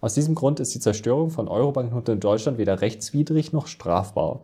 Aus 0.00 0.14
diesem 0.14 0.34
Grund 0.34 0.60
ist 0.60 0.74
die 0.74 0.80
Zerstörung 0.80 1.30
von 1.30 1.48
Eurobanknoten 1.48 2.14
in 2.14 2.20
Deutschland 2.20 2.58
weder 2.58 2.80
rechtswidrig 2.80 3.52
noch 3.52 3.66
strafbar. 3.66 4.42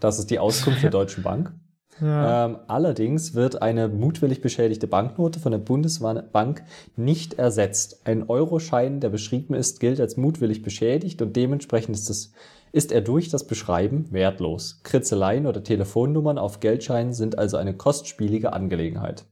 Das 0.00 0.18
ist 0.18 0.30
die 0.30 0.38
Auskunft 0.38 0.82
der 0.82 0.90
Deutschen 0.90 1.22
Bank. 1.22 1.54
Ja. 2.00 2.46
Ähm, 2.46 2.58
allerdings 2.66 3.34
wird 3.34 3.62
eine 3.62 3.88
mutwillig 3.88 4.40
beschädigte 4.40 4.86
Banknote 4.86 5.40
von 5.40 5.52
der 5.52 5.58
Bundesbank 5.58 6.62
nicht 6.96 7.34
ersetzt. 7.34 8.02
Ein 8.04 8.28
Euroschein, 8.28 9.00
der 9.00 9.08
beschrieben 9.08 9.54
ist, 9.54 9.80
gilt 9.80 10.00
als 10.00 10.16
mutwillig 10.16 10.62
beschädigt 10.62 11.22
und 11.22 11.36
dementsprechend 11.36 11.96
ist, 11.96 12.10
das, 12.10 12.32
ist 12.72 12.92
er 12.92 13.00
durch 13.00 13.30
das 13.30 13.46
Beschreiben 13.46 14.12
wertlos. 14.12 14.80
Kritzeleien 14.82 15.46
oder 15.46 15.62
Telefonnummern 15.62 16.38
auf 16.38 16.60
Geldscheinen 16.60 17.14
sind 17.14 17.38
also 17.38 17.56
eine 17.56 17.74
kostspielige 17.74 18.52
Angelegenheit. 18.52 19.24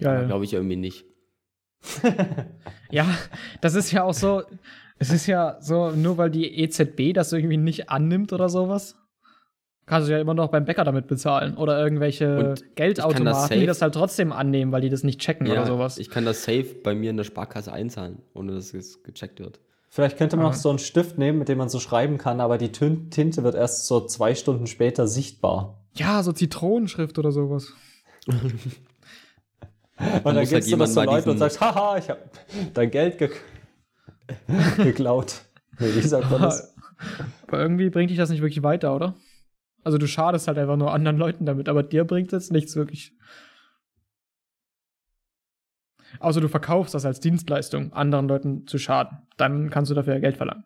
Geil. 0.00 0.26
Glaube 0.26 0.44
ich 0.44 0.54
irgendwie 0.54 0.76
nicht. 0.76 1.04
Ja, 2.92 3.06
das 3.62 3.74
ist 3.74 3.90
ja 3.90 4.04
auch 4.04 4.12
so. 4.12 4.42
Es 4.98 5.10
ist 5.10 5.26
ja 5.26 5.56
so, 5.60 5.92
nur 5.92 6.18
weil 6.18 6.30
die 6.30 6.60
EZB 6.60 7.14
das 7.14 7.32
irgendwie 7.32 7.56
nicht 7.56 7.88
annimmt 7.88 8.34
oder 8.34 8.50
sowas, 8.50 9.01
kannst 9.86 10.08
du 10.08 10.12
ja 10.12 10.20
immer 10.20 10.34
noch 10.34 10.48
beim 10.48 10.64
Bäcker 10.64 10.84
damit 10.84 11.06
bezahlen. 11.06 11.56
Oder 11.56 11.78
irgendwelche 11.82 12.36
Und 12.36 12.42
kann 12.42 12.50
das 12.54 12.64
Geldautomaten, 12.76 13.60
die 13.60 13.66
das 13.66 13.82
halt 13.82 13.94
trotzdem 13.94 14.32
annehmen, 14.32 14.72
weil 14.72 14.80
die 14.80 14.88
das 14.90 15.02
nicht 15.02 15.20
checken 15.20 15.50
oder 15.50 15.66
sowas. 15.66 15.98
ich 15.98 16.08
kann 16.10 16.24
das 16.24 16.44
safe 16.44 16.74
bei 16.82 16.94
mir 16.94 17.10
in 17.10 17.16
der 17.16 17.24
Sparkasse 17.24 17.72
einzahlen, 17.72 18.18
ohne 18.34 18.52
dass 18.54 18.72
es 18.74 19.02
gecheckt 19.02 19.40
wird. 19.40 19.60
Vielleicht 19.88 20.16
könnte 20.16 20.36
man 20.36 20.46
Ah. 20.46 20.48
noch 20.50 20.54
so 20.54 20.70
einen 20.70 20.78
Stift 20.78 21.18
nehmen, 21.18 21.38
mit 21.38 21.48
dem 21.48 21.58
man 21.58 21.68
so 21.68 21.78
schreiben 21.78 22.16
kann, 22.16 22.40
aber 22.40 22.56
die 22.58 22.72
Tinte 22.72 23.42
wird 23.44 23.54
erst 23.54 23.86
so 23.86 24.00
zwei 24.06 24.34
Stunden 24.34 24.66
später 24.66 25.06
sichtbar. 25.06 25.82
Ja, 25.94 26.22
so 26.22 26.32
Zitronenschrift 26.32 27.18
oder 27.18 27.30
sowas. 27.32 27.74
Und 28.26 28.36
dann 29.98 30.22
muss 30.22 30.34
halt 30.34 30.38
gehst 30.48 30.52
du 30.52 30.56
das 30.56 30.66
jemand 30.68 30.88
zu 30.90 30.94
mal 30.96 31.04
Leuten 31.04 31.30
und 31.30 31.38
sagst, 31.38 31.60
haha, 31.60 31.98
ich 31.98 32.08
habe 32.08 32.20
dein 32.72 32.90
Geld 32.90 33.18
ge 33.18 33.30
geklaut. 34.78 35.42
Nee, 35.78 35.94
wie 35.94 36.00
sagt 36.00 36.30
man 36.30 36.42
das? 36.42 36.74
Aber 37.48 37.60
irgendwie 37.60 37.90
bringt 37.90 38.10
dich 38.10 38.16
das 38.18 38.30
nicht 38.30 38.40
wirklich 38.42 38.62
weiter, 38.62 38.94
oder? 38.94 39.14
Also 39.84 39.98
du 39.98 40.06
schadest 40.06 40.48
halt 40.48 40.58
einfach 40.58 40.76
nur 40.76 40.92
anderen 40.92 41.16
Leuten 41.16 41.44
damit, 41.44 41.68
aber 41.68 41.82
dir 41.82 42.04
bringt 42.04 42.32
es 42.32 42.50
nichts 42.50 42.76
wirklich. 42.76 43.16
Außer 46.20 46.40
du 46.40 46.48
verkaufst 46.48 46.94
das 46.94 47.04
als 47.04 47.20
Dienstleistung, 47.20 47.92
anderen 47.92 48.28
Leuten 48.28 48.66
zu 48.66 48.78
schaden. 48.78 49.26
Dann 49.36 49.70
kannst 49.70 49.90
du 49.90 49.94
dafür 49.94 50.14
ja 50.14 50.20
Geld 50.20 50.36
verlangen. 50.36 50.64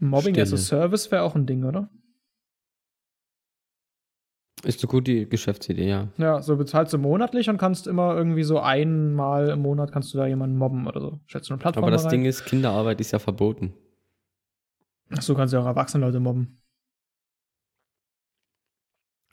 Mobbing 0.00 0.38
as 0.38 0.52
a 0.52 0.56
Stille. 0.56 0.58
Service 0.58 1.10
wäre 1.10 1.22
auch 1.22 1.34
ein 1.34 1.46
Ding, 1.46 1.64
oder? 1.64 1.90
Ist 4.64 4.82
eine 4.82 4.90
gute 4.90 5.26
Geschäftsidee, 5.26 5.88
ja. 5.88 6.08
Ja, 6.16 6.42
so 6.42 6.56
bezahlst 6.56 6.92
du 6.92 6.98
monatlich 6.98 7.48
und 7.48 7.58
kannst 7.58 7.86
immer 7.86 8.16
irgendwie 8.16 8.42
so 8.42 8.58
einmal 8.60 9.50
im 9.50 9.62
Monat 9.62 9.92
kannst 9.92 10.12
du 10.12 10.18
da 10.18 10.26
jemanden 10.26 10.56
mobben 10.58 10.86
oder 10.86 11.00
so. 11.00 11.20
Schätzt 11.26 11.48
du 11.48 11.54
eine 11.54 11.60
Plattform 11.60 11.84
Aber 11.84 11.90
das 11.92 12.04
rein? 12.04 12.10
Ding 12.10 12.24
ist, 12.24 12.44
Kinderarbeit 12.44 13.00
ist 13.00 13.12
ja 13.12 13.18
verboten. 13.18 13.72
Ach 15.10 15.22
so 15.22 15.34
kannst 15.34 15.52
du 15.52 15.58
ja 15.58 15.62
auch 15.62 15.66
erwachsene 15.66 16.04
Leute 16.04 16.20
mobben. 16.20 16.60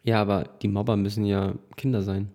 Ja, 0.04 0.22
aber 0.22 0.44
die 0.62 0.68
Mobber 0.68 0.96
müssen 0.98 1.26
ja 1.26 1.56
Kinder 1.76 2.02
sein. 2.04 2.32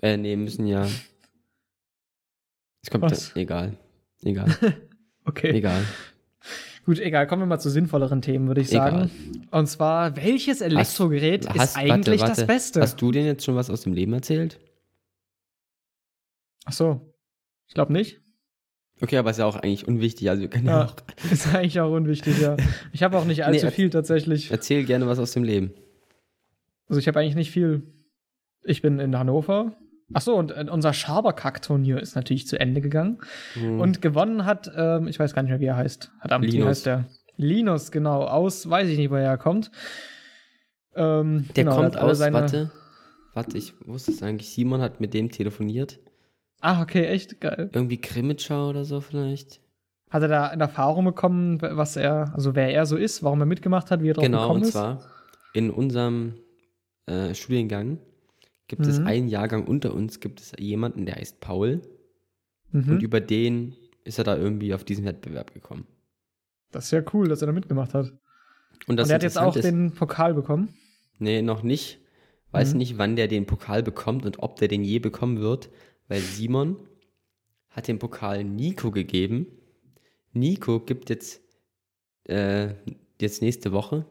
Äh, 0.00 0.16
nee, 0.16 0.36
müssen 0.36 0.66
ja. 0.66 0.86
Es 2.84 2.90
kommt 2.90 3.04
Was? 3.04 3.32
Da, 3.34 3.40
egal. 3.40 3.78
Egal. 4.22 4.48
Okay. 5.24 5.50
egal. 5.50 5.84
Gut, 6.84 6.98
egal. 6.98 7.26
Kommen 7.28 7.42
wir 7.42 7.46
mal 7.46 7.60
zu 7.60 7.70
sinnvolleren 7.70 8.22
Themen, 8.22 8.48
würde 8.48 8.60
ich 8.60 8.68
sagen. 8.68 9.10
Und 9.52 9.66
zwar, 9.68 10.16
welches 10.16 10.60
Elektrogerät 10.60 11.48
Hast- 11.48 11.70
ist 11.70 11.76
eigentlich 11.76 12.20
warte, 12.20 12.30
das 12.32 12.38
warte. 12.38 12.46
Beste? 12.46 12.80
Hast 12.80 13.00
du 13.00 13.12
denn 13.12 13.24
jetzt 13.24 13.44
schon 13.44 13.54
was 13.54 13.70
aus 13.70 13.82
dem 13.82 13.92
Leben 13.92 14.12
erzählt? 14.12 14.58
Ach 16.64 16.72
so. 16.72 17.14
Ich 17.68 17.74
glaube 17.74 17.92
nicht. 17.92 18.20
Okay, 19.00 19.16
aber 19.16 19.30
ist 19.30 19.38
ja 19.38 19.46
auch 19.46 19.56
eigentlich 19.56 19.86
unwichtig. 19.88 20.28
Also 20.30 20.42
wir 20.42 20.48
können 20.50 20.66
ja, 20.66 20.80
Ja, 20.80 20.86
auch. 20.86 20.96
ist 21.32 21.54
eigentlich 21.54 21.80
auch 21.80 21.92
unwichtig, 21.92 22.40
ja. 22.40 22.56
Ich 22.92 23.02
habe 23.02 23.16
auch 23.18 23.24
nicht 23.24 23.44
allzu 23.44 23.66
Nee, 23.66 23.72
viel 23.72 23.90
tatsächlich. 23.90 24.50
Erzähl 24.50 24.84
gerne 24.84 25.06
was 25.06 25.18
aus 25.18 25.32
dem 25.32 25.42
Leben. 25.44 25.72
Also 26.88 26.98
ich 27.00 27.08
habe 27.08 27.20
eigentlich 27.20 27.34
nicht 27.34 27.50
viel. 27.50 27.82
Ich 28.64 28.82
bin 28.82 28.98
in 28.98 29.16
Hannover. 29.18 29.72
Ach 30.14 30.20
so, 30.20 30.34
und 30.36 30.50
äh, 30.50 30.66
unser 30.70 30.92
Schaberkack-Turnier 30.92 32.00
ist 32.00 32.14
natürlich 32.16 32.46
zu 32.46 32.58
Ende 32.58 32.80
gegangen. 32.80 33.18
Hm. 33.54 33.80
Und 33.80 34.02
gewonnen 34.02 34.44
hat, 34.44 34.70
ähm, 34.76 35.08
ich 35.08 35.18
weiß 35.18 35.34
gar 35.34 35.42
nicht 35.42 35.50
mehr, 35.50 35.60
wie 35.60 35.66
er 35.66 35.76
heißt. 35.76 36.10
Verdammt, 36.20 36.44
wie 36.46 36.50
Linus. 36.50 36.68
heißt 36.68 36.86
der? 36.86 37.04
Linus, 37.36 37.90
genau. 37.90 38.24
Aus, 38.24 38.68
weiß 38.68 38.88
ich 38.88 38.98
nicht, 38.98 39.10
woher 39.10 39.24
er 39.28 39.38
kommt. 39.38 39.70
Ähm, 40.94 41.46
Der 41.56 41.64
genau, 41.64 41.76
kommt 41.76 41.96
hat 41.96 42.02
aus, 42.02 42.18
seine- 42.18 42.34
warte. 42.40 42.70
Warte, 43.34 43.56
ich 43.56 43.72
wusste 43.86 44.12
es 44.12 44.22
eigentlich. 44.22 44.50
Simon 44.50 44.82
hat 44.82 45.00
mit 45.00 45.14
dem 45.14 45.30
telefoniert. 45.30 45.98
Ah, 46.60 46.82
okay, 46.82 47.06
echt 47.06 47.40
geil. 47.40 47.70
Irgendwie 47.72 47.98
Krimitschau 48.00 48.68
oder 48.68 48.84
so 48.84 49.00
vielleicht. 49.00 49.60
Hat 50.10 50.20
er 50.22 50.28
da 50.28 50.48
in 50.48 50.60
Erfahrung 50.60 51.06
bekommen, 51.06 51.60
was 51.62 51.96
er, 51.96 52.32
also 52.34 52.54
wer 52.54 52.68
er 52.74 52.84
so 52.84 52.96
ist, 52.96 53.22
warum 53.22 53.40
er 53.40 53.46
mitgemacht 53.46 53.90
hat, 53.90 54.02
wie 54.02 54.10
er 54.10 54.14
drauf 54.14 54.24
Genau, 54.24 54.42
gekommen 54.42 54.60
und 54.60 54.66
ist? 54.66 54.72
zwar 54.72 55.00
in 55.54 55.70
unserem 55.70 56.34
äh, 57.06 57.34
Studiengang 57.34 57.98
gibt 58.72 58.86
es 58.86 59.00
Mhm. 59.00 59.06
einen 59.06 59.28
Jahrgang 59.28 59.66
unter 59.66 59.92
uns, 59.92 60.18
gibt 60.18 60.40
es 60.40 60.52
jemanden, 60.58 61.04
der 61.04 61.16
heißt 61.16 61.40
Paul. 61.40 61.82
Und 62.72 62.86
Mhm. 62.88 62.98
über 63.00 63.20
den 63.20 63.76
ist 64.04 64.16
er 64.16 64.24
da 64.24 64.34
irgendwie 64.34 64.72
auf 64.72 64.82
diesen 64.82 65.04
Wettbewerb 65.04 65.52
gekommen. 65.52 65.86
Das 66.70 66.86
ist 66.86 66.90
ja 66.92 67.02
cool, 67.12 67.28
dass 67.28 67.42
er 67.42 67.48
da 67.48 67.52
mitgemacht 67.52 67.92
hat. 67.92 68.06
Und 68.86 68.96
das 68.96 69.08
Und 69.08 69.10
er 69.10 69.14
hat 69.16 69.22
jetzt 69.24 69.36
auch 69.36 69.54
Interessante 69.54 69.76
den 69.90 69.92
Pokal 69.94 70.32
bekommen. 70.32 70.68
ist, 70.68 71.20
Nee, 71.20 71.42
noch 71.42 71.62
nicht. 71.62 72.00
Weiß 72.50 72.72
Mhm. 72.72 72.78
nicht, 72.78 72.96
wann 72.96 73.14
der 73.14 73.28
den 73.28 73.44
Pokal 73.44 73.82
bekommt 73.82 74.24
und 74.24 74.42
ob 74.42 74.56
der 74.56 74.68
den 74.68 74.82
je 74.84 74.98
bekommen 75.00 75.38
wird, 75.40 75.68
weil 76.08 76.20
Simon 76.20 76.76
hat 77.68 77.88
den 77.88 77.98
Pokal 77.98 78.42
Nico 78.42 78.90
gegeben. 78.90 79.46
Nico 80.32 80.80
gibt 80.80 81.10
jetzt, 81.10 81.42
äh, 82.24 82.74
jetzt 83.20 83.42
nächste 83.42 83.70
Woche 83.72 84.06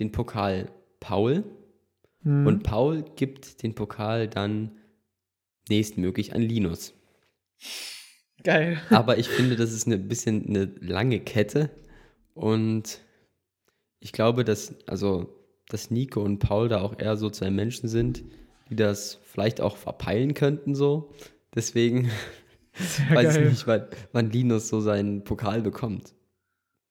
den 0.00 0.10
Pokal 0.10 0.72
Paul. 0.98 1.44
Mhm. 2.24 2.46
Und 2.46 2.62
Paul 2.62 3.04
gibt 3.16 3.62
den 3.62 3.74
Pokal 3.74 4.28
dann 4.28 4.72
nächstmöglich 5.68 6.34
an 6.34 6.42
Linus. 6.42 6.94
Geil. 8.42 8.80
Aber 8.90 9.18
ich 9.18 9.28
finde, 9.28 9.56
das 9.56 9.72
ist 9.72 9.86
ein 9.86 10.08
bisschen 10.08 10.46
eine 10.48 10.64
lange 10.80 11.20
Kette. 11.20 11.70
Und 12.34 13.00
ich 14.00 14.12
glaube, 14.12 14.44
dass, 14.44 14.74
also, 14.86 15.32
dass 15.68 15.90
Nico 15.90 16.20
und 16.22 16.38
Paul 16.40 16.68
da 16.68 16.80
auch 16.80 16.98
eher 16.98 17.16
so 17.16 17.30
zwei 17.30 17.50
Menschen 17.50 17.88
sind, 17.88 18.22
die 18.68 18.76
das 18.76 19.20
vielleicht 19.24 19.60
auch 19.60 19.76
verpeilen 19.76 20.34
könnten, 20.34 20.74
so. 20.74 21.12
Deswegen 21.54 22.10
Sehr 22.74 23.10
weiß 23.14 23.34
geil. 23.34 23.44
ich 23.44 23.50
nicht, 23.50 23.66
wann, 23.66 23.86
wann 24.12 24.30
Linus 24.30 24.68
so 24.68 24.80
seinen 24.80 25.24
Pokal 25.24 25.62
bekommt. 25.62 26.14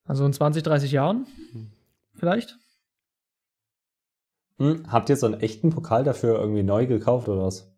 Also 0.06 0.24
in 0.24 0.32
20, 0.32 0.62
30 0.62 0.92
Jahren? 0.92 1.26
Vielleicht? 2.14 2.58
Hm, 4.58 4.84
habt 4.90 5.08
ihr 5.10 5.16
so 5.16 5.26
einen 5.26 5.40
echten 5.40 5.70
Pokal 5.70 6.04
dafür 6.04 6.38
irgendwie 6.38 6.62
neu 6.62 6.86
gekauft 6.86 7.28
oder 7.28 7.42
was? 7.44 7.72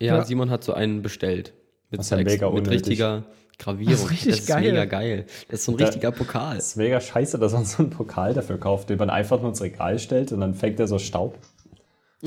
Ja, 0.00 0.16
Ja. 0.18 0.24
Simon 0.24 0.50
hat 0.50 0.64
so 0.64 0.72
einen 0.74 1.02
bestellt. 1.02 1.52
Mit, 1.90 2.00
Das 2.00 2.06
ist 2.06 2.10
ja 2.10 2.16
mega 2.24 2.50
mit 2.50 2.68
richtiger 2.68 3.24
Gravierung. 3.58 3.92
Das 3.92 4.02
ist 4.04 4.10
richtig 4.10 4.30
das 4.32 4.40
ist 4.40 4.46
geil. 4.48 4.62
mega 4.72 4.84
geil. 4.86 5.26
Das 5.48 5.60
ist 5.60 5.66
so 5.66 5.72
ein 5.72 5.78
Da- 5.78 5.84
richtiger 5.86 6.10
Pokal. 6.12 6.56
Das 6.56 6.68
ist 6.68 6.76
mega 6.76 7.00
scheiße, 7.00 7.38
dass 7.38 7.52
man 7.52 7.64
so 7.64 7.82
einen 7.82 7.90
Pokal 7.90 8.34
dafür 8.34 8.58
kauft, 8.58 8.90
den 8.90 8.98
man 8.98 9.08
einfach 9.10 9.40
nur 9.40 9.50
ins 9.50 9.62
Regal 9.62 9.98
stellt 9.98 10.32
und 10.32 10.40
dann 10.40 10.54
fängt 10.54 10.80
er 10.80 10.88
so 10.88 10.98
Staub. 10.98 11.38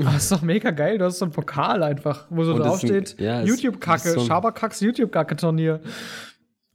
Ah, 0.03 0.15
ist 0.17 0.31
doch 0.31 0.41
mega 0.43 0.69
geil. 0.71 0.97
Du 0.99 1.05
hast 1.05 1.17
so 1.19 1.25
einen 1.25 1.31
Pokal 1.33 1.81
einfach, 1.83 2.27
wo 2.29 2.43
so 2.45 2.57
das 2.57 2.67
draufsteht: 2.67 3.15
ja, 3.19 3.41
das 3.41 3.49
YouTube-Kacke, 3.49 4.11
so 4.11 4.19
Schaberkacks 4.21 4.79
YouTube-Kacke-Turnier. 4.81 5.81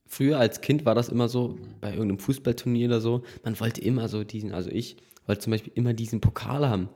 Früher 0.07 0.39
als 0.39 0.61
Kind 0.61 0.85
war 0.85 0.95
das 0.95 1.09
immer 1.09 1.29
so, 1.29 1.57
bei 1.81 1.91
irgendeinem 1.91 2.19
Fußballturnier 2.19 2.89
oder 2.89 3.01
so, 3.01 3.23
man 3.45 3.59
wollte 3.59 3.81
immer 3.81 4.09
so 4.09 4.23
diesen, 4.25 4.53
also 4.53 4.69
ich 4.71 4.97
wollte 5.27 5.41
zum 5.43 5.53
Beispiel 5.53 5.73
immer 5.75 5.93
diesen 5.95 6.21
Pokal 6.21 6.69
haben. 6.69 6.89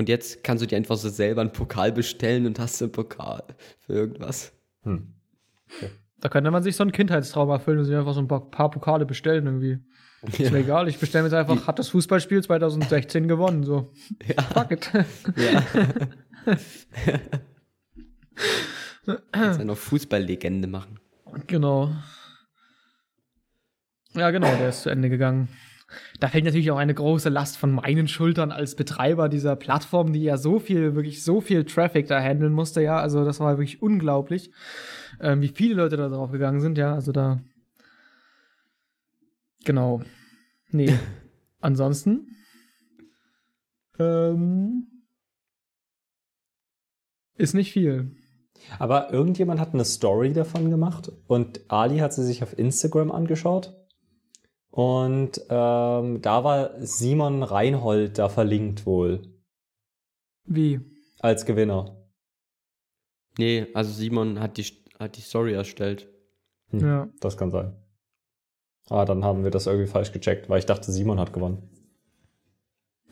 Und 0.00 0.08
jetzt 0.08 0.42
kannst 0.42 0.62
du 0.62 0.66
dir 0.66 0.76
einfach 0.76 0.96
so 0.96 1.10
selber 1.10 1.42
einen 1.42 1.52
Pokal 1.52 1.92
bestellen 1.92 2.46
und 2.46 2.58
hast 2.58 2.80
einen 2.80 2.90
Pokal 2.90 3.42
für 3.80 3.92
irgendwas. 3.92 4.50
Hm. 4.82 5.12
Da 6.18 6.30
könnte 6.30 6.50
man 6.50 6.62
sich 6.62 6.74
so 6.74 6.82
einen 6.82 6.92
Kindheitstraum 6.92 7.50
erfüllen 7.50 7.80
und 7.80 7.84
sich 7.84 7.94
einfach 7.94 8.14
so 8.14 8.20
ein 8.20 8.26
paar, 8.26 8.50
paar 8.50 8.70
Pokale 8.70 9.04
bestellen 9.04 9.44
irgendwie. 9.44 9.78
Ist 10.22 10.52
mir 10.52 10.60
egal, 10.60 10.88
ich 10.88 10.98
bestelle 10.98 11.22
mir 11.22 11.28
jetzt 11.28 11.36
einfach, 11.36 11.66
hat 11.66 11.78
das 11.78 11.90
Fußballspiel 11.90 12.42
2016 12.42 13.28
gewonnen, 13.28 13.62
so. 13.62 13.92
Ja. 14.26 14.42
Fuck 14.42 14.70
it. 14.70 14.90
Ja. 15.36 15.66
Kannst 19.32 19.58
ja 19.58 19.64
noch 19.66 19.76
Fußballlegende 19.76 20.66
machen. 20.66 20.98
Genau. 21.46 21.90
Ja, 24.14 24.30
genau, 24.30 24.48
der 24.56 24.70
ist 24.70 24.80
zu 24.80 24.88
Ende 24.88 25.10
gegangen. 25.10 25.50
Da 26.18 26.28
fällt 26.28 26.44
natürlich 26.44 26.70
auch 26.70 26.78
eine 26.78 26.94
große 26.94 27.28
Last 27.28 27.56
von 27.56 27.72
meinen 27.72 28.08
Schultern 28.08 28.52
als 28.52 28.74
Betreiber 28.74 29.28
dieser 29.28 29.56
Plattform, 29.56 30.12
die 30.12 30.22
ja 30.22 30.36
so 30.36 30.58
viel, 30.58 30.94
wirklich 30.94 31.22
so 31.22 31.40
viel 31.40 31.64
Traffic 31.64 32.06
da 32.06 32.20
handeln 32.20 32.52
musste, 32.52 32.82
ja. 32.82 32.98
Also 32.98 33.24
das 33.24 33.40
war 33.40 33.58
wirklich 33.58 33.82
unglaublich, 33.82 34.50
ähm, 35.20 35.40
wie 35.40 35.48
viele 35.48 35.74
Leute 35.74 35.96
da 35.96 36.08
drauf 36.08 36.30
gegangen 36.30 36.60
sind, 36.60 36.78
ja. 36.78 36.94
Also 36.94 37.12
da. 37.12 37.40
Genau. 39.64 40.02
Nee. 40.70 40.94
Ansonsten. 41.60 42.36
Ähm, 43.98 44.86
ist 47.36 47.54
nicht 47.54 47.72
viel. 47.72 48.16
Aber 48.78 49.12
irgendjemand 49.12 49.60
hat 49.60 49.74
eine 49.74 49.84
Story 49.84 50.32
davon 50.32 50.70
gemacht 50.70 51.10
und 51.26 51.60
Ali 51.68 51.98
hat 51.98 52.12
sie 52.12 52.24
sich 52.24 52.42
auf 52.42 52.58
Instagram 52.58 53.10
angeschaut. 53.10 53.79
Und 54.70 55.40
ähm, 55.48 56.22
da 56.22 56.44
war 56.44 56.70
Simon 56.80 57.42
Reinhold 57.42 58.18
da 58.18 58.28
verlinkt 58.28 58.86
wohl 58.86 59.22
Wie? 60.44 60.80
als 61.18 61.44
Gewinner. 61.44 61.96
Nee, 63.38 63.66
also 63.74 63.90
Simon 63.92 64.38
hat 64.40 64.58
die, 64.58 64.66
hat 64.98 65.16
die 65.16 65.22
Story 65.22 65.54
erstellt. 65.54 66.08
Hm, 66.68 66.80
Ja. 66.80 67.08
Das 67.20 67.36
kann 67.36 67.50
sein. 67.50 67.76
Ah, 68.88 69.04
dann 69.04 69.24
haben 69.24 69.44
wir 69.44 69.50
das 69.50 69.66
irgendwie 69.66 69.90
falsch 69.90 70.12
gecheckt, 70.12 70.48
weil 70.48 70.58
ich 70.58 70.66
dachte, 70.66 70.90
Simon 70.92 71.18
hat 71.20 71.32
gewonnen. 71.32 71.68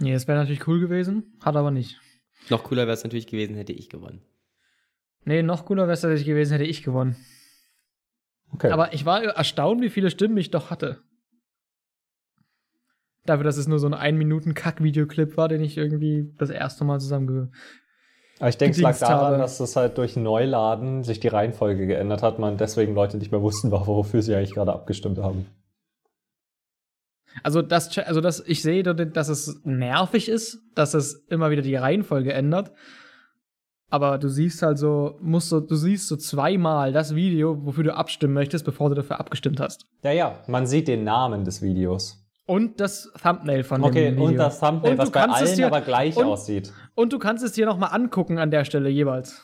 Nee, 0.01 0.13
das 0.13 0.29
wäre 0.29 0.39
natürlich 0.39 0.67
cool 0.69 0.81
gewesen, 0.81 1.37
hat 1.41 1.57
aber 1.57 1.71
nicht. 1.71 2.01
Noch 2.51 2.63
cooler 2.65 2.83
wäre 2.83 2.95
es 2.95 3.03
natürlich 3.05 3.27
gewesen, 3.27 3.57
hätte 3.57 3.73
ich 3.73 3.89
gewonnen. 3.89 4.23
Nee, 5.25 5.43
noch 5.43 5.67
cooler 5.67 5.83
wäre 5.85 5.93
es 5.95 6.01
tatsächlich 6.01 6.29
gewesen, 6.29 6.53
hätte 6.53 6.65
ich 6.65 6.83
gewonnen. 6.83 7.17
Okay. 8.53 8.71
Aber 8.71 8.93
ich 8.93 9.05
war 9.05 9.23
erstaunt, 9.25 9.81
wie 9.83 9.91
viele 9.91 10.11
Stimmen 10.11 10.37
ich 10.37 10.51
doch 10.51 10.71
hatte. 10.71 11.03
Dafür, 13.29 13.45
dass 13.45 13.59
es 13.59 13.69
nur 13.69 13.79
so 13.79 13.89
ein 13.89 13.95
1-Minuten-Kack-Videoclip 13.95 15.37
war, 15.37 15.49
den 15.49 15.63
ich 15.63 15.77
irgendwie 15.77 16.33
das 16.39 16.51
erste 16.51 16.85
Mal 16.85 16.99
zusammenge... 16.99 17.51
Aber 18.39 18.49
ich 18.49 18.57
denke, 18.57 18.77
es 18.77 18.81
lag 18.83 18.97
daran, 18.99 19.25
habe. 19.33 19.39
dass 19.39 19.59
es 19.59 19.75
halt 19.75 19.99
durch 19.99 20.17
Neuladen 20.17 21.03
sich 21.03 21.19
die 21.19 21.29
Reihenfolge 21.29 21.89
geändert 21.89 22.23
hat, 22.23 22.39
man 22.39 22.57
deswegen 22.57 22.95
Leute 22.95 23.19
nicht 23.19 23.33
mehr 23.33 23.43
wussten, 23.43 23.71
wofür 23.73 24.23
sie 24.23 24.35
eigentlich 24.35 24.55
gerade 24.55 24.73
abgestimmt 24.73 25.19
haben. 25.19 25.47
Also, 27.43 27.63
das, 27.63 27.97
also 27.99 28.21
das, 28.21 28.43
ich 28.47 28.63
sehe, 28.63 28.83
dass 28.83 29.29
es 29.29 29.61
nervig 29.65 30.29
ist, 30.29 30.61
dass 30.75 30.95
es 30.95 31.27
immer 31.29 31.51
wieder 31.51 31.63
die 31.63 31.75
Reihenfolge 31.75 32.33
ändert. 32.33 32.73
Aber 33.91 34.19
du 34.19 34.29
siehst 34.29 34.63
halt 34.63 34.79
so, 34.79 35.19
musst 35.21 35.49
so, 35.49 35.61
du 35.61 35.75
siehst 35.75 36.09
so 36.09 36.17
zweimal 36.17 36.93
das 36.93 37.15
Video, 37.15 37.65
wofür 37.65 37.85
du 37.85 37.95
abstimmen 37.95 38.35
möchtest, 38.35 38.65
bevor 38.65 38.91
du 38.91 38.95
dafür 38.95 39.19
abgestimmt 39.19 39.61
hast. 39.61 39.87
Ja, 40.03 40.13
ja, 40.13 40.39
man 40.47 40.67
sieht 40.67 40.89
den 40.89 41.05
Namen 41.05 41.45
des 41.45 41.63
Videos. 41.63 42.28
Und 42.49 42.81
das 42.81 43.13
Thumbnail 43.23 43.63
von 43.63 43.85
Okay, 43.85 44.07
dem 44.07 44.15
Video. 44.17 44.27
und 44.29 44.37
das 44.39 44.59
Thumbnail, 44.59 44.93
Und 44.93 44.99
was 44.99 45.11
bei 45.11 45.23
allen 45.23 45.55
dir- 45.55 45.67
aber 45.67 45.83
gleich 45.83 46.17
und- 46.17 46.25
aussieht. 46.25 46.73
Und 46.95 47.13
du 47.13 47.19
kannst 47.19 47.45
es 47.45 47.53
dir 47.53 47.67
noch 47.67 47.77
mal 47.77 47.89
angucken 47.89 48.39
an 48.39 48.51
der 48.51 48.65
Stelle 48.65 48.89
jeweils. 48.89 49.43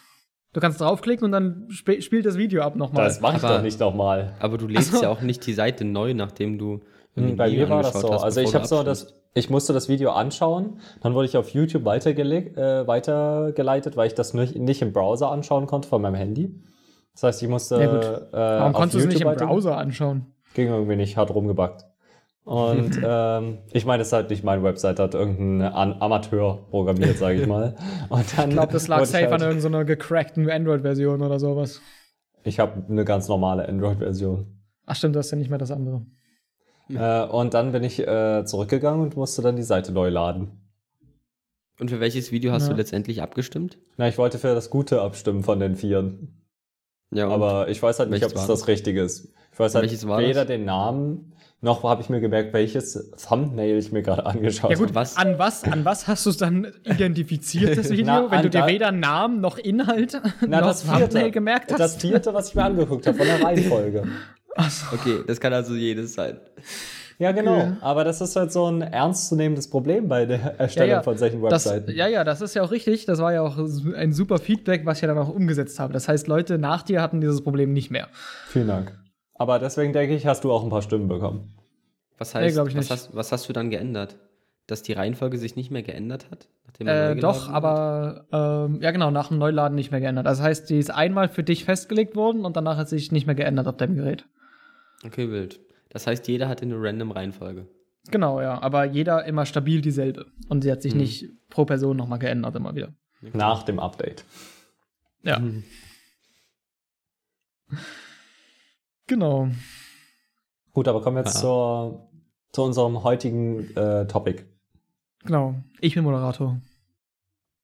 Du 0.54 0.60
kannst 0.60 0.80
draufklicken 0.80 1.24
und 1.26 1.32
dann 1.32 1.68
sp 1.68 2.00
spielt 2.00 2.24
das 2.24 2.38
Video 2.38 2.62
ab 2.62 2.76
nochmal. 2.76 3.04
Das 3.04 3.20
mache 3.20 3.36
ich 3.36 3.44
Aber- 3.44 3.56
doch 3.56 3.62
nicht 3.62 3.78
nochmal. 3.78 4.32
Aber 4.40 4.56
du 4.56 4.66
lädst 4.66 4.90
Ach 4.94 4.96
so. 4.98 5.02
ja 5.02 5.10
auch 5.10 5.20
nicht 5.20 5.46
die 5.46 5.52
Seite 5.52 5.84
neu, 5.84 6.14
nachdem 6.14 6.58
du 6.58 6.80
Hm, 7.16 7.36
Bei 7.36 7.44
ein 7.44 7.50
mir 7.52 7.56
Video 7.58 7.68
war 7.68 7.82
das 7.82 7.94
angeschaut 7.94 8.08
so. 8.10 8.14
hast, 8.16 8.22
Also 8.24 8.40
ich 8.40 8.54
habe 8.56 8.66
so 8.66 8.82
das, 8.82 9.14
ich 9.34 9.48
musste 9.50 9.72
das 9.72 9.88
Video 9.88 10.10
anschauen, 10.10 10.78
dann 11.00 11.14
wurde 11.14 11.26
ich 11.26 11.36
auf 11.36 11.50
YouTube 11.50 11.84
weitergele- 11.84 12.56
äh, 12.56 12.86
weitergeleitet, 12.88 13.96
weil 13.96 14.06
ich 14.08 14.14
das 14.14 14.34
nicht, 14.34 14.56
nicht 14.56 14.82
im 14.82 14.92
Browser 14.92 15.30
anschauen 15.30 15.66
konnte 15.66 15.88
von 15.88 16.02
meinem 16.02 16.16
Handy. 16.16 16.52
Das 17.12 17.22
heißt, 17.24 17.42
ich 17.42 17.48
musste 17.48 17.80
Ja, 17.80 17.86
gut. 17.86 18.02
äh, 18.04 18.26
Warum 18.32 18.62
auf 18.70 18.72
konntest 18.72 18.94
du 18.94 18.98
es 19.08 19.14
nicht 19.14 19.20
im 19.20 19.32
Browser 19.36 19.76
anschauen? 19.76 20.26
Ging 20.54 20.68
irgendwie 20.68 20.96
nicht, 20.96 21.16
hat 21.16 21.30
rumgebackt. 21.32 21.84
Und 22.44 23.00
ähm, 23.04 23.58
ich 23.72 23.86
meine, 23.86 23.98
das 24.00 24.08
ist 24.08 24.12
halt 24.12 24.30
nicht 24.30 24.44
meine 24.44 24.62
Website, 24.62 24.98
hat 25.00 25.14
irgendein 25.14 25.72
An 25.72 25.96
Amateur 26.00 26.58
programmiert, 26.70 27.16
sage 27.18 27.40
ich 27.40 27.46
mal. 27.46 27.74
Und 28.10 28.38
dann 28.38 28.50
Ich 28.50 28.54
glaube, 28.56 28.72
das 28.72 28.86
lag 28.88 29.04
safe 29.06 29.30
halt, 29.30 29.42
an 29.42 29.48
irgendeiner 29.48 29.84
gecrackten 29.84 30.50
Android-Version 30.50 31.22
oder 31.22 31.38
sowas. 31.40 31.80
Ich 32.42 32.60
habe 32.60 32.84
eine 32.88 33.04
ganz 33.06 33.28
normale 33.28 33.66
Android-Version. 33.68 34.46
Ach 34.86 34.94
stimmt, 34.94 35.14
du 35.14 35.18
hast 35.20 35.30
ja 35.30 35.38
nicht 35.38 35.48
mehr 35.48 35.58
das 35.58 35.70
andere. 35.70 36.04
Äh, 36.90 37.24
und 37.24 37.54
dann 37.54 37.72
bin 37.72 37.82
ich 37.82 38.06
äh, 38.06 38.44
zurückgegangen 38.44 39.00
und 39.00 39.16
musste 39.16 39.40
dann 39.40 39.56
die 39.56 39.62
Seite 39.62 39.92
neu 39.92 40.10
laden. 40.10 40.60
Und 41.80 41.90
für 41.90 41.98
welches 42.00 42.30
Video 42.30 42.52
hast 42.52 42.64
Ja. 42.66 42.74
du 42.74 42.76
letztendlich 42.76 43.22
abgestimmt? 43.22 43.78
Na, 43.96 44.06
ich 44.06 44.18
wollte 44.18 44.38
für 44.38 44.54
das 44.54 44.68
Gute 44.68 45.00
abstimmen 45.00 45.42
von 45.42 45.58
den 45.60 45.76
Vieren. 45.76 46.42
Ja, 47.10 47.28
Aber 47.28 47.68
ich 47.68 47.82
weiß 47.82 48.00
halt 48.00 48.10
nicht, 48.10 48.24
ob 48.24 48.32
es 48.34 48.46
das 48.46 48.68
Richtige 48.68 49.02
ist. 49.02 49.32
Ich 49.52 49.58
weiß 49.58 49.74
halt 49.74 49.84
Welches 49.84 50.06
war 50.06 50.18
weder 50.20 50.40
das? 50.40 50.46
den 50.48 50.64
Namen, 50.66 51.32
noch 51.64 51.82
habe 51.82 52.00
ich 52.02 52.08
mir 52.08 52.20
gemerkt, 52.20 52.52
welches 52.52 53.10
Thumbnail 53.28 53.76
ich 53.78 53.90
mir 53.90 54.02
gerade 54.02 54.24
angeschaut 54.26 54.70
Ja 54.70 54.76
gut, 54.76 54.88
habe. 54.88 54.94
was? 54.94 55.16
An, 55.16 55.38
was, 55.38 55.64
an 55.64 55.84
was 55.84 56.06
hast 56.06 56.26
du 56.26 56.30
es 56.30 56.36
dann 56.36 56.68
identifiziert, 56.84 57.76
das 57.76 57.90
Video? 57.90 58.04
Na, 58.06 58.30
wenn 58.30 58.42
du 58.42 58.50
dir 58.50 58.66
weder 58.66 58.92
Namen 58.92 59.40
noch 59.40 59.58
Inhalt 59.58 60.20
Na, 60.46 60.60
noch 60.60 60.68
das 60.68 60.82
Thumbnail 60.82 61.08
vierte, 61.08 61.30
gemerkt 61.32 61.72
hast? 61.72 61.80
das 61.80 61.96
vierte, 61.96 62.32
was 62.32 62.50
ich 62.50 62.54
mir 62.54 62.64
angeguckt 62.64 63.06
habe 63.06 63.16
von 63.18 63.26
der 63.26 63.42
Reihenfolge. 63.44 64.04
Okay, 64.92 65.18
das 65.26 65.40
kann 65.40 65.52
also 65.52 65.74
jedes 65.74 66.14
sein. 66.14 66.36
Ja, 67.18 67.30
genau. 67.32 67.56
Ja. 67.58 67.76
Aber 67.80 68.02
das 68.04 68.20
ist 68.20 68.34
halt 68.36 68.52
so 68.52 68.68
ein 68.70 68.82
ernstzunehmendes 68.82 69.68
Problem 69.70 70.08
bei 70.08 70.26
der 70.26 70.58
Erstellung 70.58 70.90
Ja, 70.90 70.96
ja. 70.96 71.02
von 71.02 71.16
solchen 71.16 71.40
Das, 71.42 71.64
Webseiten. 71.66 71.92
ja, 71.92 72.08
ja, 72.08 72.24
das 72.24 72.40
ist 72.40 72.54
ja 72.54 72.62
auch 72.62 72.70
richtig. 72.72 73.06
Das 73.06 73.20
war 73.20 73.32
ja 73.32 73.42
auch 73.42 73.56
ein 73.96 74.12
super 74.12 74.38
Feedback, 74.38 74.84
was 74.84 74.98
ich 74.98 75.02
ja 75.02 75.08
dann 75.08 75.18
auch 75.18 75.28
umgesetzt 75.28 75.78
habe. 75.78 75.92
Das 75.92 76.08
heißt, 76.08 76.26
Leute 76.26 76.58
nach 76.58 76.82
dir 76.82 77.00
hatten 77.02 77.20
dieses 77.20 77.42
Problem 77.42 77.72
nicht 77.72 77.90
mehr. 77.90 78.08
Vielen 78.48 78.66
Dank. 78.68 78.92
Aber 79.34 79.58
deswegen 79.58 79.92
denke 79.92 80.14
ich, 80.14 80.26
hast 80.26 80.44
du 80.44 80.52
auch 80.52 80.62
ein 80.62 80.70
paar 80.70 80.82
Stimmen 80.82 81.08
bekommen. 81.08 81.52
Was 82.18 82.34
Nee, 82.34 82.40
heißt, 82.42 82.58
ich 82.68 82.76
was, 82.76 82.90
hast, 82.90 83.14
was 83.16 83.32
hast 83.32 83.48
du 83.48 83.52
dann 83.52 83.70
geändert? 83.70 84.16
Dass 84.66 84.82
die 84.82 84.92
Reihenfolge 84.92 85.36
sich 85.38 85.56
nicht 85.56 85.70
mehr 85.70 85.82
geändert 85.82 86.30
hat? 86.30 86.48
Nachdem 86.66 86.86
Äh, 86.86 87.16
doch, 87.16 87.48
hat? 87.48 87.54
aber 87.54 88.26
ähm, 88.32 88.80
ja 88.80 88.92
genau, 88.92 89.10
nach 89.10 89.28
dem 89.28 89.38
Neuladen 89.38 89.74
nicht 89.74 89.90
mehr 89.90 90.00
geändert. 90.00 90.24
Das 90.26 90.40
heißt, 90.40 90.70
die 90.70 90.78
ist 90.78 90.90
einmal 90.90 91.28
für 91.28 91.42
dich 91.42 91.64
festgelegt 91.64 92.14
worden 92.16 92.44
und 92.44 92.56
danach 92.56 92.76
hat 92.76 92.88
sich 92.88 93.10
nicht 93.12 93.26
mehr 93.26 93.34
geändert 93.34 93.66
auf 93.66 93.76
deinem 93.76 93.96
Gerät. 93.96 94.24
Okay, 95.04 95.30
wild. 95.30 95.60
Das 95.90 96.06
heißt, 96.06 96.26
jeder 96.28 96.48
hatte 96.48 96.62
eine 96.64 96.76
random 96.80 97.10
Reihenfolge. 97.10 97.66
Genau, 98.10 98.40
ja. 98.40 98.60
Aber 98.62 98.84
jeder 98.84 99.24
immer 99.24 99.44
stabil 99.46 99.80
dieselbe. 99.80 100.26
Und 100.48 100.62
sie 100.62 100.70
hat 100.70 100.82
sich 100.82 100.94
Mhm. 100.94 101.00
nicht 101.00 101.26
pro 101.50 101.64
Person 101.64 101.96
nochmal 101.96 102.18
geändert, 102.18 102.54
immer 102.54 102.74
wieder. 102.74 102.94
Nach 103.32 103.62
dem 103.64 103.78
Update. 103.80 104.24
Ja. 105.22 105.38
Mhm. 105.40 105.64
Genau. 109.06 109.48
Gut, 110.72 110.88
aber 110.88 111.02
kommen 111.02 111.16
wir 111.16 111.24
jetzt 111.24 111.34
Ja. 111.34 111.40
zur, 111.40 112.10
zu 112.52 112.62
unserem 112.62 113.02
heutigen 113.04 113.76
äh, 113.76 114.06
Topic. 114.06 114.44
Genau. 115.24 115.54
Ich 115.80 115.94
bin 115.94 116.04
Moderator. 116.04 116.60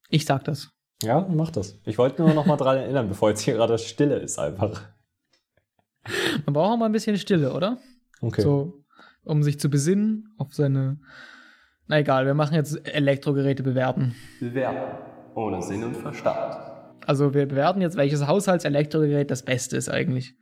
Ich 0.08 0.24
sag 0.24 0.44
das. 0.44 0.70
Ja, 1.02 1.26
mach 1.30 1.50
das. 1.50 1.78
Ich 1.84 1.96
wollte 1.98 2.22
nur 2.22 2.34
noch 2.34 2.46
mal 2.46 2.56
dran 2.56 2.76
erinnern, 2.76 3.08
bevor 3.08 3.30
jetzt 3.30 3.40
hier 3.40 3.54
gerade 3.54 3.78
Stille 3.78 4.16
ist 4.16 4.38
einfach. 4.38 4.82
Man 6.44 6.52
braucht 6.52 6.72
auch 6.72 6.76
mal 6.76 6.86
ein 6.86 6.92
bisschen 6.92 7.16
Stille, 7.16 7.52
oder? 7.52 7.78
Okay. 8.20 8.42
So, 8.42 8.84
um 9.24 9.42
sich 9.42 9.58
zu 9.60 9.68
besinnen 9.70 10.28
auf 10.36 10.54
seine. 10.54 10.98
Na 11.86 11.98
egal, 11.98 12.26
wir 12.26 12.34
machen 12.34 12.54
jetzt 12.54 12.86
Elektrogeräte 12.86 13.62
bewerten. 13.62 14.14
Bewerben. 14.40 14.98
Ohne 15.34 15.62
Sinn 15.62 15.84
und 15.84 15.96
Verstand. 15.96 16.56
Also 17.06 17.34
wir 17.34 17.46
bewerten 17.46 17.80
jetzt, 17.80 17.96
welches 17.96 18.26
Haushaltselektrogerät 18.26 19.30
das 19.30 19.42
Beste 19.44 19.76
ist 19.76 19.88
eigentlich. 19.88 20.34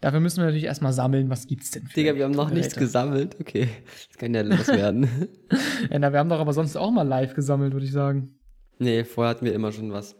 Dafür 0.00 0.20
müssen 0.20 0.38
wir 0.38 0.44
natürlich 0.44 0.64
erstmal 0.64 0.92
sammeln, 0.92 1.30
was 1.30 1.46
gibt's 1.46 1.70
denn 1.70 1.86
für 1.86 1.94
Digga, 1.94 2.14
wir 2.14 2.24
haben 2.24 2.32
noch 2.32 2.50
nichts 2.50 2.76
Elektrogeräte. 2.76 2.84
gesammelt. 2.86 3.36
Okay, 3.40 3.68
das 4.08 4.18
kann 4.18 4.34
ja 4.34 4.42
loswerden. 4.42 5.08
Ja, 5.90 5.98
na, 5.98 6.12
wir 6.12 6.18
haben 6.18 6.28
doch 6.28 6.40
aber 6.40 6.52
sonst 6.52 6.76
auch 6.76 6.90
mal 6.90 7.02
live 7.06 7.34
gesammelt, 7.34 7.72
würde 7.72 7.86
ich 7.86 7.92
sagen. 7.92 8.38
nee, 8.78 9.04
vorher 9.04 9.30
hatten 9.30 9.44
wir 9.46 9.54
immer 9.54 9.72
schon 9.72 9.92
was. 9.92 10.16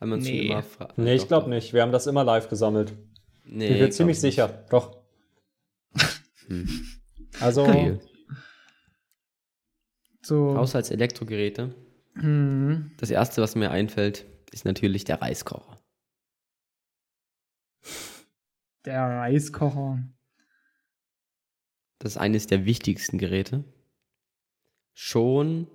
Haben 0.00 0.10
wir 0.10 0.14
uns 0.16 0.24
Nee. 0.24 0.38
schon 0.42 0.50
immer 0.50 0.62
fra- 0.62 0.88
nee, 0.96 1.14
ich 1.14 1.28
glaube 1.28 1.48
nicht. 1.48 1.72
Wir 1.72 1.82
haben 1.82 1.92
das 1.92 2.06
immer 2.06 2.24
live 2.24 2.48
gesammelt. 2.48 2.92
Nee, 3.44 3.68
ich 3.68 3.78
bin 3.78 3.92
ziemlich 3.92 4.16
nicht. 4.16 4.20
sicher. 4.34 4.64
Doch. 4.70 4.98
Hm. 6.48 6.68
Also, 7.40 7.62
Okay. 7.62 7.98
So. 10.22 10.56
Haushaltselektrogeräte. 10.56 11.74
Hm. 12.14 12.92
Das 12.98 13.10
erste, 13.10 13.42
was 13.42 13.54
mir 13.56 13.70
einfällt, 13.70 14.24
ist 14.52 14.64
natürlich 14.64 15.04
der 15.04 15.20
Reiskocher. 15.22 15.78
Der 18.84 19.00
Reiskocher. 19.02 20.02
Das 21.98 22.12
ist 22.12 22.18
eines 22.18 22.46
der 22.46 22.64
wichtigsten 22.64 23.18
Geräte. 23.18 23.64
Schon. 24.92 25.68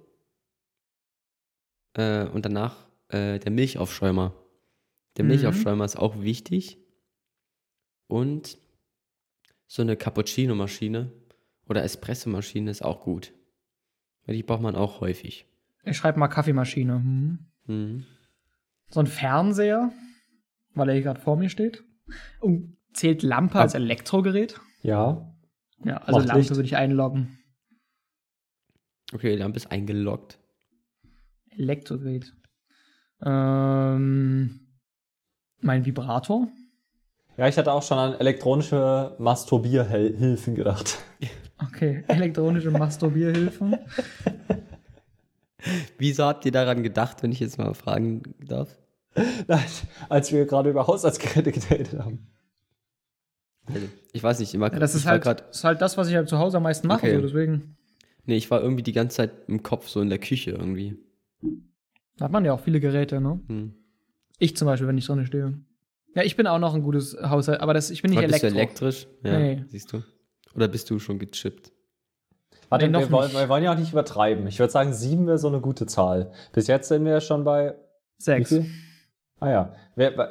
Äh, 1.93 2.25
und 2.25 2.45
danach 2.45 2.87
äh, 3.09 3.39
der 3.39 3.51
Milchaufschäumer. 3.51 4.33
Der 5.15 5.23
Mhm. 5.23 5.29
Milchaufschäumer 5.31 5.85
ist 5.85 5.95
auch 5.97 6.21
wichtig. 6.21 6.77
Und 8.07 8.57
so 9.67 9.81
eine 9.81 9.95
Cappuccino-Maschine 9.97 11.11
oder 11.65 11.83
Espresso-Maschine 11.83 12.69
ist 12.71 12.83
auch 12.83 13.01
gut. 13.03 13.33
Weil 14.25 14.35
die 14.35 14.43
braucht 14.43 14.61
man 14.61 14.75
auch 14.75 15.01
häufig. 15.01 15.45
Ich 15.83 15.97
schreibe 15.97 16.19
mal 16.19 16.27
Kaffeemaschine. 16.27 16.93
Hm. 16.95 17.39
Mhm. 17.65 18.05
So 18.89 18.99
ein 18.99 19.07
Fernseher, 19.07 19.91
weil 20.73 20.89
er 20.89 20.95
hier 20.95 21.03
gerade 21.03 21.19
vor 21.19 21.37
mir 21.37 21.49
steht. 21.49 21.83
Und 22.39 22.76
zählt 22.97 23.23
Lampe 23.23 23.59
als 23.59 23.73
Elektrogerät? 23.73 24.59
ja. 24.81 25.33
Ja, 25.85 25.97
also 25.97 26.17
Macht 26.17 26.27
Lampe 26.29 26.39
Licht. 26.39 26.49
würde 26.49 26.63
ich 26.63 26.75
einloggen. 26.75 27.37
Okay, 29.13 29.33
die 29.33 29.37
Lampe 29.37 29.57
ist 29.57 29.71
eingeloggt. 29.71 30.39
Elektrogerät. 31.51 32.33
Ähm, 33.21 34.59
mein 35.61 35.85
Vibrator? 35.85 36.47
Ja, 37.37 37.47
ich 37.47 37.55
hatte 37.59 37.71
auch 37.71 37.83
schon 37.83 37.99
an 37.99 38.13
elektronische 38.15 39.15
Masturbierhilfen 39.19 40.55
gedacht. 40.55 40.97
Okay, 41.59 42.03
elektronische 42.07 42.71
Masturbierhilfe. 42.71 43.79
Wieso 45.99 46.23
habt 46.25 46.43
ihr 46.45 46.51
daran 46.51 46.81
gedacht, 46.81 47.21
wenn 47.21 47.31
ich 47.31 47.39
jetzt 47.39 47.59
mal 47.59 47.73
fragen 47.75 48.23
darf? 48.39 48.75
Nein, 49.47 49.63
Als 50.09 50.31
wir 50.31 50.45
gerade 50.47 50.71
über 50.71 50.87
Haushaltsgeräte 50.87 51.51
geredet 51.59 51.99
haben. 51.99 52.27
Ich 54.13 54.24
weiß 54.24 54.39
nicht, 54.39 54.53
immer. 54.53 54.72
Ja, 54.72 54.80
das 54.80 54.91
ich 54.93 54.97
ist 55.01 55.05
war 55.05 55.11
halt, 55.13 55.24
grad- 55.24 55.49
ist 55.51 55.63
halt 55.63 55.82
das, 55.82 55.97
was 55.97 56.07
ich 56.09 56.15
halt 56.15 56.30
zu 56.30 56.38
Hause 56.39 56.57
am 56.57 56.63
meisten 56.63 56.88
mache, 56.88 57.05
Okay. 57.07 57.15
so 57.15 57.22
deswegen. 57.22 57.76
Nee, 58.26 58.36
ich 58.38 58.49
war 58.51 58.61
irgendwie 58.61 58.84
die 58.84 58.91
ganze 58.93 59.18
Zeit 59.18 59.32
im 59.47 59.63
Kopf 59.63 59.88
so 59.88 60.01
in 60.01 60.09
der 60.09 60.20
Küche 60.20 60.51
irgendwie. 60.51 60.97
Da 62.18 62.26
hat 62.26 62.32
man 62.32 62.43
ja 62.45 62.53
auch 62.53 62.59
viele 62.59 62.80
Geräte, 62.80 63.22
ne? 63.22 63.39
Hm. 63.47 63.74
Ich 64.39 64.55
zum 64.57 64.65
Beispiel, 64.65 64.88
wenn 64.88 64.97
ich 64.97 65.05
drin 65.05 65.26
stehe. 65.26 65.53
Ja, 66.15 66.24
ich 66.24 66.36
bin 66.36 66.47
auch 66.47 66.59
noch 66.59 66.74
ein 66.74 66.82
gutes 66.84 67.15
Haushalt, 67.22 67.61
aber 67.61 67.74
das, 67.74 67.89
ich 67.91 68.01
bin 68.01 68.09
nicht 68.11 68.18
Aber 68.20 68.28
bist 68.28 68.43
elektro. 68.43 68.55
du 68.57 68.61
elektrisch? 68.86 69.07
Ja, 69.24 69.38
Nee. 69.39 69.63
siehst 69.68 69.93
du. 69.93 70.03
Oder 70.55 70.68
bist 70.68 70.89
du 70.89 70.99
schon 70.99 71.20
gechippt? 71.20 71.72
Warte, 72.70 72.86
Nee, 72.88 72.91
noch 72.91 73.01
wir, 73.01 73.11
wollen, 73.11 73.32
wir 73.32 73.47
wollen 73.49 73.63
ja 73.63 73.74
auch 73.74 73.78
nicht 73.78 73.91
übertreiben. 73.91 74.45
Ich 74.47 74.59
würde 74.59 74.72
sagen, 74.74 74.93
sieben 74.93 75.28
wäre 75.28 75.38
so 75.38 75.47
eine 75.47 75.61
gute 75.61 75.86
Zahl. 75.86 76.32
Bis 76.53 76.68
jetzt 76.68 76.88
sind 76.89 77.05
wir 77.05 77.11
ja 77.13 77.22
schon 77.22 77.43
bei. 77.43 77.76
Wie 78.18 78.24
Sechs. 78.24 78.49
viel? 78.49 78.65
Ah 79.39 79.49
ja. 79.49 79.73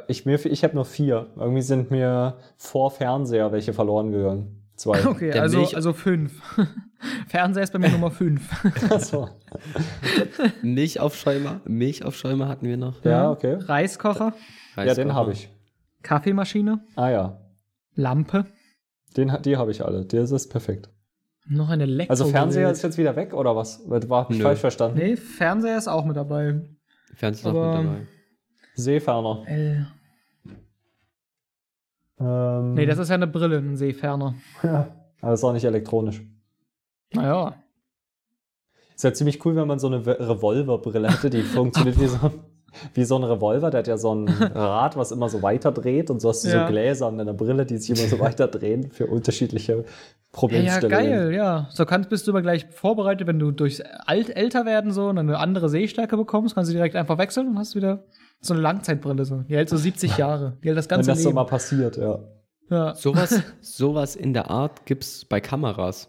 Ich 0.09 0.27
mir, 0.27 0.45
ich 0.47 0.65
habe 0.65 0.75
nur 0.75 0.85
vier. 0.85 1.27
Irgendwie 1.37 1.63
sind 1.63 1.91
mir 1.91 2.37
vor 2.57 2.91
Fernseher 2.91 3.53
welche 3.53 3.73
verloren 3.73 4.11
gegangen. 4.13 4.63
Zwei. 4.77 5.05
Okay, 5.07 5.31
Der 5.31 5.43
also, 5.43 5.65
also 5.75 5.93
fünf. 5.93 6.43
Fernseher 7.29 7.63
ist 7.63 7.73
bei 7.73 7.79
mir 7.79 7.89
Nummer 7.91 8.11
fünf. 8.11 8.51
Achso. 8.91 9.29
Milchaufschäumer. 10.63 11.61
Milchaufschäumer 11.67 12.49
hatten 12.49 12.67
wir 12.67 12.77
noch. 12.77 13.05
Ja, 13.05 13.31
okay. 13.31 13.55
Reiskocher, 13.61 14.33
Ja, 14.77 14.95
den 14.95 15.15
habe 15.15 15.33
ich. 15.33 15.49
Kaffeemaschine, 16.03 16.81
Ah 16.95 17.09
ja. 17.11 17.41
Lampe, 17.95 18.47
Den, 19.17 19.33
die 19.45 19.57
habe 19.57 19.71
ich 19.71 19.85
alle. 19.85 20.05
Das 20.05 20.31
ist 20.31 20.49
perfekt. 20.49 20.91
noch 21.49 21.71
ein 21.71 21.81
Elektro. 21.81 22.11
Also 22.13 22.27
Fernseher 22.27 22.71
ist 22.71 22.83
jetzt 22.83 22.99
wieder 22.99 23.17
weg 23.17 23.33
oder 23.35 23.57
was? 23.57 23.83
War 23.89 24.27
Nö. 24.31 24.41
falsch 24.43 24.61
verstanden? 24.61 24.99
Nee, 24.99 25.17
Fernseher 25.17 25.79
ist 25.79 25.89
auch 25.89 26.05
mit 26.05 26.17
dabei. 26.17 26.61
Fernseher 27.15 27.53
noch 27.53 27.61
Aber- 27.61 27.79
mit 27.79 27.87
dabei. 27.87 28.07
Seeferner. 28.77 29.43
Äh, 29.47 29.77
Ähm, 32.19 32.75
nee, 32.75 32.87
das 32.87 32.99
ist 32.99 33.09
ja 33.11 33.15
eine 33.17 33.27
Brille, 33.27 33.59
ein 33.59 33.77
Seeferner. 33.77 34.35
Aber 35.21 35.35
ist 35.35 35.45
auch 35.45 35.53
nicht 35.53 35.65
elektronisch. 35.65 36.23
Naja. 37.13 37.55
Ist 38.95 39.05
ja 39.05 39.13
ziemlich 39.13 39.45
cool, 39.45 39.55
wenn 39.57 39.69
man 39.69 39.79
so 39.79 39.89
eine 39.89 40.05
Revolverbrille 40.07 41.11
hätte, 41.13 41.29
die 41.29 41.43
funktioniert 41.43 42.01
wie 42.01 42.07
so, 42.07 42.19
wie 42.95 43.05
so 43.05 43.17
ein 43.17 43.25
Revolver. 43.25 43.71
Der 43.71 43.81
hat 43.81 43.87
ja 43.89 43.99
so 43.99 44.15
ein 44.15 44.29
Rad, 44.29 44.97
was 44.97 45.13
immer 45.13 45.29
so 45.29 45.43
weiter 45.43 45.73
dreht 45.73 46.09
und 46.11 46.21
so 46.21 46.31
hast 46.31 46.45
du 46.45 46.49
Ja. 46.49 46.67
so 46.67 46.73
Gläser 46.73 47.07
an 47.07 47.19
deiner 47.19 47.35
Brille, 47.35 47.67
die 47.67 47.77
sich 47.77 47.91
immer 47.99 48.09
so 48.09 48.19
weiter 48.19 48.49
drehen 48.49 48.91
für 48.91 49.07
unterschiedliche 49.09 49.73
Ja, 49.73 49.79
ja, 49.79 49.85
Problemstellungen. 50.33 50.91
geil, 50.91 51.33
ja. 51.35 51.69
So 51.71 51.85
kannst, 51.85 52.09
bist 52.09 52.27
du 52.27 52.33
aber 52.33 52.41
gleich 52.41 52.67
vorbereitet, 52.71 53.27
wenn 53.27 53.39
du 53.39 53.51
durchs 53.51 53.83
alt 53.83 54.35
älter 54.35 54.65
werden 54.65 54.91
so 54.91 55.09
und 55.09 55.19
eine 55.19 55.39
andere 55.39 55.69
Sehstärke 55.69 56.17
bekommst, 56.17 56.55
kannst 56.55 56.71
du 56.71 56.75
direkt 56.75 56.97
einfach 56.97 57.19
wechseln 57.19 57.49
und 57.49 57.59
hast 57.59 57.75
wieder 57.75 58.05
so 58.41 58.55
eine 58.55 58.63
Langzeitbrille 58.63 59.25
so. 59.25 59.43
Die 59.43 59.55
hält 59.57 59.69
so 59.69 59.77
70 59.77 60.17
Jahre. 60.19 60.57
Die 60.63 60.69
hält 60.69 60.79
das 60.79 60.87
Wenn 60.91 60.97
ganze 60.97 61.11
das 61.11 61.23
so 61.23 61.29
Leben. 61.31 61.35
mal 61.37 61.45
passiert, 61.45 61.97
ja. 61.97 62.19
ja. 62.71 62.95
Sowas, 62.95 63.41
sowas 63.61 64.17
in 64.17 64.33
der 64.33 64.51
Art 64.51 64.87
gibt 64.87 65.05
es 65.05 65.25
bei 65.25 65.41
Kameras. 65.41 66.09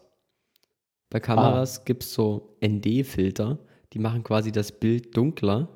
Bei 1.10 1.20
Kameras 1.20 1.86
gibt 1.86 2.04
es 2.04 2.14
so 2.14 2.58
ND-Filter, 2.66 3.60
die 3.94 4.00
machen 4.00 4.24
quasi 4.24 4.52
das 4.52 4.72
Bild 4.74 5.16
dunkler. 5.16 5.70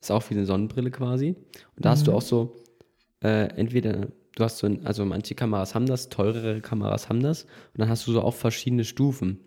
Ist 0.00 0.10
auch 0.10 0.28
wie 0.28 0.34
eine 0.34 0.44
Sonnenbrille 0.44 0.90
quasi. 0.90 1.36
Und 1.76 1.84
da 1.84 1.90
hast 1.90 2.06
du 2.06 2.10
Mhm. 2.10 2.16
auch 2.16 2.22
so, 2.22 2.56
äh, 3.22 3.46
entweder, 3.56 4.08
du 4.34 4.44
hast 4.44 4.58
so, 4.58 4.66
ein, 4.66 4.84
also 4.84 5.04
manche 5.04 5.34
Kameras 5.36 5.74
haben 5.74 5.86
das, 5.86 6.08
teurere 6.08 6.60
Kameras 6.60 7.08
haben 7.08 7.22
das. 7.22 7.44
Und 7.44 7.78
dann 7.78 7.88
hast 7.88 8.06
du 8.06 8.12
so 8.12 8.22
auch 8.22 8.34
verschiedene 8.34 8.84
Stufen, 8.84 9.38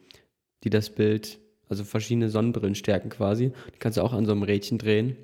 die 0.63 0.69
das 0.69 0.89
Bild, 0.89 1.39
also 1.67 1.83
verschiedene 1.83 2.29
Sonnenbrillenstärken 2.29 3.09
quasi. 3.09 3.51
Die 3.75 3.79
kannst 3.79 3.97
du 3.97 4.01
auch 4.03 4.13
an 4.13 4.25
so 4.25 4.31
einem 4.31 4.43
Rädchen 4.43 4.77
drehen, 4.77 5.17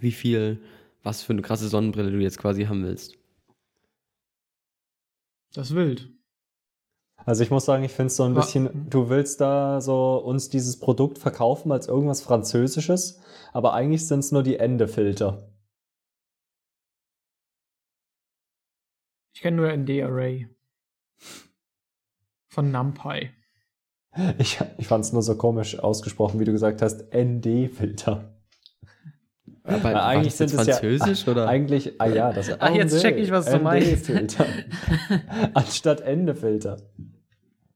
wie 0.00 0.12
viel, 0.12 0.62
was 1.02 1.22
für 1.22 1.32
eine 1.32 1.42
krasse 1.42 1.68
Sonnenbrille 1.68 2.10
du 2.10 2.18
jetzt 2.18 2.38
quasi 2.38 2.64
haben 2.64 2.84
willst. 2.84 3.16
Das 5.54 5.70
ist 5.70 5.76
wild. 5.76 6.10
Also 7.24 7.44
ich 7.44 7.50
muss 7.50 7.64
sagen, 7.66 7.84
ich 7.84 7.92
finde 7.92 8.08
es 8.08 8.16
so 8.16 8.24
ein 8.24 8.34
Wa- 8.34 8.40
bisschen, 8.40 8.88
du 8.90 9.08
willst 9.08 9.40
da 9.40 9.80
so 9.80 10.16
uns 10.16 10.48
dieses 10.48 10.80
Produkt 10.80 11.18
verkaufen 11.18 11.70
als 11.70 11.86
irgendwas 11.86 12.20
Französisches, 12.22 13.20
aber 13.52 13.74
eigentlich 13.74 14.06
sind 14.08 14.20
es 14.20 14.32
nur 14.32 14.42
die 14.42 14.56
Endefilter. 14.56 15.48
Ich 19.34 19.40
kenne 19.40 19.56
nur 19.58 19.70
ND-Array. 19.72 20.48
Von 22.48 22.70
NumPy. 22.70 23.30
Ich, 24.38 24.60
ich 24.78 24.86
fand 24.86 25.04
es 25.04 25.12
nur 25.12 25.22
so 25.22 25.36
komisch 25.36 25.78
ausgesprochen, 25.78 26.38
wie 26.38 26.44
du 26.44 26.52
gesagt 26.52 26.82
hast, 26.82 27.12
ND-Filter. 27.14 28.31
Aber 29.64 29.84
war 29.84 30.06
eigentlich 30.06 30.34
sind 30.34 30.46
es 30.52 30.66
ja- 30.66 30.74
französisch 30.74 31.28
oder? 31.28 31.46
Eigentlich, 31.48 32.00
ah 32.00 32.06
ja, 32.06 32.32
das 32.32 32.50
Ah, 32.60 32.70
jetzt 32.72 33.00
check 33.00 33.16
ich, 33.16 33.30
was 33.30 33.46
du 33.46 33.58
meinst. 33.58 34.08
ND-Filter. 34.08 34.46
Anstatt 35.54 36.00
Endefilter. 36.00 36.78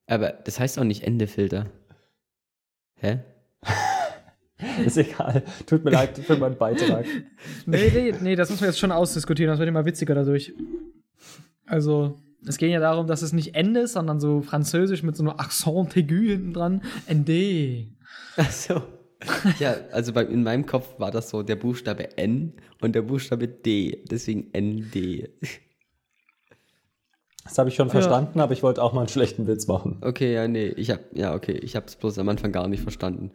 Aber 0.09 0.31
das 0.33 0.59
heißt 0.59 0.79
auch 0.79 0.85
nicht 0.85 1.05
Endefilter. 1.05 1.67
Hä? 2.97 3.21
Ist 4.85 4.97
egal. 4.97 5.43
Tut 5.67 5.85
mir 5.85 5.91
leid 5.91 6.19
für 6.19 6.37
meinen 6.37 6.57
Beitrag. 6.57 7.05
Nee, 7.67 7.91
nee, 7.95 8.15
nee, 8.21 8.37
das 8.37 8.51
müssen 8.51 8.63
wir 8.63 8.69
jetzt 8.69 8.79
schon 8.79 8.93
ausdiskutieren, 8.93 9.51
das 9.51 9.59
wird 9.59 9.69
immer 9.69 9.85
witziger 9.85 10.15
dadurch. 10.15 10.55
Also, 11.67 12.19
es 12.47 12.57
geht 12.57 12.71
ja 12.71 12.81
darum, 12.81 13.07
dass 13.07 13.23
es 13.23 13.33
nicht 13.33 13.55
Ende 13.55 13.81
ist, 13.81 13.93
sondern 13.93 14.19
so 14.19 14.41
französisch 14.41 15.03
mit 15.03 15.17
so 15.17 15.25
einem 15.25 15.39
Accent 15.39 15.97
aigu 15.97 16.15
hinten 16.15 16.53
dran. 16.53 16.83
ND. 17.13 17.89
Ach 18.37 18.51
so. 18.51 18.83
Ja, 19.59 19.77
also 19.93 20.13
bei, 20.13 20.25
in 20.25 20.43
meinem 20.43 20.67
Kopf 20.67 20.99
war 20.99 21.11
das 21.11 21.31
so 21.31 21.43
der 21.43 21.57
Buchstabe 21.57 22.19
N 22.19 22.53
und 22.81 22.95
der 22.95 23.03
Buchstabe 23.03 23.49
D. 23.49 24.05
Deswegen 24.11 24.51
ND. 24.57 25.31
Das 27.45 27.59
habe 27.59 27.69
ich 27.69 27.77
schon 27.77 27.91
verstanden, 27.91 28.41
aber 28.41 28.53
ich 28.53 28.63
wollte 28.63 28.83
auch 28.83 28.93
mal 28.93 29.01
einen 29.03 29.09
schlechten 29.09 29.47
Witz 29.47 29.69
machen. 29.69 29.99
Okay, 30.01 30.35
ja, 30.35 30.49
nee. 30.49 30.67
Ich 30.69 30.91
hab, 30.91 31.01
ja, 31.17 31.35
okay. 31.35 31.53
Ich 31.63 31.77
hab's 31.77 31.97
bloß 31.97 32.19
am 32.19 32.29
Anfang 32.29 32.51
gar 32.53 32.67
nicht 32.69 32.83
verstanden. 32.83 33.31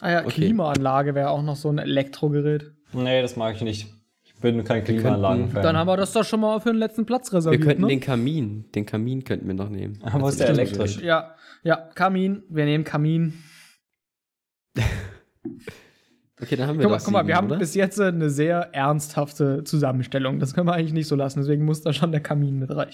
Ah 0.00 0.10
ja, 0.10 0.20
Okay. 0.20 0.30
Klimaanlage 0.32 1.14
wäre 1.14 1.30
auch 1.30 1.42
noch 1.42 1.56
so 1.56 1.68
ein 1.68 1.78
Elektrogerät. 1.78 2.72
Nee, 2.92 3.22
das 3.22 3.36
mag 3.36 3.54
ich 3.56 3.62
nicht. 3.62 3.86
Ich 4.24 4.34
bin 4.40 4.64
kein 4.64 4.82
Klimaanlagen-Fan. 4.82 5.62
Dann 5.62 5.76
haben 5.76 5.86
wir 5.86 5.96
das 5.96 6.12
doch 6.12 6.24
schon 6.24 6.40
mal 6.40 6.58
für 6.60 6.70
den 6.70 6.78
letzten 6.78 7.06
Platz 7.06 7.30
Wir 7.30 7.36
reserviert. 7.36 7.62
könnten 7.62 7.82
ne? 7.82 7.88
den 7.88 8.00
Kamin, 8.00 8.64
den 8.74 8.86
Kamin 8.86 9.22
könnten 9.22 9.46
wir 9.46 9.54
noch 9.54 9.68
nehmen. 9.68 9.98
Aber 10.02 10.24
Als 10.24 10.34
ist 10.34 10.40
der 10.40 10.48
elektrisch? 10.48 11.00
Ja, 11.00 11.36
ja, 11.62 11.76
Kamin. 11.94 12.42
Wir 12.48 12.64
nehmen 12.64 12.82
Kamin. 12.82 13.34
Okay, 16.40 16.56
dann 16.56 16.66
haben 16.66 16.78
wir 16.78 16.86
Guck 16.86 16.90
mal, 16.90 16.98
doch 16.98 17.04
guck 17.04 17.12
mal 17.12 17.18
sieben, 17.20 17.28
wir 17.28 17.36
haben 17.36 17.46
oder? 17.46 17.58
bis 17.58 17.74
jetzt 17.76 18.00
eine 18.00 18.28
sehr 18.28 18.74
ernsthafte 18.74 19.62
Zusammenstellung. 19.62 20.40
Das 20.40 20.54
können 20.54 20.66
wir 20.66 20.72
eigentlich 20.72 20.92
nicht 20.92 21.06
so 21.06 21.14
lassen. 21.14 21.38
Deswegen 21.38 21.64
muss 21.64 21.82
da 21.82 21.92
schon 21.92 22.10
der 22.10 22.20
Kamin 22.20 22.58
mit 22.58 22.74
rein. 22.74 22.88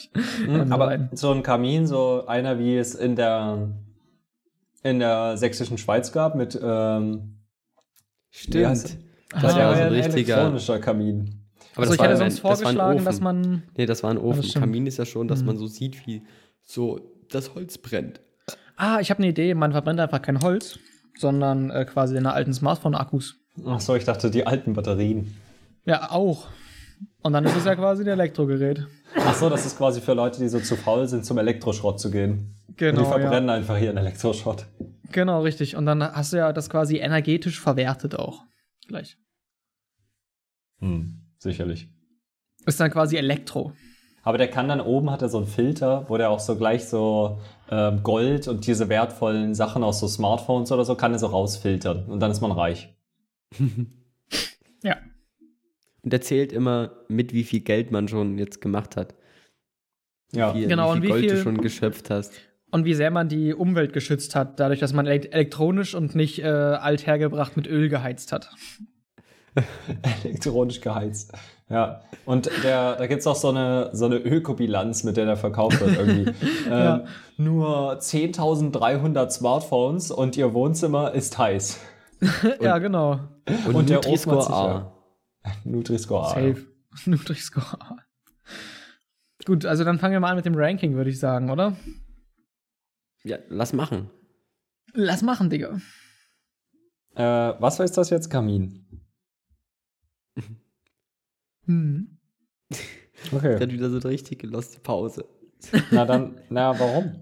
Mhm, 0.46 0.70
aber 0.70 1.08
so 1.12 1.30
ein 1.32 1.42
Kamin, 1.42 1.86
so 1.86 2.26
einer, 2.26 2.58
wie 2.58 2.76
es 2.76 2.94
in 2.94 3.16
der, 3.16 3.70
in 4.82 4.98
der 4.98 5.38
sächsischen 5.38 5.78
Schweiz 5.78 6.12
gab, 6.12 6.34
mit 6.34 6.58
ähm, 6.62 7.36
Stimmt. 8.30 8.98
Ah, 9.32 9.40
Das 9.40 9.54
der 9.54 9.64
war 9.64 9.76
ja 9.78 9.86
ein 9.86 9.86
ein 9.86 9.92
richtiger. 9.94 10.34
elektronischer 10.34 10.78
Kamin. 10.78 11.40
Aber 11.74 11.82
also 11.82 11.94
ich 11.94 12.00
war 12.00 12.08
hätte 12.08 12.22
ein- 12.22 12.30
sonst 12.30 12.36
das 12.36 12.44
war 12.44 12.50
ein 12.50 12.56
vorgeschlagen, 12.58 12.94
Ofen. 12.96 13.04
dass 13.06 13.20
man. 13.22 13.62
Nee, 13.78 13.86
das 13.86 14.02
war 14.02 14.10
ein 14.10 14.18
Ofen. 14.18 14.42
stimmt. 14.42 14.62
Kamin 14.64 14.86
ist 14.86 14.98
ja 14.98 15.06
schon, 15.06 15.26
dass 15.26 15.40
Mhm. 15.40 15.46
man 15.46 15.56
so 15.56 15.66
sieht, 15.68 16.06
wie 16.06 16.22
so 16.64 17.00
das 17.30 17.54
Holz 17.54 17.78
brennt. 17.78 18.20
Ah, 18.76 18.98
ich 19.00 19.08
habe 19.10 19.18
eine 19.20 19.28
Idee. 19.28 19.54
Man 19.54 19.72
verbrennt 19.72 20.00
einfach 20.00 20.20
kein 20.20 20.40
Holz, 20.42 20.78
sondern 21.18 21.70
äh, 21.70 21.84
quasi 21.84 22.14
deine 22.14 22.32
alten 22.32 22.52
Smartphone-Akkus. 22.54 23.36
Ach 23.66 23.80
so, 23.80 23.94
ich 23.94 24.04
dachte, 24.04 24.30
die 24.30 24.46
alten 24.46 24.72
Batterien. 24.74 25.34
Ja, 25.84 26.10
auch. 26.10 26.46
Und 27.22 27.32
dann 27.32 27.44
ist 27.44 27.56
es 27.56 27.64
ja 27.64 27.74
quasi 27.74 28.02
ein 28.02 28.08
Elektrogerät. 28.08 28.86
Ach 29.16 29.34
so, 29.34 29.48
das 29.48 29.66
ist 29.66 29.76
quasi 29.78 30.00
für 30.00 30.14
Leute, 30.14 30.40
die 30.40 30.48
so 30.48 30.60
zu 30.60 30.76
faul 30.76 31.06
sind, 31.08 31.24
zum 31.24 31.38
Elektroschrott 31.38 31.98
zu 32.00 32.10
gehen. 32.10 32.54
Und 32.68 32.76
Genau. 32.78 32.98
die 33.00 33.04
Ja. 33.06 33.18
verbrennen 33.18 33.50
einfach 33.50 33.78
ihren 33.80 33.96
Elektroschrott. 33.96 34.66
Genau, 35.12 35.42
richtig. 35.42 35.74
Und 35.76 35.86
dann 35.86 36.02
hast 36.02 36.32
du 36.32 36.36
ja 36.36 36.52
das 36.52 36.68
quasi 36.70 36.98
energetisch 36.98 37.60
verwertet 37.60 38.14
auch. 38.16 38.42
Gleich. 38.86 39.16
Hm, 40.80 41.20
sicherlich. 41.38 41.88
Ist 42.66 42.78
dann 42.80 42.90
quasi 42.90 43.16
Elektro. 43.16 43.72
Aber 44.22 44.38
der 44.38 44.48
kann 44.48 44.68
dann 44.68 44.80
oben, 44.80 45.10
hat 45.10 45.22
er 45.22 45.28
so 45.28 45.38
einen 45.38 45.46
Filter, 45.46 46.04
wo 46.08 46.16
der 46.18 46.30
auch 46.30 46.40
so 46.40 46.56
gleich 46.56 46.86
so 46.86 47.40
ähm, 47.70 48.02
Gold 48.02 48.48
und 48.48 48.66
diese 48.66 48.88
wertvollen 48.88 49.54
Sachen 49.54 49.82
aus 49.84 50.00
so 50.00 50.08
Smartphones 50.08 50.72
oder 50.72 50.84
so, 50.84 50.94
kann 50.94 51.12
er 51.12 51.18
so 51.18 51.26
rausfiltern. 51.26 52.06
Und 52.06 52.20
dann 52.20 52.30
ist 52.30 52.40
man 52.40 52.52
reich. 52.52 52.94
Ja. 54.84 54.96
Und 56.02 56.12
er 56.12 56.20
zählt 56.20 56.52
immer 56.52 56.92
mit, 57.08 57.32
wie 57.32 57.42
viel 57.42 57.58
Geld 57.60 57.90
man 57.90 58.06
schon 58.06 58.38
jetzt 58.38 58.60
gemacht 58.60 58.96
hat. 58.96 59.14
Ja. 60.32 60.54
Wie, 60.54 60.66
Genau, 60.68 60.90
wie 60.90 60.92
und 60.92 61.00
viel 61.00 61.02
wie 61.02 61.08
Gold 61.12 61.24
du 61.24 61.28
viel- 61.30 61.42
schon 61.42 61.60
geschöpft 61.60 62.10
hast. 62.10 62.32
Und 62.70 62.84
wie 62.84 62.94
sehr 62.94 63.10
man 63.10 63.28
die 63.28 63.54
Umwelt 63.54 63.92
geschützt 63.92 64.36
hat, 64.36 64.60
dadurch, 64.60 64.78
dass 64.78 64.92
man 64.92 65.06
elekt 65.06 65.32
elektronisch 65.34 65.94
und 65.96 66.14
nicht 66.14 66.38
äh, 66.40 66.44
althergebracht 66.46 67.56
mit 67.56 67.66
Öl 67.66 67.88
geheizt 67.88 68.30
hat. 68.30 68.50
Elektronisch 70.22 70.80
geheizt. 70.80 71.32
Ja. 71.70 72.00
Und 72.24 72.50
der, 72.64 72.96
da 72.96 73.06
gibt 73.06 73.20
es 73.20 73.26
auch 73.26 73.36
so 73.36 73.50
eine, 73.50 73.90
so 73.92 74.06
eine 74.06 74.16
Ökobilanz, 74.16 75.04
mit 75.04 75.16
der 75.16 75.26
der 75.26 75.36
verkauft 75.36 75.80
wird 75.80 75.96
irgendwie. 75.96 76.30
ähm, 76.66 76.72
Ja. 76.72 77.04
Nur 77.36 77.98
10.300 77.98 79.30
Smartphones 79.30 80.10
und 80.10 80.36
ihr 80.36 80.54
Wohnzimmer 80.54 81.12
ist 81.12 81.36
heiß. 81.38 81.78
ja, 82.60 82.78
genau. 82.78 83.20
Und, 83.66 83.74
Und 83.74 83.90
der 83.90 83.96
Nutri-Score 83.96 84.50
A. 84.50 84.92
Nutri-Score 85.64 86.26
A. 86.26 86.28
Safe. 86.30 86.66
Nutri-Score. 87.04 87.98
Gut, 89.44 89.64
also 89.64 89.84
dann 89.84 89.98
fangen 89.98 90.12
wir 90.12 90.20
mal 90.20 90.30
an 90.30 90.36
mit 90.36 90.46
dem 90.46 90.56
Ranking, 90.56 90.94
würde 90.94 91.10
ich 91.10 91.20
sagen, 91.20 91.50
oder? 91.50 91.76
Ja, 93.24 93.38
lass 93.48 93.72
machen. 93.72 94.10
Lass 94.94 95.22
machen, 95.22 95.48
Digga. 95.48 95.78
Äh, 97.14 97.54
was 97.58 97.78
ist 97.80 97.96
das 97.96 98.10
jetzt? 98.10 98.30
Kamin. 98.30 98.97
Hm. 101.68 102.18
Der 102.70 102.78
Okay. 103.38 103.60
hat 103.60 103.70
wieder 103.72 103.90
so 103.90 103.96
eine 103.96 104.04
richtig 104.06 104.38
geloste 104.40 104.80
Pause. 104.80 105.24
Na 105.90 106.04
dann, 106.04 106.40
na 106.50 106.78
warum? 106.78 107.16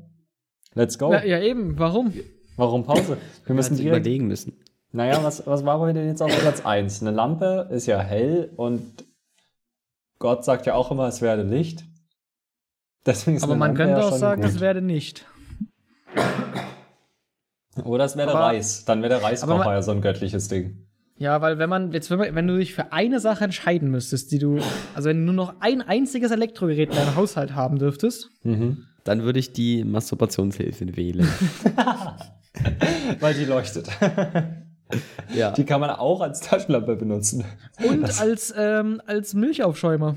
Let's 0.75 0.99
go. 0.99 1.13
Ja, 1.13 1.25
ja, 1.25 1.41
eben. 1.41 1.79
Warum? 1.79 2.13
Warum 2.57 2.85
Pause? 2.85 3.17
Wir 3.45 3.55
müssen 3.55 3.77
direkt. 3.77 3.97
überlegen 4.07 4.27
müssen. 4.29 4.63
Naja, 4.93 5.23
was, 5.23 5.47
was 5.47 5.65
waren 5.65 5.87
wir 5.87 5.93
denn 5.95 6.07
jetzt 6.09 6.23
auf 6.23 6.31
Platz 6.39 6.65
1? 6.65 7.03
Eine 7.03 7.11
Lampe 7.11 7.69
ist 7.71 7.87
ja 7.87 7.99
hell 8.01 8.53
und 8.57 9.05
Gott 10.19 10.45
sagt 10.45 10.65
ja 10.67 10.75
auch 10.75 10.91
immer, 10.91 11.07
es 11.09 11.21
werde 11.23 11.43
Licht. 11.43 11.85
Deswegen 13.05 13.37
ist 13.37 13.43
Aber 13.43 13.57
man 13.57 13.71
Lampe 13.71 13.83
könnte 13.85 14.01
ja 14.01 14.07
auch 14.09 14.17
sagen, 14.17 14.43
gut. 14.43 14.51
es 14.51 14.61
werde 14.61 14.81
nicht. 14.83 15.27
Oder 17.85 18.05
es 18.05 18.17
wäre 18.17 18.31
Aber- 18.31 18.41
Reis. 18.41 18.85
Dann 18.85 19.03
wäre 19.03 19.15
der 19.15 19.23
man- 19.65 19.75
ja 19.75 19.83
so 19.83 19.93
ein 19.93 20.01
göttliches 20.01 20.49
Ding. 20.49 20.86
Ja, 21.19 21.41
weil 21.41 21.59
wenn 21.59 21.71
man 21.71 21.93
jetzt, 21.93 22.11
wenn, 22.11 22.19
man, 22.19 22.35
wenn 22.35 22.47
du 22.47 22.59
dich 22.59 22.75
für 22.75 22.93
eine 22.93 23.21
Sache 23.21 23.45
entscheiden 23.45 23.91
müsstest, 23.91 24.33
die 24.33 24.39
du, 24.39 24.59
also 24.95 25.09
wenn 25.09 25.19
du 25.19 25.33
nur 25.33 25.35
noch 25.35 25.55
ein 25.61 25.81
einziges 25.81 26.31
Elektrogerät 26.31 26.91
in 26.91 26.97
deinem 26.97 27.17
Haushalt 27.17 27.55
haben 27.55 27.79
dürftest, 27.79 28.31
Mhm. 28.43 28.85
Dann 29.05 29.23
würde 29.23 29.39
ich 29.39 29.53
die 29.53 29.85
Masturbationshilfe 29.85 30.97
wählen. 30.97 31.29
Weil 33.21 33.35
die 33.35 33.45
leuchtet. 33.45 33.89
ja. 35.33 35.53
Die 35.53 35.65
kann 35.65 35.81
man 35.81 35.91
auch 35.91 36.21
als 36.21 36.41
Taschenlampe 36.41 36.97
benutzen. 36.97 37.45
und 37.89 38.21
als, 38.21 38.53
ähm, 38.57 39.01
als 39.07 39.33
Milchaufschäumer. 39.35 40.17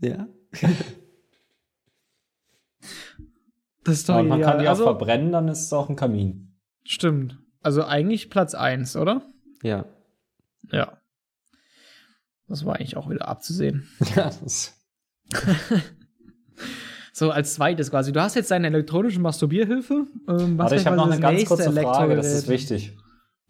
ja. 0.00 0.28
Das 3.84 3.96
ist 3.96 4.08
doch 4.08 4.14
Aber 4.14 4.22
man 4.22 4.38
ideal. 4.38 4.52
kann 4.52 4.60
die 4.62 4.66
auch 4.66 4.70
also, 4.70 4.84
verbrennen, 4.84 5.30
dann 5.32 5.48
ist 5.48 5.60
es 5.66 5.72
auch 5.72 5.90
ein 5.90 5.96
Kamin. 5.96 6.54
Stimmt. 6.84 7.38
Also 7.60 7.84
eigentlich 7.84 8.30
Platz 8.30 8.54
1, 8.54 8.96
oder? 8.96 9.20
Ja. 9.62 9.84
Ja. 10.70 10.98
Das 12.48 12.64
war 12.64 12.76
eigentlich 12.76 12.96
auch 12.96 13.08
wieder 13.10 13.28
abzusehen. 13.28 13.88
Ja, 14.16 14.30
das 14.42 14.80
So 17.12 17.30
als 17.30 17.54
zweites 17.54 17.90
quasi. 17.90 18.10
Du 18.10 18.20
hast 18.20 18.34
jetzt 18.34 18.50
deine 18.50 18.66
elektronische 18.66 19.20
Masturbierhilfe. 19.20 20.08
Ähm, 20.28 20.58
was 20.58 20.72
Warte, 20.72 20.74
ich 20.76 20.86
habe 20.86 20.96
noch 20.96 21.08
eine 21.08 21.20
ganz 21.20 21.44
kurze 21.44 21.70
Frage, 21.70 22.16
das 22.16 22.34
ist 22.34 22.48
wichtig. 22.48 22.96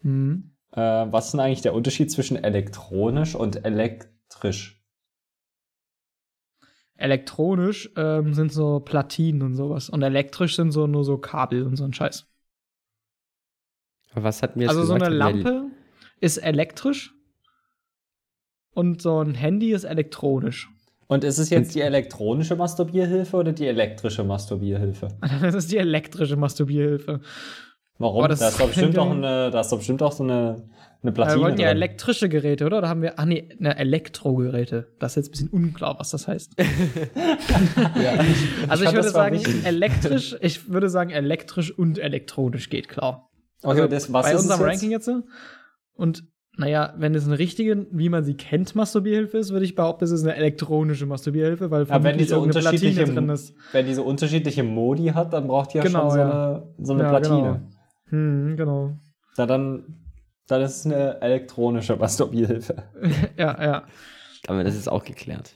Mhm. 0.03 0.51
Äh, 0.71 0.79
was 0.79 1.25
ist 1.25 1.31
denn 1.31 1.39
eigentlich 1.39 1.63
der 1.63 1.73
Unterschied 1.73 2.11
zwischen 2.11 2.37
elektronisch 2.37 3.33
und 3.33 3.65
elektrisch? 3.65 4.83
Elektronisch 6.95 7.91
ähm, 7.97 8.35
sind 8.35 8.53
so 8.53 8.81
Platinen 8.81 9.41
und 9.41 9.55
sowas. 9.55 9.89
Und 9.89 10.03
elektrisch 10.03 10.55
sind 10.55 10.71
so 10.71 10.85
nur 10.85 11.03
so 11.03 11.17
Kabel 11.17 11.63
und 11.63 11.75
so 11.75 11.85
ein 11.85 11.93
Scheiß. 11.93 12.27
Aber 14.11 14.25
was 14.25 14.43
hat 14.43 14.55
mir 14.55 14.63
jetzt 14.63 14.69
Also 14.69 14.85
so 14.85 14.93
eine 14.93 15.09
Lampe 15.09 15.64
ist 16.25 16.37
elektrisch 16.37 17.13
und 18.73 19.01
so 19.01 19.19
ein 19.23 19.35
Handy 19.35 19.71
ist 19.71 19.83
elektronisch. 19.83 20.69
Und 21.07 21.23
ist 21.23 21.37
es 21.37 21.51
jetzt 21.51 21.75
die 21.75 21.81
elektronische 21.81 22.55
Masturbierhilfe 22.55 23.37
oder 23.37 23.51
die 23.51 23.67
elektrische 23.67 24.23
Masturbierhilfe? 24.23 25.09
Das 25.41 25.53
ist 25.53 25.71
die 25.71 25.77
elektrische 25.77 26.35
Masturbierhilfe. 26.35 27.21
Warum? 27.99 28.19
Aber 28.23 28.27
das 28.27 28.39
da 28.39 28.47
ist 28.49 28.59
doch 28.59 28.67
bestimmt 28.67 28.97
auch 28.97 29.11
eine, 29.11 29.51
da 29.51 29.61
ist 29.61 29.71
doch 29.71 29.77
bestimmt 29.77 30.01
auch 30.01 30.11
so 30.11 30.23
eine, 30.23 30.63
eine 31.03 31.11
Platine 31.11 31.37
wir 31.37 31.43
wollten 31.43 31.61
ja 31.61 31.69
elektrische 31.69 32.27
Geräte, 32.27 32.65
oder? 32.65 32.79
Oder 32.79 32.89
haben 32.89 33.03
wir. 33.03 33.13
Ach 33.17 33.25
nee, 33.25 33.49
ne, 33.59 33.77
Elektrogeräte. 33.77 34.87
Das 34.99 35.11
ist 35.11 35.15
jetzt 35.17 35.27
ein 35.27 35.31
bisschen 35.31 35.49
unklar, 35.49 35.99
was 35.99 36.09
das 36.09 36.27
heißt. 36.27 36.53
Ja. 38.01 38.13
Also 38.67 38.83
ich, 38.83 38.89
fand, 38.89 38.95
würde 38.95 39.09
sagen, 39.09 39.35
wichtig. 39.35 39.65
elektrisch, 39.65 40.35
ich 40.41 40.69
würde 40.69 40.89
sagen, 40.89 41.11
elektrisch 41.11 41.71
und 41.71 41.99
elektronisch 41.99 42.69
geht 42.69 42.89
klar. 42.89 43.29
Okay, 43.61 43.81
Also 43.81 43.87
das, 43.87 44.11
was 44.11 44.25
bei 44.25 44.33
ist 44.33 44.41
unserem 44.41 44.61
es 44.61 44.67
Ranking 44.67 44.91
jetzt. 44.91 45.09
Und 45.95 46.23
naja, 46.57 46.93
wenn 46.97 47.15
es 47.15 47.25
eine 47.25 47.37
richtige, 47.37 47.85
wie 47.91 48.07
man 48.07 48.23
sie 48.23 48.35
kennt, 48.35 48.75
Masturbierhilfe 48.75 49.37
ist, 49.37 49.51
würde 49.51 49.65
ich 49.65 49.75
behaupten, 49.75 50.05
es 50.05 50.11
ist 50.11 50.23
eine 50.23 50.35
elektronische 50.35 51.05
Masturbierhilfe, 51.05 51.69
weil 51.69 51.85
Ja, 51.85 52.01
wenn 52.03 52.17
die 52.17 52.25
vermutlich 52.25 52.29
so 52.29 52.35
irgendeine 52.35 52.61
Platine 52.61 52.89
unterschiedliche, 52.91 53.13
drin 53.13 53.29
ist. 53.29 53.53
wenn 53.73 53.85
die 53.85 53.93
so 53.93 54.03
unterschiedliche 54.03 54.63
Modi 54.63 55.07
hat, 55.07 55.33
dann 55.33 55.47
braucht 55.47 55.73
die 55.73 55.77
ja 55.79 55.83
Genau, 55.83 56.01
schon 56.03 56.11
so 56.11 56.17
ja. 56.17 56.51
eine, 56.51 56.63
so 56.85 56.93
eine 56.93 57.03
Ja, 57.03 57.09
Platine. 57.09 57.37
genau. 57.41 57.59
Hm, 58.09 58.55
genau. 58.57 58.97
Na, 59.37 59.45
dann, 59.45 59.83
dann 60.47 60.61
ist 60.61 60.77
es 60.77 60.85
eine 60.85 61.19
elektronische 61.21 61.95
Masturbierhilfe. 61.97 62.83
Ja, 63.37 63.61
ja. 63.61 63.83
Aber 64.47 64.63
das 64.63 64.75
ist 64.75 64.87
auch 64.87 65.03
geklärt. 65.03 65.55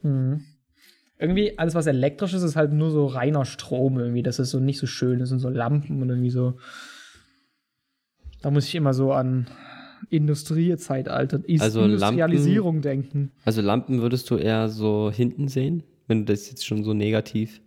Hm. 0.00 0.42
Irgendwie 1.18 1.56
alles, 1.56 1.76
was 1.76 1.86
elektrisch 1.86 2.32
ist, 2.34 2.42
ist 2.42 2.56
halt 2.56 2.72
nur 2.72 2.90
so 2.90 3.06
reiner 3.06 3.44
Strom 3.44 3.96
irgendwie. 3.98 4.24
Das 4.24 4.40
ist 4.40 4.50
so 4.50 4.58
nicht 4.58 4.78
so 4.78 4.86
schön. 4.88 5.20
Das 5.20 5.28
sind 5.28 5.38
so 5.38 5.48
Lampen 5.50 6.02
und 6.02 6.08
irgendwie 6.08 6.30
so. 6.30 6.54
Da 8.40 8.50
muss 8.50 8.66
ich 8.66 8.74
immer 8.74 8.92
so 8.92 9.12
an 9.12 9.46
Industriezeitalter, 10.10 11.40
Also 11.58 11.82
Industrialisierung 11.84 12.80
denken. 12.80 13.30
Also 13.44 13.60
Lampen 13.62 14.00
würdest 14.02 14.30
du 14.30 14.36
eher 14.36 14.68
so 14.68 15.10
hinten 15.10 15.48
sehen, 15.48 15.82
wenn 16.06 16.26
du 16.26 16.32
das 16.32 16.50
jetzt 16.50 16.66
schon 16.66 16.84
so 16.84 16.94
negativ 16.94 17.60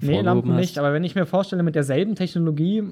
Nee, 0.00 0.20
Lampen 0.20 0.52
hast? 0.52 0.60
nicht. 0.60 0.78
Aber 0.78 0.92
wenn 0.92 1.04
ich 1.04 1.14
mir 1.14 1.26
vorstelle, 1.26 1.62
mit 1.62 1.74
derselben 1.74 2.14
Technologie 2.16 2.82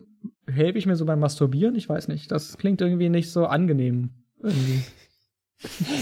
helfe 0.46 0.78
ich 0.78 0.86
mir 0.86 0.96
so 0.96 1.04
beim 1.04 1.18
Masturbieren, 1.18 1.74
ich 1.74 1.88
weiß 1.88 2.08
nicht. 2.08 2.30
Das 2.30 2.56
klingt 2.56 2.80
irgendwie 2.80 3.08
nicht 3.08 3.30
so 3.30 3.46
angenehm. 3.46 4.10
Irgendwie. 4.42 4.82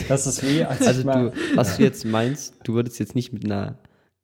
Das 0.07 0.27
ist 0.27 0.43
wie, 0.49 0.65
als 0.65 0.87
Also 0.87 1.01
ich 1.01 1.07
mal, 1.07 1.31
du, 1.31 1.57
was 1.57 1.77
du 1.77 1.83
jetzt 1.83 2.05
meinst, 2.05 2.57
du 2.65 2.75
würdest 2.75 2.99
jetzt 3.01 3.15
nicht 3.15 3.33
mit 3.33 3.45
einer, 3.45 3.79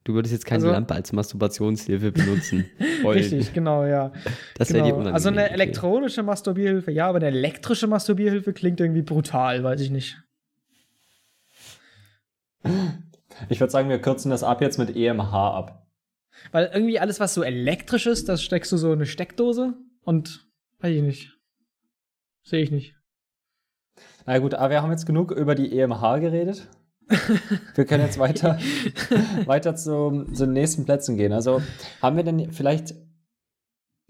du 0.04 0.14
würdest 0.14 0.32
jetzt 0.32 0.46
keine 0.46 0.62
Also- 0.62 0.72
Lampe 0.72 0.94
als 0.94 1.12
Masturbationshilfe 1.12 2.12
benutzen. 2.12 2.66
Richtig, 3.04 3.52
genau, 3.52 3.84
ja. 3.84 4.12
Das 4.56 4.72
wäre 4.72 4.84
Genau. 4.84 4.94
unangenehm. 4.96 5.14
Also 5.14 5.28
eine 5.30 5.50
elektronische 5.50 6.22
Masturbierhilfe, 6.22 6.92
ja, 6.92 7.08
aber 7.08 7.16
eine 7.16 7.26
elektrische 7.26 7.86
Masturbierhilfe 7.86 8.52
klingt 8.52 8.80
irgendwie 8.80 9.02
brutal, 9.02 9.62
weiß 9.64 9.80
ich 9.80 9.90
nicht. 9.90 10.18
ich 13.48 13.60
würde 13.60 13.70
sagen, 13.70 13.88
wir 13.88 14.00
kürzen 14.00 14.30
das 14.30 14.42
ab 14.42 14.60
jetzt 14.62 14.78
mit 14.78 14.94
EMH 14.96 15.32
ab. 15.32 15.86
Weil 16.52 16.70
irgendwie 16.72 16.98
alles, 16.98 17.20
was 17.20 17.34
so 17.34 17.42
elektrisch 17.42 18.06
ist, 18.06 18.28
das 18.28 18.42
steckst 18.42 18.72
du 18.72 18.76
so 18.76 18.88
in 18.88 18.94
eine 18.98 19.06
Steckdose 19.06 19.74
und 20.02 20.46
weiß 20.80 20.94
ich 20.94 21.02
nicht. 21.02 21.38
Sehe 22.42 22.62
ich 22.62 22.70
nicht. 22.70 22.94
Na 24.26 24.38
gut, 24.38 24.54
aber 24.54 24.70
wir 24.70 24.82
haben 24.82 24.90
jetzt 24.90 25.06
genug 25.06 25.30
über 25.30 25.54
die 25.54 25.78
EMH 25.78 26.18
geredet. 26.20 26.68
Wir 27.74 27.84
können 27.84 28.04
jetzt 28.04 28.18
weiter, 28.18 28.58
weiter 29.46 29.76
zu, 29.76 30.24
zu 30.32 30.44
den 30.46 30.52
nächsten 30.54 30.84
Plätzen 30.84 31.16
gehen. 31.16 31.32
Also 31.32 31.60
haben 32.02 32.16
wir 32.16 32.24
denn 32.24 32.50
vielleicht, 32.52 32.94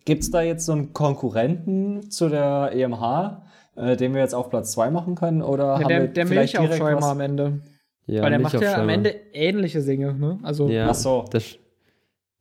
gibt 0.04 0.22
es 0.22 0.30
da 0.30 0.42
jetzt 0.42 0.66
so 0.66 0.72
einen 0.72 0.92
Konkurrenten 0.92 2.10
zu 2.10 2.28
der 2.28 2.70
EMH, 2.72 3.42
äh, 3.76 3.96
den 3.96 4.14
wir 4.14 4.20
jetzt 4.20 4.34
auf 4.34 4.48
Platz 4.50 4.72
2 4.72 4.90
machen 4.90 5.14
können? 5.16 5.42
Oder 5.42 5.64
Ja, 5.64 5.74
haben 5.80 5.88
der 5.88 6.00
wir 6.02 6.08
der 6.08 6.26
vielleicht 6.26 6.52
direkt 6.54 6.70
Milchaufschäumer 6.72 7.00
was- 7.02 7.10
am 7.10 7.20
Ende. 7.20 7.60
Ja, 8.06 8.22
Weil 8.22 8.30
der 8.30 8.38
macht 8.38 8.60
ja 8.60 8.74
am. 8.82 8.88
Ende 8.90 9.08
ähnliche 9.32 9.80
Dinge, 9.82 10.12
ne? 10.12 10.38
Also, 10.42 10.68
Ja, 10.68 10.88
Ach 10.90 10.94
so. 10.94 11.24
Das, 11.30 11.56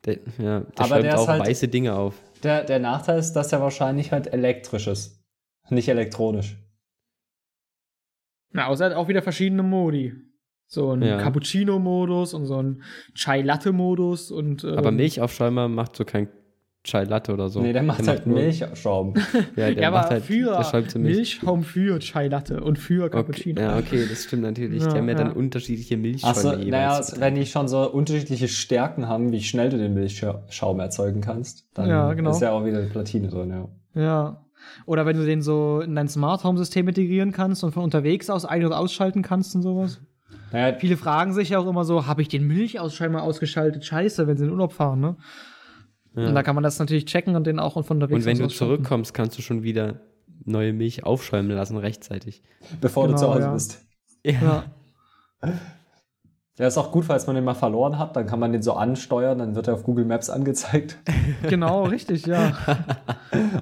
der, 0.06 0.16
ja, 0.38 0.60
der 0.60 0.66
Aber 0.78 0.88
schäumt 0.88 1.04
der 1.06 1.20
auch 1.20 1.28
halt- 1.30 1.42
weiße 1.48 1.70
Dinge 1.70 1.96
auf. 1.96 2.16
Der, 2.44 2.66
der 2.66 2.80
Nachteil 2.80 3.18
ist, 3.18 3.32
dass 3.34 3.54
er 3.54 3.62
wahrscheinlich 3.62 4.12
halt 4.12 4.28
elektrisch 4.34 4.88
ist, 4.88 5.24
nicht 5.70 5.88
elektronisch. 5.88 6.58
na, 8.52 8.68
außer 8.68 8.84
er 8.86 8.90
hat 8.92 8.98
auch 8.98 9.08
wieder 9.08 9.22
verschiedene 9.22 9.64
Modi. 9.64 10.14
So 10.68 10.92
ein 10.96 11.02
Ja. 11.04 11.18
Cappuccino-Modus 11.18 12.34
und 12.34 12.46
so 12.46 12.62
ein 12.62 12.82
Chai-Latte-Modus 13.16 14.32
und. 14.32 14.64
Ähm, 14.64 14.78
Aber 14.78 14.92
Milchaufschäumer 14.92 15.68
macht 15.68 15.96
so 15.96 16.06
kein 16.06 16.28
Chai 16.86 17.06
Latte 17.06 17.32
oder 17.34 17.48
so. 17.48 17.62
nee, 17.62 17.72
der 17.72 17.82
macht 17.84 18.06
halt 18.06 18.28
nur- 18.28 18.36
Milchschaum. 18.40 19.14
Ja, 19.56 19.72
der 19.72 19.84
ja, 19.84 19.90
macht 19.92 20.06
aber 20.08 20.16
halt, 20.16 20.24
für 20.26 20.34
der 20.44 21.02
Milch. 21.02 21.16
Milchschaum 21.16 21.64
für 21.64 22.00
Chai 22.00 22.28
Latte 22.28 22.62
und 22.62 22.78
für 22.78 23.06
Okay, 23.06 23.16
Cappuccino. 23.16 23.62
ja, 23.62 23.78
okay, 23.78 24.06
das 24.10 24.26
stimmt 24.26 24.42
natürlich. 24.44 24.82
Ja, 24.84 24.90
die 24.90 24.98
haben 24.98 25.08
ja, 25.08 25.16
ja. 25.16 25.24
dann 25.24 25.32
unterschiedliche 25.32 25.96
Milchschäume 25.96 26.32
Achso, 26.34 26.52
naja, 26.58 27.02
wenn 27.20 27.36
die 27.36 27.46
schon 27.46 27.70
so 27.70 27.90
unterschiedliche 27.90 28.50
Stärken 28.50 29.08
haben, 29.08 29.32
wie 29.32 29.42
schnell 29.42 29.70
du 29.70 29.78
den 29.78 29.94
Milchschaum 29.94 30.80
erzeugen 30.82 31.22
kannst, 31.22 31.66
dann 31.74 31.88
Ja, 31.88 32.14
genau. 32.16 32.32
ist 32.32 32.42
ja 32.42 32.52
auch 32.52 32.66
wieder 32.66 32.80
eine 32.80 32.88
Platine 32.88 33.30
drin, 33.30 33.50
ja. 33.52 34.02
Ja. 34.02 34.46
Oder 34.86 35.06
wenn 35.06 35.16
du 35.16 35.26
den 35.26 35.42
so 35.42 35.80
in 35.80 35.96
dein 35.96 36.10
Smart 36.10 36.44
Home 36.44 36.58
System 36.58 36.86
integrieren 36.90 37.32
kannst 37.32 37.64
und 37.64 37.72
von 37.72 37.84
unterwegs 37.84 38.30
aus 38.30 38.44
ein- 38.44 38.66
oder 38.66 38.78
ausschalten 38.78 39.22
kannst 39.22 39.56
und 39.56 39.62
sowas. 39.62 40.02
Naja, 40.52 40.78
Viele 40.78 40.98
fragen 40.98 41.34
sich 41.34 41.50
ja 41.50 41.60
auch 41.60 41.68
immer 41.68 41.84
so, 41.84 42.06
habe 42.08 42.22
ich 42.22 42.28
den 42.28 42.48
Milchausschalter 42.48 43.24
ausgeschaltet? 43.24 43.86
Scheiße, 43.86 44.28
wenn 44.28 44.38
sie 44.38 44.44
in 44.44 44.50
den 44.50 44.54
Urlaub 44.54 44.74
fahren, 44.74 45.00
ne? 45.00 45.16
Ja. 46.16 46.28
Und 46.28 46.36
da 46.36 46.44
kann 46.44 46.56
man 46.56 46.64
das 46.64 46.78
natürlich 46.78 47.06
checken 47.06 47.36
und 47.36 47.48
den 47.48 47.60
auch 47.60 47.74
von 47.74 47.98
unterwegs 47.98 48.18
Und 48.18 48.26
wenn 48.26 48.38
du 48.38 48.48
zurückkommst, 48.48 49.14
kannst 49.14 49.38
du 49.38 49.42
schon 49.42 49.64
wieder 49.64 50.02
neue 50.46 50.74
Milch 50.74 51.04
aufschäumen 51.04 51.52
lassen 51.52 51.78
rechtzeitig. 51.78 52.44
bevor 52.82 53.08
du 53.08 53.14
Genau, 53.14 53.20
zu 53.20 53.30
Hause 53.30 53.42
ja. 53.42 53.54
bist. 53.54 53.86
Ja. 54.24 54.64
Ja, 56.60 56.68
ist 56.68 56.78
auch 56.78 56.92
gut, 56.92 57.06
falls 57.06 57.26
man 57.26 57.36
den 57.36 57.44
mal 57.44 57.56
verloren 57.56 57.98
hat, 57.98 58.16
dann 58.16 58.28
kann 58.28 58.40
man 58.40 58.52
den 58.52 58.62
so 58.62 58.74
ansteuern, 58.74 59.40
dann 59.40 59.56
wird 59.56 59.68
er 59.68 59.74
auf 59.74 59.84
Google 59.84 60.06
Maps 60.06 60.30
angezeigt. 60.30 61.00
genau, 61.50 61.86
richtig, 61.86 62.26
ja. 62.26 62.54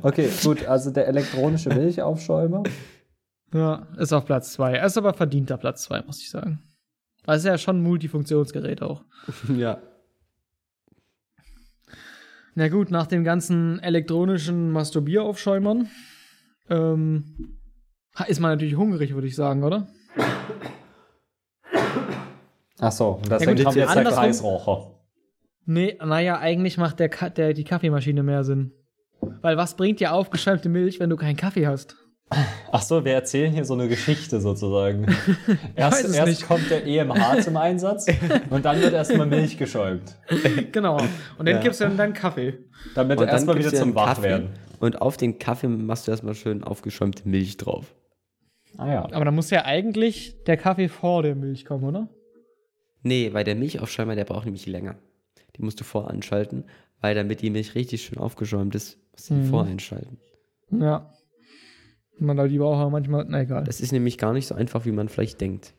Okay, 0.03 0.27
gut, 0.43 0.65
also 0.65 0.91
der 0.91 1.07
elektronische 1.07 1.69
Milchaufschäumer. 1.69 2.63
Ja, 3.53 3.87
ist 3.97 4.13
auf 4.13 4.25
Platz 4.25 4.53
2. 4.53 4.79
Ist 4.79 4.97
aber 4.97 5.13
verdienter 5.13 5.57
Platz 5.57 5.83
2, 5.83 6.03
muss 6.03 6.21
ich 6.21 6.29
sagen. 6.29 6.63
Weil 7.25 7.37
es 7.37 7.43
ist 7.43 7.47
ja 7.47 7.57
schon 7.57 7.77
ein 7.77 7.83
Multifunktionsgerät 7.83 8.81
auch. 8.81 9.03
ja. 9.55 9.81
Na 12.55 12.67
gut, 12.67 12.91
nach 12.91 13.07
den 13.07 13.23
ganzen 13.23 13.79
elektronischen 13.79 14.71
Masturbieraufschäumern 14.71 15.89
ähm, 16.69 17.57
ist 18.27 18.39
man 18.39 18.51
natürlich 18.51 18.75
hungrig, 18.75 19.13
würde 19.13 19.27
ich 19.27 19.35
sagen, 19.35 19.63
oder? 19.63 19.87
Achso, 22.79 23.11
und 23.11 23.31
deswegen 23.31 23.55
gut, 23.55 23.65
haben 23.67 23.75
wir 23.75 23.83
jetzt 23.83 23.95
der 23.95 24.03
Kreisraucher. 24.05 24.99
Nee, 25.65 25.97
naja, 26.03 26.39
eigentlich 26.39 26.77
macht 26.77 26.99
der, 26.99 27.09
Ka 27.09 27.29
der, 27.29 27.53
die 27.53 27.63
Kaffeemaschine 27.63 28.23
mehr 28.23 28.43
Sinn. 28.43 28.73
Weil 29.41 29.55
was 29.55 29.75
bringt 29.75 29.99
dir 29.99 30.13
aufgeschäumte 30.13 30.67
Milch, 30.67 30.99
wenn 30.99 31.09
du 31.09 31.15
keinen 31.15 31.37
Kaffee 31.37 31.67
hast? 31.67 31.95
Ach 32.71 32.81
so, 32.81 33.03
wir 33.03 33.13
erzählen 33.13 33.51
hier 33.51 33.65
so 33.65 33.73
eine 33.73 33.87
Geschichte 33.89 34.39
sozusagen. 34.39 35.05
erst 35.75 36.15
erst 36.15 36.47
kommt 36.47 36.69
der 36.69 36.85
EMH 36.87 37.41
zum 37.41 37.57
Einsatz 37.57 38.07
und 38.49 38.63
dann 38.63 38.81
wird 38.81 38.93
erstmal 38.93 39.27
Milch 39.27 39.57
geschäumt. 39.57 40.15
Genau. 40.71 40.97
Und 41.37 41.45
dann 41.45 41.55
Ja. 41.55 41.61
gibst 41.61 41.81
du 41.81 41.85
dann 41.85 41.97
deinen 41.97 42.13
Kaffee. 42.13 42.57
Damit 42.95 43.19
Und 43.19 43.27
erstmal 43.27 43.57
wieder 43.57 43.73
zum 43.73 43.93
Kaffee 43.93 44.21
Wachwerden. 44.23 44.49
Und 44.79 45.01
auf 45.01 45.17
den 45.17 45.37
Kaffee 45.39 45.67
machst 45.67 46.07
du 46.07 46.11
erstmal 46.11 46.33
schön 46.35 46.63
aufgeschäumte 46.63 47.27
Milch 47.27 47.57
drauf. 47.57 47.93
Ah 48.77 48.87
ja. 48.91 49.03
Aber 49.11 49.25
dann 49.25 49.35
muss 49.35 49.49
ja 49.49 49.65
eigentlich 49.65 50.43
der 50.45 50.55
Kaffee 50.57 50.87
vor 50.87 51.23
der 51.23 51.35
Milch 51.35 51.65
kommen, 51.65 51.83
oder? 51.83 52.07
Nee, 53.03 53.33
weil 53.33 53.43
der 53.43 53.55
Milchaufschäumer, 53.55 54.15
der 54.15 54.25
braucht 54.25 54.45
nämlich 54.45 54.65
länger. 54.67 54.95
Die 55.57 55.61
musst 55.63 55.79
du 55.79 55.83
voranschalten, 55.83 56.63
weil 57.01 57.13
damit 57.15 57.41
die 57.41 57.49
Milch 57.49 57.75
richtig 57.75 58.03
schön 58.03 58.17
aufgeschäumt 58.19 58.73
ist, 58.75 58.97
musst 59.11 59.29
du 59.29 59.33
die 59.33 59.39
Mhm. 59.41 59.45
voreinschalten. 59.49 60.17
Ja. 60.71 61.11
Man, 62.17 62.49
die 62.49 62.59
braucht 62.59 62.79
auch 62.83 62.89
manchmal, 62.89 63.25
na 63.27 63.41
egal. 63.41 63.63
Das 63.63 63.81
ist 63.81 63.91
nämlich 63.91 64.17
gar 64.17 64.33
nicht 64.33 64.47
so 64.47 64.55
einfach, 64.55 64.85
wie 64.85 64.91
man 64.91 65.09
vielleicht 65.09 65.41
denkt. 65.41 65.73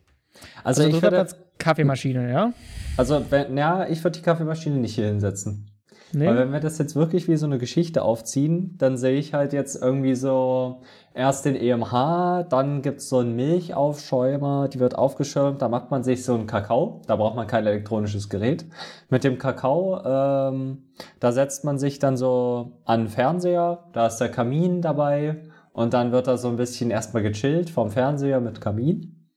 Also, 0.64 0.83
Also, 0.83 0.97
ich 0.97 1.03
würde, 1.03 1.16
Platz 1.16 1.37
Kaffeemaschine, 1.59 2.30
ja? 2.30 2.53
also 2.97 3.24
wenn, 3.30 3.57
ja, 3.57 3.87
ich 3.89 4.03
würde 4.03 4.18
die 4.18 4.24
Kaffeemaschine 4.24 4.76
nicht 4.76 4.95
hier 4.95 5.07
hinsetzen. 5.07 5.68
Nee. 6.14 6.26
Weil 6.26 6.37
wenn 6.37 6.53
wir 6.53 6.61
das 6.61 6.76
jetzt 6.76 6.95
wirklich 6.95 7.26
wie 7.26 7.37
so 7.37 7.47
eine 7.47 7.57
Geschichte 7.57 8.03
aufziehen, 8.03 8.76
dann 8.76 8.99
sehe 8.99 9.18
ich 9.18 9.33
halt 9.33 9.55
jetzt 9.55 9.80
irgendwie 9.80 10.14
so 10.14 10.83
erst 11.14 11.47
den 11.47 11.57
EMH, 11.57 12.45
dann 12.51 12.83
gibt 12.83 12.99
es 12.99 13.09
so 13.09 13.20
einen 13.20 13.35
Milchaufschäumer, 13.35 14.68
die 14.68 14.78
wird 14.78 14.95
aufgeschäumt, 14.97 15.62
da 15.62 15.68
macht 15.68 15.91
man 15.91 16.03
sich 16.03 16.24
so 16.24 16.35
einen 16.35 16.47
Kakao, 16.47 17.01
da 17.07 17.16
braucht 17.16 17.35
man 17.35 17.47
kein 17.47 17.66
elektronisches 17.66 18.28
Gerät. 18.28 18.66
Mit 19.09 19.24
dem 19.24 19.39
Kakao, 19.39 20.03
ähm, 20.05 20.85
da 21.18 21.33
setzt 21.33 21.64
man 21.64 21.78
sich 21.78 21.99
dann 21.99 22.18
so 22.18 22.72
an 22.85 23.05
den 23.05 23.09
Fernseher, 23.09 23.85
da 23.95 24.07
ist 24.07 24.18
der 24.18 24.30
Kamin 24.30 24.83
dabei 24.83 25.43
und 25.73 25.95
dann 25.95 26.12
wird 26.12 26.27
da 26.27 26.37
so 26.37 26.49
ein 26.49 26.57
bisschen 26.57 26.91
erstmal 26.91 27.23
gechillt 27.23 27.70
vom 27.70 27.91
Fernseher 27.91 28.41
mit 28.41 28.61
Kamin. 28.61 29.29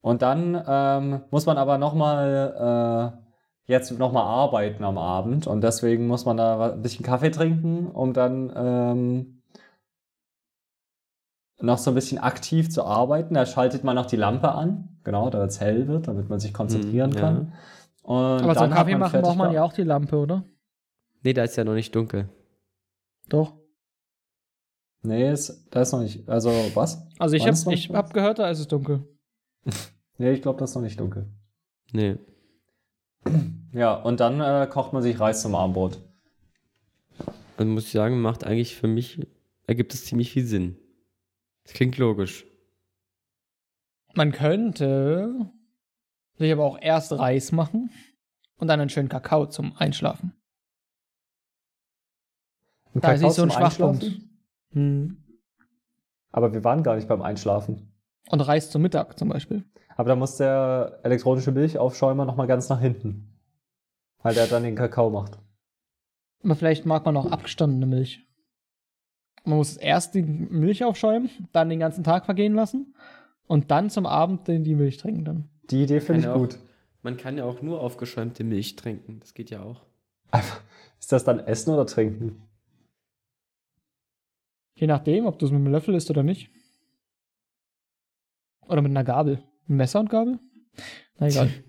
Und 0.00 0.22
dann 0.22 0.62
ähm, 0.66 1.20
muss 1.30 1.46
man 1.46 1.58
aber 1.58 1.78
nochmal 1.78 3.14
äh, 3.16 3.72
jetzt 3.72 3.98
nochmal 3.98 4.22
arbeiten 4.24 4.84
am 4.84 4.98
Abend 4.98 5.46
und 5.48 5.62
deswegen 5.62 6.06
muss 6.06 6.24
man 6.24 6.36
da 6.36 6.72
ein 6.74 6.82
bisschen 6.82 7.04
Kaffee 7.04 7.30
trinken, 7.30 7.88
um 7.88 8.12
dann 8.12 8.52
ähm, 8.54 9.42
noch 11.58 11.78
so 11.78 11.90
ein 11.90 11.94
bisschen 11.94 12.18
aktiv 12.18 12.70
zu 12.70 12.84
arbeiten. 12.84 13.34
Da 13.34 13.46
schaltet 13.46 13.82
man 13.82 13.96
noch 13.96 14.06
die 14.06 14.16
Lampe 14.16 14.52
an, 14.52 14.98
genau, 15.04 15.30
damit 15.30 15.50
es 15.50 15.60
hell 15.60 15.88
wird, 15.88 16.06
damit 16.06 16.28
man 16.28 16.38
sich 16.38 16.52
konzentrieren 16.54 17.10
Mhm, 17.10 17.14
kann. 17.16 17.52
Und 18.02 18.42
Aber 18.42 18.54
dann 18.54 18.70
zum 18.70 18.78
Kaffee 18.78 18.96
machen 18.96 19.22
braucht 19.22 19.38
man 19.38 19.52
ja 19.52 19.64
auch 19.64 19.72
die 19.72 19.82
Lampe, 19.82 20.16
oder? 20.16 20.44
Nee, 21.22 21.32
da 21.32 21.42
ist 21.42 21.56
ja 21.56 21.64
noch 21.64 21.74
nicht 21.74 21.94
dunkel. 21.96 22.28
Doch. 23.28 23.54
Nee, 25.06 25.30
ist, 25.32 25.66
da 25.70 25.82
ist 25.82 25.92
noch 25.92 26.00
nicht. 26.00 26.28
Also, 26.28 26.50
was? 26.74 27.06
Also 27.18 27.36
ich 27.36 27.46
habe 27.46 27.74
ich 27.74 27.90
hab 27.90 28.12
gehört, 28.12 28.38
da 28.38 28.50
ist 28.50 28.60
es 28.60 28.68
dunkel. 28.68 29.06
Nee, 30.18 30.32
ich 30.32 30.40
glaube, 30.40 30.58
das 30.58 30.70
ist 30.70 30.74
noch 30.76 30.82
nicht 30.82 30.98
dunkel. 30.98 31.28
Nee. 31.92 32.16
Ja, 33.72 33.92
und 33.92 34.20
dann 34.20 34.40
äh, 34.40 34.66
kocht 34.70 34.94
man 34.94 35.02
sich 35.02 35.20
Reis 35.20 35.42
zum 35.42 35.54
Abendbrot. 35.54 36.00
Also 37.58 37.70
muss 37.70 37.84
ich 37.84 37.92
sagen, 37.92 38.22
macht 38.22 38.42
eigentlich 38.42 38.74
für 38.74 38.86
mich, 38.86 39.20
ergibt 39.66 39.92
es 39.92 40.06
ziemlich 40.06 40.30
viel 40.30 40.46
Sinn. 40.46 40.78
Das 41.64 41.74
klingt 41.74 41.98
logisch. 41.98 42.46
Man 44.14 44.32
könnte 44.32 45.50
sich 46.38 46.50
aber 46.50 46.64
auch 46.64 46.78
erst 46.80 47.12
Reis 47.12 47.52
machen 47.52 47.90
und 48.56 48.68
dann 48.68 48.80
einen 48.80 48.88
schönen 48.88 49.10
Kakao 49.10 49.44
zum 49.44 49.76
Einschlafen. 49.76 50.32
Ein 52.94 53.00
Da 53.02 53.12
ist 53.12 53.20
nicht 53.20 53.34
so 53.34 53.42
ein 53.42 53.50
Schwachpunkt. 53.50 54.10
Einschlafen? 54.76 55.16
Hm. 55.16 55.16
Aber 56.30 56.52
wir 56.52 56.64
waren 56.64 56.82
gar 56.82 56.96
nicht 56.96 57.08
beim 57.08 57.22
Einschlafen. 57.22 57.92
Und 58.28 58.40
Reis 58.40 58.70
zum 58.70 58.82
Mittag 58.82 59.18
zum 59.18 59.28
Beispiel. 59.28 59.64
Aber 59.96 60.10
da 60.10 60.16
muss 60.16 60.36
der 60.36 61.00
elektronische 61.02 61.52
Milchaufschäumer 61.52 62.24
nochmal 62.24 62.46
ganz 62.46 62.68
nach 62.68 62.80
hinten. 62.80 63.32
Weil 64.22 64.34
der 64.34 64.46
dann 64.46 64.64
den 64.64 64.74
Kakao 64.74 65.10
macht. 65.10 65.38
Aber 66.42 66.56
vielleicht 66.56 66.84
mag 66.84 67.04
man 67.04 67.16
auch 67.16 67.30
abgestandene 67.30 67.86
Milch. 67.86 68.26
Man 69.44 69.58
muss 69.58 69.76
erst 69.76 70.14
die 70.14 70.22
Milch 70.22 70.84
aufschäumen, 70.84 71.30
dann 71.52 71.68
den 71.68 71.78
ganzen 71.78 72.02
Tag 72.04 72.26
vergehen 72.26 72.54
lassen 72.54 72.94
und 73.46 73.70
dann 73.70 73.90
zum 73.90 74.04
Abend 74.04 74.48
die 74.48 74.74
Milch 74.74 74.98
trinken 74.98 75.24
dann. 75.24 75.48
Die 75.70 75.84
Idee 75.84 76.00
finde 76.00 76.28
ich 76.28 76.34
gut. 76.34 76.58
Man 77.02 77.16
kann 77.16 77.38
ja 77.38 77.44
auch 77.44 77.62
nur 77.62 77.80
aufgeschäumte 77.80 78.42
Milch 78.42 78.74
trinken. 78.74 79.20
Das 79.20 79.34
geht 79.34 79.50
ja 79.50 79.62
auch. 79.62 79.82
Ist 80.98 81.12
das 81.12 81.22
dann 81.22 81.38
Essen 81.38 81.72
oder 81.72 81.86
Trinken? 81.86 82.42
Je 84.76 84.86
nachdem, 84.86 85.26
ob 85.26 85.38
du 85.38 85.46
es 85.46 85.52
mit 85.52 85.60
einem 85.60 85.72
Löffel 85.72 85.94
isst 85.94 86.10
oder 86.10 86.22
nicht. 86.22 86.50
Oder 88.68 88.82
mit 88.82 88.90
einer 88.90 89.04
Gabel. 89.04 89.42
Messer 89.66 90.00
und 90.00 90.10
Gabel? 90.10 90.38
Na 91.18 91.28
egal. 91.28 91.50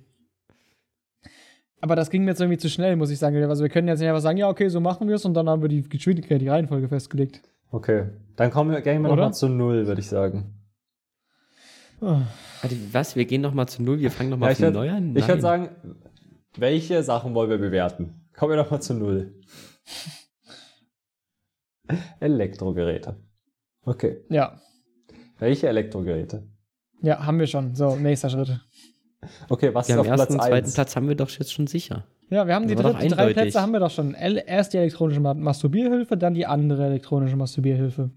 Aber 1.80 1.95
das 1.95 2.10
ging 2.10 2.24
mir 2.26 2.32
jetzt 2.32 2.41
irgendwie 2.41 2.58
zu 2.58 2.70
schnell, 2.70 2.95
muss 2.95 3.10
ich 3.12 3.20
sagen. 3.20 3.41
Also 3.43 3.64
wir 3.64 3.70
können 3.70 3.88
jetzt 3.88 3.99
nicht 3.99 4.10
einfach 4.10 4.22
sagen, 4.22 4.38
ja, 4.38 4.49
okay, 4.49 4.68
so 4.68 4.82
machen 4.82 5.08
wir 5.08 5.16
es 5.16 5.26
und 5.26 5.36
dann 5.36 5.47
haben 5.47 5.62
wir 5.62 5.70
die 5.70 5.88
Geschwindigkeit, 5.88 6.41
die 6.41 6.49
Reihenfolge 6.49 6.89
festgelegt. 6.89 7.41
Okay. 7.72 8.10
Dann 8.36 8.51
kommen 8.51 8.72
wir, 8.72 8.82
gehen 8.82 9.01
wir 9.01 9.10
nochmal 9.10 9.34
zu 9.34 9.47
Null, 9.47 9.88
würde 9.88 10.01
ich 10.01 10.08
sagen. 10.08 10.53
Ah. 12.01 12.22
Warte, 12.62 12.76
was? 12.91 13.16
Wir 13.16 13.26
gehen 13.26 13.41
nochmal 13.41 13.68
zu 13.68 13.84
Null, 13.84 13.99
wir 13.99 14.12
fangen 14.12 14.32
nochmal 14.32 14.49
Ja, 14.51 14.55
von 14.55 14.68
ich 14.68 14.74
neu 14.74 14.91
an? 14.91 15.16
Ich 15.16 15.28
würde 15.28 15.41
sagen, 15.41 15.70
welche 16.58 17.03
Sachen 17.03 17.34
wollen 17.36 17.49
wir 17.49 17.58
bewerten? 17.58 18.28
Kommen 18.36 18.51
wir 18.51 18.58
nochmal 18.58 18.82
zu 18.82 18.93
Null. 18.93 19.34
Elektrogeräte. 22.19 23.17
Okay. 23.83 24.17
Ja, 24.29 24.59
Welche 25.39 25.67
Elektrogeräte? 25.67 26.47
ja, 27.01 27.25
haben 27.25 27.39
wir 27.39 27.47
schon. 27.47 27.75
So, 27.75 27.95
nächster 27.95 28.29
Schritt. 28.29 28.59
Okay, 29.49 29.73
was 29.73 29.88
Wir 29.88 29.95
ist 29.95 29.99
haben 29.99 30.11
auf 30.11 30.19
ersten 30.19 30.33
und 30.33 30.38
Platz 30.39 30.47
zweiten 30.49 30.65
1? 30.65 30.73
Platz 30.75 30.95
haben 30.95 31.07
wir 31.07 31.15
doch 31.15 31.29
jetzt 31.29 31.53
schon 31.53 31.67
sicher. 31.67 32.05
Ja, 32.29 32.45
wir 32.45 32.53
haben 32.55 32.67
die, 32.67 32.75
Das 32.75 32.83
dritte, 32.95 33.15
drei. 33.15 33.33
Plätze 33.33 33.61
haben 33.61 33.71
wir 33.71 33.79
doch 33.79 33.89
schon. 33.91 34.13
Erst 34.13 34.73
die 34.73 34.77
elektronische 34.77 35.19
Ma- 35.21 35.33
Masturbierhilfe, 35.33 36.17
dann 36.17 36.33
die 36.33 36.45
andere 36.45 36.85
elektronische 36.85 37.35
Masturbierhilfe. 37.38 38.11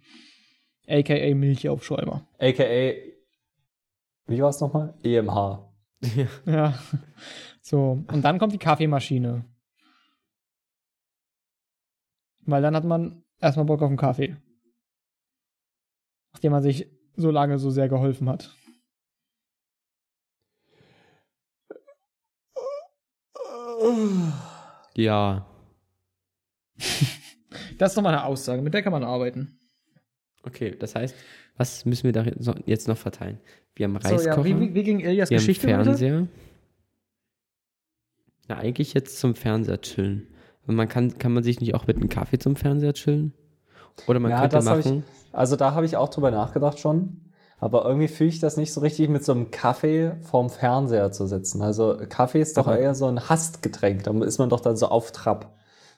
AKA 0.88 1.34
Milchaufschäumer. 1.34 2.26
AKA, 2.38 2.94
wie 4.26 4.42
war 4.42 4.48
es 4.50 4.60
nochmal? 4.60 4.94
EMH. 5.04 5.66
Ja. 6.46 6.74
So, 7.62 8.02
und 8.10 8.22
dann 8.22 8.38
kommt 8.38 8.52
die 8.52 8.58
Kaffeemaschine. 8.58 9.44
Weil 12.46 12.62
dann 12.62 12.74
hat 12.74 12.84
man 12.84 13.22
erstmal 13.40 13.66
Bock 13.66 13.82
auf 13.82 13.88
einen 13.88 13.96
Kaffee. 13.96 14.36
Nachdem 16.32 16.52
man 16.52 16.62
sich 16.62 16.86
so 17.16 17.30
lange 17.30 17.58
so 17.58 17.70
sehr 17.70 17.88
geholfen 17.88 18.28
hat. 18.28 18.54
Ja. 24.96 25.46
Das 27.78 27.92
ist 27.92 27.96
doch 27.96 28.02
mal 28.02 28.10
eine 28.10 28.24
Aussage, 28.24 28.60
mit 28.60 28.74
der 28.74 28.82
kann 28.82 28.92
man 28.92 29.02
arbeiten. 29.04 29.58
Okay, 30.42 30.76
das 30.78 30.94
heißt, 30.94 31.14
was 31.56 31.86
müssen 31.86 32.04
wir 32.04 32.12
da 32.12 32.26
so- 32.38 32.54
jetzt 32.66 32.88
noch 32.88 32.98
verteilen? 32.98 33.40
Wir 33.74 33.84
haben 33.86 33.98
So, 34.02 34.08
Reiskocher, 34.16 34.46
ja, 34.48 34.60
wie, 34.60 34.74
wie, 34.74 34.82
ging 34.82 35.00
Ilias 35.00 35.30
wir 35.30 35.38
Geschichte 35.38 35.72
haben? 35.72 35.84
Fernseher. 35.84 36.28
Ja, 38.50 38.58
eigentlich 38.58 38.92
jetzt 38.92 39.18
zum 39.18 39.34
Fernseher 39.34 39.80
chillen. 39.80 40.26
Man 40.66 40.88
kann, 40.88 41.18
kann 41.18 41.32
man 41.32 41.42
sich 41.42 41.60
nicht 41.60 41.74
auch 41.74 41.86
mit 41.86 41.96
einem 41.96 42.08
Kaffee 42.08 42.38
zum 42.38 42.54
Fernseher 42.56 42.94
chillen? 42.94 43.32
Oder 44.06 44.20
man 44.20 44.30
Ja, 44.30 44.40
könnte 44.40 44.62
machen, 44.62 45.04
Also 45.32 45.56
da 45.56 45.74
habe 45.74 45.84
ich 45.86 45.96
auch 45.96 46.08
drüber 46.08 46.30
nachgedacht 46.30 46.78
schon. 46.78 47.22
Aber 47.58 47.84
irgendwie 47.84 48.08
fühle 48.08 48.30
ich 48.30 48.38
das 48.40 48.56
nicht 48.56 48.72
so 48.72 48.80
richtig 48.80 49.08
mit 49.10 49.22
so 49.24 49.32
einem 49.32 49.50
Kaffee 49.50 50.12
vorm 50.22 50.48
Fernseher 50.48 51.12
zu 51.12 51.26
sitzen. 51.26 51.60
Also 51.60 51.98
Kaffee 52.08 52.40
ist 52.40 52.56
doch 52.56 52.66
Aber- 52.66 52.78
eher 52.78 52.94
so 52.94 53.06
ein 53.06 53.28
Hastgetränk. 53.28 54.04
Da 54.04 54.12
ist 54.24 54.38
man 54.38 54.48
doch 54.48 54.60
dann 54.60 54.76
so 54.76 54.86
auf 54.86 55.12
Trab. 55.12 55.54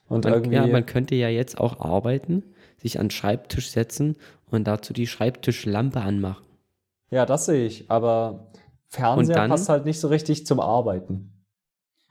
Und 0.09 0.25
man, 0.25 0.33
irgendwie. 0.33 0.55
ja, 0.55 0.67
man 0.67 0.85
könnte 0.85 1.15
ja 1.15 1.29
jetzt 1.29 1.57
auch 1.59 1.79
arbeiten, 1.79 2.43
sich 2.81 2.99
an 2.99 3.05
den 3.05 3.11
Schreibtisch 3.11 3.71
setzen 3.71 4.17
und 4.51 4.65
dazu 4.67 4.91
die 4.91 5.07
Schreibtischlampe 5.07 6.01
anmachen. 6.01 6.43
ja, 7.09 7.25
das 7.25 7.45
sehe 7.45 7.65
ich. 7.65 7.89
Aber 7.89 8.47
Fernseher 8.87 9.35
dann? 9.35 9.49
passt 9.49 9.69
halt 9.69 9.85
nicht 9.85 9.99
so 10.01 10.09
richtig 10.09 10.45
zum 10.45 10.59
Arbeiten. 10.59 11.32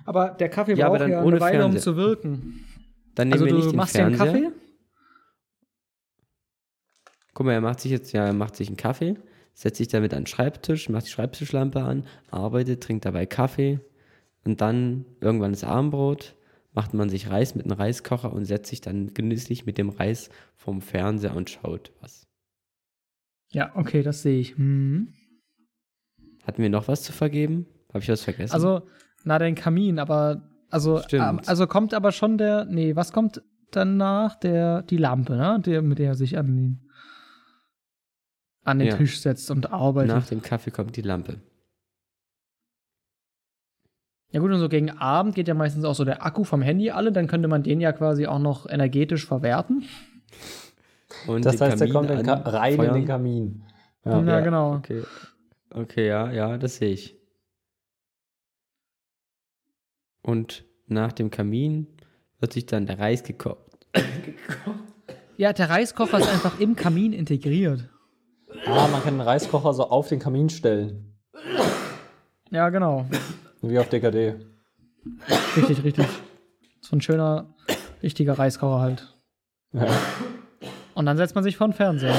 Aber 0.04 0.30
der 0.30 0.48
Kaffee 0.48 0.74
Ja, 0.74 0.88
braucht 0.88 1.00
ja 1.08 1.22
ohne 1.22 1.36
eine 1.36 1.40
Weile, 1.40 1.56
um 1.64 1.72
Fernseher. 1.72 1.80
zu 1.82 1.96
wirken. 1.96 2.64
Dann 3.14 3.28
nehmen 3.28 3.32
Also 3.34 3.46
wir 3.46 3.54
nicht 3.54 3.72
du 3.72 3.76
machst 3.76 3.94
dir 3.96 4.06
einen. 4.06 4.16
Kaffee? 4.16 4.50
Guck 7.34 7.46
mal, 7.46 7.52
er 7.52 7.60
macht 7.60 7.80
sich 7.80 7.90
jetzt, 7.90 8.12
ja, 8.12 8.26
er 8.26 8.32
macht 8.32 8.56
sich 8.56 8.68
einen 8.68 8.76
Kaffee, 8.76 9.16
setzt 9.54 9.78
sich 9.78 9.88
damit 9.88 10.12
an 10.12 10.20
den 10.22 10.26
Schreibtisch, 10.26 10.88
macht 10.88 11.06
die 11.06 11.10
Schreibtischlampe 11.10 11.80
an, 11.82 12.06
arbeitet, 12.30 12.82
trinkt 12.82 13.04
dabei 13.04 13.26
Kaffee 13.26 13.80
und 14.44 14.60
dann 14.60 15.06
irgendwann 15.20 15.52
ist 15.52 15.64
Abendbrot, 15.64 16.34
macht 16.72 16.92
man 16.94 17.08
sich 17.08 17.30
Reis 17.30 17.54
mit 17.54 17.64
einem 17.64 17.78
Reiskocher 17.78 18.32
und 18.32 18.44
setzt 18.44 18.68
sich 18.70 18.80
dann 18.80 19.14
genüsslich 19.14 19.64
mit 19.66 19.78
dem 19.78 19.88
Reis 19.88 20.30
vom 20.56 20.82
Fernseher 20.82 21.34
und 21.34 21.48
schaut 21.50 21.92
was. 22.00 22.26
Ja, 23.50 23.72
okay, 23.76 24.02
das 24.02 24.22
sehe 24.22 24.40
ich. 24.40 24.56
Mhm. 24.58 25.12
Hatten 26.46 26.62
wir 26.62 26.70
noch 26.70 26.88
was 26.88 27.02
zu 27.02 27.12
vergeben? 27.12 27.66
Habe 27.90 28.00
ich 28.00 28.08
was 28.08 28.22
vergessen? 28.22 28.52
Also, 28.54 28.82
na, 29.24 29.38
den 29.38 29.54
Kamin, 29.54 29.98
aber 29.98 30.42
Also, 30.70 31.00
Stimmt. 31.02 31.28
ähm, 31.28 31.40
also 31.46 31.66
kommt 31.66 31.92
aber 31.94 32.12
schon 32.12 32.38
der, 32.38 32.64
nee, 32.64 32.96
was 32.96 33.12
kommt 33.12 33.42
danach? 33.72 34.36
Der, 34.40 34.82
die 34.82 34.96
Lampe, 34.96 35.36
ne? 35.36 35.60
Der, 35.64 35.82
mit 35.82 35.98
der 35.98 36.08
er 36.08 36.14
sich 36.14 36.38
an 36.38 36.46
den, 36.46 36.90
an 38.64 38.78
den 38.78 38.88
Ja. 38.88 38.96
Tisch 38.96 39.20
setzt 39.20 39.50
und 39.50 39.70
arbeitet. 39.72 40.14
Nach 40.16 40.26
dem 40.26 40.40
Kaffee 40.42 40.70
kommt 40.70 40.96
die 40.96 41.02
Lampe. 41.02 41.40
Ja 44.30 44.40
gut, 44.40 44.50
und 44.50 44.58
so 44.60 44.68
gegen 44.70 44.90
Abend 44.90 45.34
geht 45.34 45.46
ja 45.48 45.52
meistens 45.54 45.84
auch 45.84 45.94
so 45.94 46.04
der 46.06 46.24
Akku 46.24 46.44
vom 46.44 46.62
Handy 46.62 46.90
alle, 46.90 47.12
dann 47.12 47.26
könnte 47.26 47.48
man 47.48 47.62
den 47.62 47.80
ja 47.82 47.92
quasi 47.92 48.26
auch 48.26 48.38
noch 48.38 48.66
energetisch 48.66 49.26
verwerten. 49.26 49.84
Und 51.26 51.44
Das 51.44 51.60
heißt, 51.60 51.80
der 51.82 51.88
Kamin 51.88 51.92
kommt 51.92 52.10
in 52.10 52.26
Ka 52.26 52.34
rein 52.48 52.72
in 52.74 52.80
anfeuern. 52.80 52.94
den 52.94 53.06
Kamin. 53.06 53.64
Ja, 54.06 54.22
Ja. 54.22 54.40
genau. 54.40 54.76
Okay. 54.76 55.02
Okay, 55.70 56.08
ja, 56.08 56.30
ja, 56.32 56.56
das 56.56 56.76
sehe 56.76 56.92
ich. 56.92 57.14
Und 60.22 60.64
nach 60.86 61.12
dem 61.12 61.30
Kamin 61.30 61.86
wird 62.38 62.52
sich 62.52 62.66
dann 62.66 62.86
der 62.86 62.98
Reis 62.98 63.22
gekocht. 63.22 63.86
Ja, 65.36 65.52
der 65.52 65.70
Reiskocher 65.70 66.18
ist 66.18 66.28
einfach 66.28 66.60
im 66.60 66.76
Kamin 66.76 67.12
integriert. 67.12 67.88
Ah, 68.66 68.86
man 68.88 69.02
kann 69.02 69.14
den 69.14 69.22
Reiskocher 69.22 69.72
so 69.74 69.88
auf 69.88 70.08
den 70.08 70.18
Kamin 70.18 70.48
stellen. 70.50 71.16
Ja, 72.50 72.68
genau. 72.68 73.06
Wie 73.62 73.78
auf 73.78 73.88
DKD. 73.88 74.36
Richtig, 75.56 75.82
richtig. 75.82 76.06
So 76.80 76.96
ein 76.96 77.00
schöner, 77.00 77.54
richtiger 78.02 78.38
Reiskocher 78.38 78.80
halt. 78.80 79.16
Ja. 79.72 79.88
Und 80.94 81.06
dann 81.06 81.16
setzt 81.16 81.34
man 81.34 81.42
sich 81.42 81.56
vor 81.56 81.68
den 81.68 81.72
Fernseher. 81.72 82.14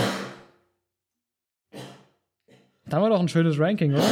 Da 2.85 2.97
haben 2.97 3.03
wir 3.03 3.09
doch 3.09 3.19
ein 3.19 3.29
schönes 3.29 3.59
Ranking, 3.59 3.93
oder? 3.93 4.09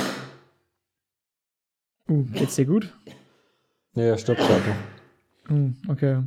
Uh, 2.07 2.23
geht's 2.33 2.55
dir 2.55 2.65
gut? 2.65 2.93
Nee, 3.93 4.07
er 4.07 4.17
stirbt 4.17 4.39
gerade. 4.41 4.75
Hm, 5.47 5.75
okay. 5.89 6.23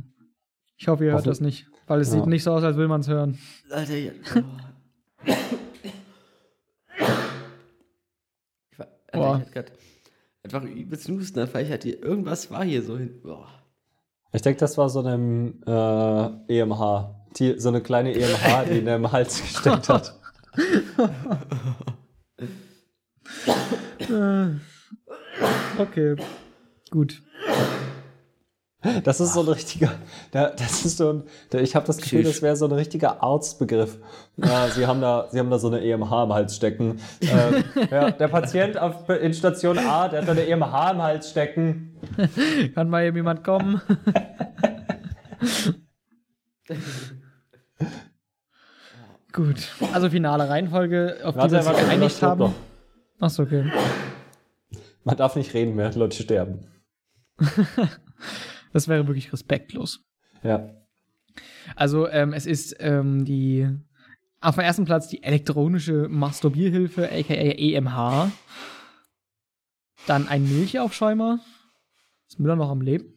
Ich 0.77 0.87
hoffe, 0.87 1.05
ihr 1.05 1.13
hört 1.13 1.25
das 1.25 1.41
nicht, 1.41 1.67
weil 1.87 2.01
es 2.01 2.09
Ja. 2.09 2.15
sieht 2.19 2.27
nicht 2.27 2.43
so 2.43 2.51
aus, 2.51 2.63
als 2.63 2.77
will 2.77 2.87
man 2.87 3.01
es 3.01 3.07
hören. 3.07 3.39
Alter, 3.71 3.95
ja. 3.95 4.11
Ich 8.71 8.79
war, 8.79 8.87
Alter, 9.07 9.19
Boah. 9.19 9.35
ich 9.35 9.41
hatte 9.41 9.51
grad 9.51 9.71
einfach 10.43 10.63
übelst 10.63 11.09
Husten, 11.09 11.49
weil 11.53 11.65
ich 11.65 11.71
hatte 11.71 11.89
irgendwas 11.89 12.51
war 12.51 12.63
hier 12.63 12.83
so 12.83 12.97
hin. 12.97 13.19
Boah. 13.23 13.47
Ich 14.31 14.41
denke, 14.41 14.59
das 14.59 14.77
war 14.77 14.89
so 14.89 14.99
eine 14.99 16.39
äh, 16.47 16.59
EMH. 16.59 17.15
Die, 17.37 17.59
so 17.59 17.69
eine 17.69 17.81
kleine 17.81 18.13
EMH, 18.13 18.65
die 18.69 18.79
in 18.79 18.85
dem 18.85 19.11
Hals 19.11 19.41
gesteckt 19.41 19.89
hat. 19.89 20.17
Äh, 24.07 24.49
okay. 25.79 26.15
Gut. 26.91 27.23
Das 29.03 29.19
ist 29.19 29.33
so 29.33 29.39
ein 29.41 29.47
richtiger, 29.47 29.91
da- 30.29 30.51
das 30.51 30.85
ist 30.85 30.97
so 30.97 31.09
ein, 31.11 31.23
ich 31.59 31.75
habe 31.75 31.87
das 31.87 31.97
Gefühl, 31.97 32.21
das 32.23 32.43
wäre 32.43 32.55
so 32.55 32.65
ein 32.65 32.71
richtiger 32.71 33.23
Arztbegriff. 33.23 33.97
Ja, 34.37 34.67
Sie 34.67 34.85
haben 34.85 35.01
da, 35.01 35.27
Sie 35.31 35.39
haben 35.39 35.49
da 35.49 35.57
so 35.57 35.67
eine 35.69 35.81
EMH 35.81 36.23
im 36.23 36.33
Hals 36.33 36.55
stecken. 36.55 36.99
Ähm, 37.21 37.63
ja, 37.89 38.11
der 38.11 38.27
Patient 38.27 38.77
auf, 38.77 39.09
in 39.09 39.33
Station 39.33 39.79
A, 39.79 40.07
der 40.07 40.21
hat 40.21 40.27
da 40.27 40.33
eine 40.33 40.45
EMH 40.45 40.91
im 40.91 41.01
Hals 41.01 41.31
stecken. 41.31 41.95
Kann 42.75 42.89
mal 42.89 43.05
eben 43.05 43.17
jemand 43.17 43.43
kommen? 43.43 43.81
Gut. 49.33 49.67
Also 49.93 50.09
finale 50.09 50.47
Reihenfolge, 50.49 51.17
auf 51.23 51.35
die 51.35 51.51
wir 51.51 51.57
uns 51.59 51.67
geeinigt 51.77 52.21
haben. 52.21 52.53
Achso, 53.19 53.43
okay. 53.43 53.65
Man 55.03 55.17
darf 55.17 55.35
nicht 55.35 55.53
reden, 55.53 55.77
während 55.77 55.95
Leute 55.95 56.21
sterben. 56.21 56.67
Das 58.75 58.89
wäre 58.89 59.07
wirklich 59.07 59.31
respektlos. 59.31 60.01
Ja. 60.43 60.69
Also 61.77 62.09
ähm, 62.09 62.33
es 62.33 62.45
ist 62.45 62.75
ähm, 62.79 63.23
die 63.23 63.69
auf 64.41 64.55
dem 64.55 64.65
ersten 64.65 64.83
Platz 64.83 65.07
die 65.07 65.23
elektronische 65.23 66.09
Masturbierhilfe, 66.09 67.05
aka 67.05 67.33
EMH. 67.33 68.31
Dann 70.07 70.27
ein 70.27 70.43
Milchaufschäumer. 70.43 71.39
Ist 72.27 72.37
Müller 72.37 72.57
noch 72.57 72.69
am 72.69 72.81
Leben? 72.81 73.13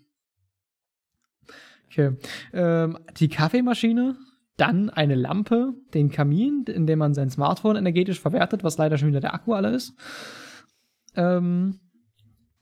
Okay. 1.90 2.16
Ähm, 2.52 2.98
die 3.18 3.28
Kaffeemaschine. 3.28 4.16
Dann 4.56 4.90
eine 4.90 5.16
Lampe, 5.16 5.74
den 5.92 6.10
Kamin, 6.10 6.66
in 6.68 6.86
dem 6.86 7.00
man 7.00 7.14
sein 7.14 7.30
Smartphone 7.30 7.74
energetisch 7.74 8.20
verwertet, 8.20 8.62
was 8.62 8.78
leider 8.78 8.96
schon 8.96 9.08
wieder 9.08 9.20
der 9.20 9.34
Akku 9.34 9.54
alle 9.54 9.70
ist. 9.70 9.94
Ähm, 11.16 11.80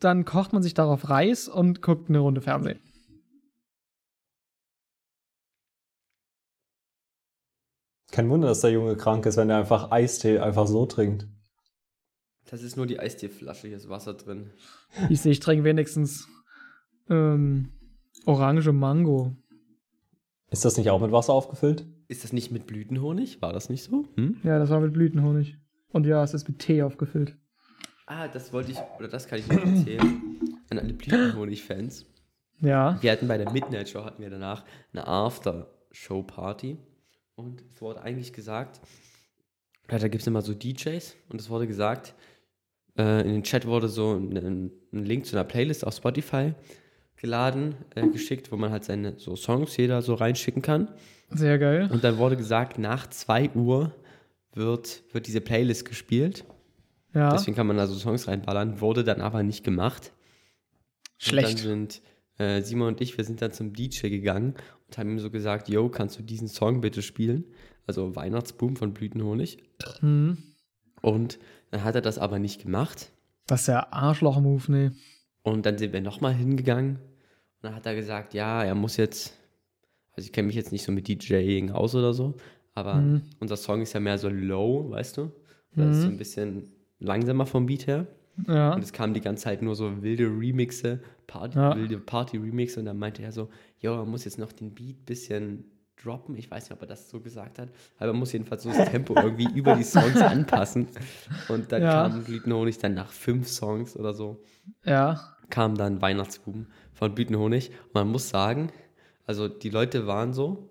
dann 0.01 0.25
kocht 0.25 0.53
man 0.53 0.63
sich 0.63 0.75
darauf 0.75 1.09
Reis 1.09 1.49
und 1.49 1.83
guckt 1.83 2.09
eine 2.09 2.19
Runde 2.19 2.41
Fernsehen. 2.41 2.81
Kein 8.13 8.31
Wunder, 8.31 8.49
dass 8.49 8.61
der 8.61 8.71
Junge 8.71 8.97
krank 8.97 9.27
ist, 9.27 9.37
wenn 9.37 9.51
er 9.51 9.59
einfach 9.59 9.91
Eistee 9.91 10.39
einfach 10.39 10.67
so 10.67 10.87
trinkt. 10.87 11.29
Das 12.49 12.63
ist 12.63 12.77
nur 12.77 12.87
die 12.87 13.01
Eisteeflasche, 13.01 13.67
hier 13.69 13.77
ist 13.77 13.89
Wasser 13.89 14.15
drin. 14.15 14.53
Ich 15.11 15.21
sehe, 15.21 15.33
ich 15.33 15.41
trinke 15.41 15.65
wenigstens 15.65 16.29
ähm, 17.11 17.73
Orange 18.25 18.73
Mango. 18.73 19.37
Ist 20.51 20.65
das 20.65 20.77
nicht 20.77 20.91
auch 20.91 21.01
mit 21.01 21.11
Wasser 21.11 21.33
aufgefüllt? 21.33 21.87
Ist 22.09 22.23
das 22.23 22.33
nicht 22.33 22.53
mit 22.53 22.67
Blütenhonig? 22.67 23.43
War 23.43 23.53
das 23.53 23.69
nicht 23.69 23.83
so? 23.83 24.07
Hm? 24.15 24.37
Ja, 24.45 24.59
das 24.61 24.71
war 24.71 24.81
mit 24.81 24.93
Blütenhonig. 24.93 25.59
Und 25.89 26.07
ja, 26.07 26.23
es 26.23 26.35
ist 26.35 26.49
mit 26.49 26.61
Tee 26.61 26.83
aufgefüllt. 26.83 27.37
Ah, 28.07 28.29
das 28.29 28.53
wollte 28.53 28.73
ich, 28.73 28.79
oder 28.99 29.09
das 29.09 29.27
kann 29.27 29.41
ich 29.41 29.49
noch 29.49 29.65
erzählen. 29.65 30.39
An 30.71 30.79
alle 30.79 30.93
Blütenhonig-Fans. 30.93 32.07
Ja. 32.61 32.97
Wir 33.03 33.13
hatten 33.13 33.29
bei 33.29 33.37
der 33.37 33.51
Midnight 33.51 33.89
Show 33.89 34.05
hatten 34.05 34.23
wir 34.23 34.31
danach 34.31 34.65
eine 34.93 35.07
After-Show-Party. 35.07 36.79
Und 37.35 37.63
es 37.73 37.83
wurde 37.83 38.01
eigentlich 38.03 38.33
gesagt, 38.33 38.81
da 39.89 39.99
gibt 40.09 40.23
es 40.23 40.27
immer 40.27 40.41
so 40.41 40.55
DJs 40.55 41.17
und 41.29 41.41
es 41.41 41.51
wurde 41.51 41.67
gesagt, 41.67 42.15
äh, 42.97 43.21
in 43.23 43.29
den 43.29 43.43
Chat 43.43 43.67
wurde 43.67 43.89
so 43.89 44.15
ein, 44.15 44.71
ein 44.93 45.05
Link 45.05 45.27
zu 45.27 45.37
einer 45.37 45.45
Playlist 45.45 45.87
auf 45.87 45.95
Spotify 45.95 46.55
geladen, 47.17 47.75
äh, 47.95 48.07
geschickt, 48.09 48.53
wo 48.53 48.57
man 48.57 48.71
halt 48.71 48.85
seine 48.85 49.19
so 49.19 49.37
Songs 49.37 49.77
jeder 49.77 50.01
so 50.03 50.15
reinschicken 50.15 50.63
kann. 50.63 50.89
Sehr 51.31 51.59
geil. 51.59 51.89
Und 51.93 52.05
dann 52.05 52.19
wurde 52.19 52.37
gesagt, 52.37 52.79
nach 52.79 53.09
2 53.09 53.51
Uhr 53.51 53.93
wird, 54.55 55.03
wird 55.13 55.27
diese 55.27 55.41
Playlist 55.41 55.85
gespielt. 55.85 56.45
Ja. 57.17 57.31
Deswegen 57.33 57.57
kann 57.57 57.67
man 57.67 57.77
da 57.79 57.87
so 57.87 57.95
Songs 57.95 58.29
reinballern, 58.29 58.81
wurde 58.81 59.03
dann 59.03 59.21
aber 59.21 59.43
nicht 59.43 59.64
gemacht. 59.64 60.12
Und 61.14 61.23
Schlecht. 61.23 61.49
dann 61.49 61.57
sind 61.57 62.03
äh, 62.39 62.61
Simon 62.62 62.89
und 62.89 63.01
ich, 63.01 63.17
wir 63.17 63.25
sind 63.25 63.41
dann 63.41 63.53
zum 63.53 63.73
DJ 63.73 64.09
gegangen 64.11 64.55
und 64.87 64.99
haben 64.99 65.11
ihm 65.11 65.19
so 65.19 65.31
gesagt, 65.31 65.69
yo, 65.69 65.89
kannst 65.89 66.19
du 66.19 66.23
diesen 66.23 66.49
Song 66.49 66.83
bitte 66.83 67.01
spielen? 67.03 67.45
Also 67.87 68.14
Weihnachtsboom 68.14 68.77
von 68.77 68.93
Blütenhonig. 68.93 69.62
Hm. 70.01 70.37
Und 71.01 71.39
dann 71.71 71.85
hat 71.85 71.95
er 71.95 72.03
das 72.03 72.19
aber 72.19 72.39
nicht 72.39 72.61
gemacht. 72.62 73.12
Das 73.47 73.62
ist 73.62 73.69
ja 73.69 73.87
Arschloch-Move, 73.93 74.71
nee. 74.73 74.91
Und 75.43 75.64
dann 75.64 75.79
sind 75.79 75.93
wir 75.93 76.01
nochmal 76.03 76.35
hingegangen 76.35 76.97
und 76.97 77.62
dann 77.62 77.75
hat 77.75 77.87
er 77.87 77.95
gesagt, 77.95 78.35
ja, 78.35 78.62
er 78.64 78.75
muss 78.75 78.97
jetzt, 78.97 79.33
also 80.12 80.27
ich 80.27 80.33
kenne 80.33 80.49
mich 80.49 80.57
jetzt 80.57 80.73
nicht 80.73 80.83
so 80.85 80.91
mit 80.93 81.07
DJing 81.09 81.71
aus 81.71 81.95
oder 81.95 82.12
so, 82.12 82.35
aber 82.75 82.97
Mhm. 82.97 83.23
unser 83.39 83.57
Song 83.57 83.81
ist 83.81 83.93
ja 83.93 84.01
mehr 84.01 84.19
so 84.19 84.29
low, 84.29 84.91
weißt 84.91 85.17
du? 85.17 85.31
Das 85.77 85.97
ist 85.97 86.03
so 86.03 86.09
ein 86.09 86.17
bisschen 86.17 86.73
langsamer 86.99 87.47
vom 87.47 87.67
Beat 87.67 87.87
her. 87.87 88.07
Ja. 88.47 88.75
Und 88.75 88.83
es 88.83 88.93
kamen 88.93 89.15
die 89.15 89.21
ganze 89.23 89.45
Zeit 89.45 89.63
nur 89.63 89.75
so 89.75 90.03
wilde 90.03 90.25
Remixe, 90.27 91.01
Party, 91.27 91.57
Ja. 91.59 91.75
wilde 91.77 91.99
Party-Remixe. 91.99 92.81
Und 92.81 92.87
dann 92.87 92.99
meinte 92.99 93.23
er 93.23 93.33
so, 93.33 93.49
jo, 93.81 93.97
man 93.97 94.11
muss 94.11 94.25
jetzt 94.25 94.39
noch 94.39 94.53
den 94.53 94.75
Beat 94.75 95.07
bisschen 95.07 95.65
droppen. 96.03 96.37
Ich 96.37 96.51
weiß 96.51 96.65
nicht, 96.65 96.73
ob 96.73 96.83
er 96.83 96.87
das 96.87 97.09
so 97.09 97.21
gesagt 97.21 97.59
hat. 97.59 97.71
Aber 97.99 98.13
man 98.13 98.21
muss 98.21 98.33
jedenfalls 98.35 98.63
so 98.63 98.71
das 98.71 98.91
Tempo 98.91 99.15
irgendwie 99.17 99.49
über 99.55 99.75
die 99.75 99.83
Songs 99.85 100.21
anpassen. 100.21 100.89
Und 101.49 101.73
dann 101.73 101.83
Ja. 101.83 102.09
kam 102.11 102.25
Blütenhonig 102.25 102.77
dann 102.79 102.93
nach 102.95 103.11
fünf 103.11 103.49
Songs 103.49 103.97
oder 103.97 104.13
so, 104.13 104.43
Ja. 104.85 105.19
kam 105.49 105.75
dann 105.77 106.03
Weihnachtsbuben 106.03 106.67
von 106.93 107.15
Blütenhonig. 107.15 107.71
Und 107.87 107.95
man 107.95 108.09
muss 108.09 108.29
sagen, 108.29 108.71
also 109.25 109.49
die 109.49 109.71
Leute 109.71 110.07
waren 110.07 110.35
so 110.35 110.69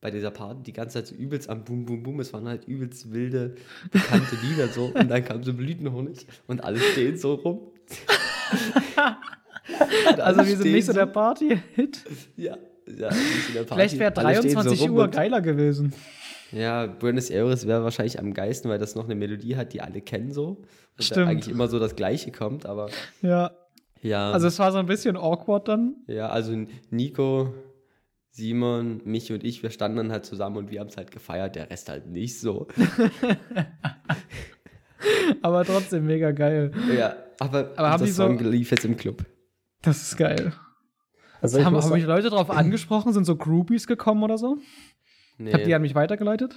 bei 0.00 0.10
dieser 0.10 0.30
Party 0.30 0.62
die 0.62 0.72
ganze 0.72 0.94
Zeit 0.94 1.06
so 1.08 1.14
übelst 1.14 1.48
am 1.50 1.64
Boom, 1.64 1.84
Boom, 1.84 2.02
Boom. 2.02 2.20
Es 2.20 2.32
waren 2.32 2.48
halt 2.48 2.64
übelst 2.66 3.12
wilde, 3.12 3.54
bekannte 3.90 4.36
Lieder 4.42 4.68
so. 4.68 4.86
Und 4.86 5.08
dann 5.10 5.24
kam 5.24 5.42
so 5.44 5.52
Blütenhonig 5.52 6.26
und 6.46 6.64
alle 6.64 6.78
stehen 6.78 7.16
so 7.16 7.34
rum. 7.34 7.60
Also 10.18 10.44
wir 10.44 10.56
sind 10.56 10.72
nicht 10.72 10.86
so 10.86 10.92
der 10.92 11.06
Party-Hit. 11.06 12.04
Ja, 12.36 12.56
ja 12.86 13.08
nicht 13.10 13.48
in 13.48 13.54
der 13.54 13.60
Party. 13.62 13.74
Vielleicht 13.74 13.98
wäre 13.98 14.16
Alle 14.16 14.36
stehen 14.38 14.54
23 14.54 14.82
rum 14.82 14.96
Uhr 14.96 15.08
geiler 15.08 15.40
gewesen. 15.40 15.92
Ja, 16.50 16.86
Buenos 16.86 17.30
Aires 17.30 17.66
wäre 17.68 17.84
wahrscheinlich 17.84 18.18
am 18.18 18.34
geilsten, 18.34 18.70
weil 18.70 18.78
das 18.78 18.96
noch 18.96 19.04
eine 19.04 19.14
Melodie 19.14 19.56
hat, 19.56 19.72
die 19.72 19.80
alle 19.80 20.00
kennen 20.00 20.32
so. 20.32 20.48
Und 20.98 21.04
Stimmt. 21.04 21.28
eigentlich 21.28 21.48
immer 21.54 21.68
so 21.68 21.78
das 21.78 21.94
Gleiche 21.94 22.32
kommt, 22.32 22.66
aber 22.66 22.88
Ja. 23.22 23.52
ja. 24.02 24.32
Also 24.32 24.48
es 24.48 24.58
war 24.58 24.72
so 24.72 24.78
ein 24.78 24.86
bisschen 24.86 25.16
awkward 25.16 25.68
dann. 25.68 25.94
ja, 26.08 26.28
also 26.28 26.52
Nico, 26.90 27.54
Simon, 28.32 29.00
mich 29.04 29.32
und 29.32 29.42
ich, 29.44 29.62
wir 29.62 29.70
standen 29.70 29.96
dann 29.98 30.12
halt 30.12 30.24
zusammen 30.24 30.56
und 30.56 30.70
wir 30.70 30.80
haben 30.80 30.86
es 30.88 30.96
halt 30.96 31.10
gefeiert, 31.10 31.56
der 31.56 31.68
Rest 31.70 31.88
halt 31.88 32.06
nicht 32.06 32.38
so. 32.40 32.68
Aber 35.42 35.64
trotzdem 35.64 36.06
mega 36.06 36.30
geil. 36.30 36.72
Ja, 36.96 37.16
aber, 37.38 37.70
Aber 37.76 37.90
haben 37.90 38.04
die 38.04 38.10
so- 38.10 38.24
Song 38.26 38.38
lief 38.38 38.70
jetzt 38.70 38.84
im 38.84 38.96
Club. 38.96 39.24
Das 39.82 40.02
ist 40.02 40.16
geil. 40.18 40.52
Also 41.40 41.58
ich 41.58 41.64
haben 41.64 41.72
muss 41.72 41.86
hab 41.86 41.94
mich 41.94 42.04
Leute 42.04 42.28
drauf 42.28 42.50
angesprochen? 42.50 43.14
Sind 43.14 43.24
so 43.24 43.34
Groupies 43.36 43.86
gekommen 43.86 44.22
oder 44.22 44.36
so? 44.36 44.58
Nee. 45.38 45.52
Habt 45.54 45.66
ihr 45.66 45.74
an 45.76 45.82
mich 45.82 45.94
weitergeleitet? 45.94 46.54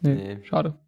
Nee, 0.00 0.14
Nee. 0.14 0.44
schade. 0.44 0.78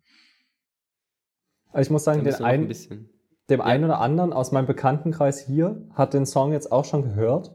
ich 1.78 1.88
muss 1.88 2.04
sagen, 2.04 2.22
den 2.22 2.34
ein 2.34 2.44
einen, 2.44 2.68
bisschen. 2.68 3.08
dem 3.48 3.62
einen 3.62 3.84
oder 3.84 4.00
anderen 4.00 4.34
aus 4.34 4.52
meinem 4.52 4.66
Bekanntenkreis 4.66 5.40
hier 5.46 5.88
hat 5.94 6.12
den 6.12 6.26
Song 6.26 6.52
jetzt 6.52 6.70
auch 6.70 6.84
schon 6.84 7.02
gehört. 7.02 7.54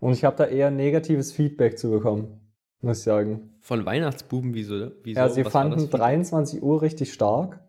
Und 0.00 0.12
ich 0.14 0.24
habe 0.24 0.36
da 0.36 0.46
eher 0.46 0.70
negatives 0.70 1.32
Feedback 1.32 1.78
zu 1.78 1.90
bekommen, 1.90 2.40
muss 2.80 2.98
ich 2.98 3.04
sagen. 3.04 3.50
Von 3.60 3.84
Weihnachtsbuben, 3.84 4.54
wieso? 4.54 4.90
wieso? 5.02 5.20
Ja, 5.20 5.28
sie 5.28 5.44
Was 5.44 5.52
fanden 5.52 5.74
das 5.74 5.84
für- 5.84 5.90
23 5.98 6.62
Uhr 6.62 6.80
richtig 6.82 7.12
stark, 7.12 7.60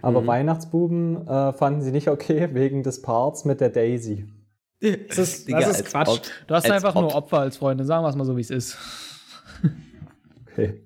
aber 0.00 0.22
Mhm. 0.22 0.26
Weihnachtsbuben 0.28 1.26
äh, 1.26 1.52
fanden 1.52 1.82
sie 1.82 1.90
nicht 1.90 2.08
okay 2.08 2.48
wegen 2.54 2.82
des 2.84 3.02
Parts 3.02 3.44
mit 3.44 3.60
der 3.60 3.70
Daisy. 3.70 4.26
Das 4.80 5.18
ist, 5.18 5.48
Digga, 5.48 5.60
das 5.60 5.80
ist 5.80 5.86
Quatsch. 5.86 6.08
ob- 6.08 6.22
du 6.46 6.54
hast 6.54 6.70
einfach 6.70 6.94
ob. 6.94 7.02
nur 7.02 7.14
Opfer 7.14 7.38
als 7.40 7.56
Freunde. 7.56 7.84
Sagen 7.84 8.04
wir 8.04 8.08
es 8.10 8.16
mal 8.16 8.24
so, 8.24 8.36
wie 8.36 8.40
es 8.42 8.50
ist. 8.50 8.76
Okay. 10.52 10.82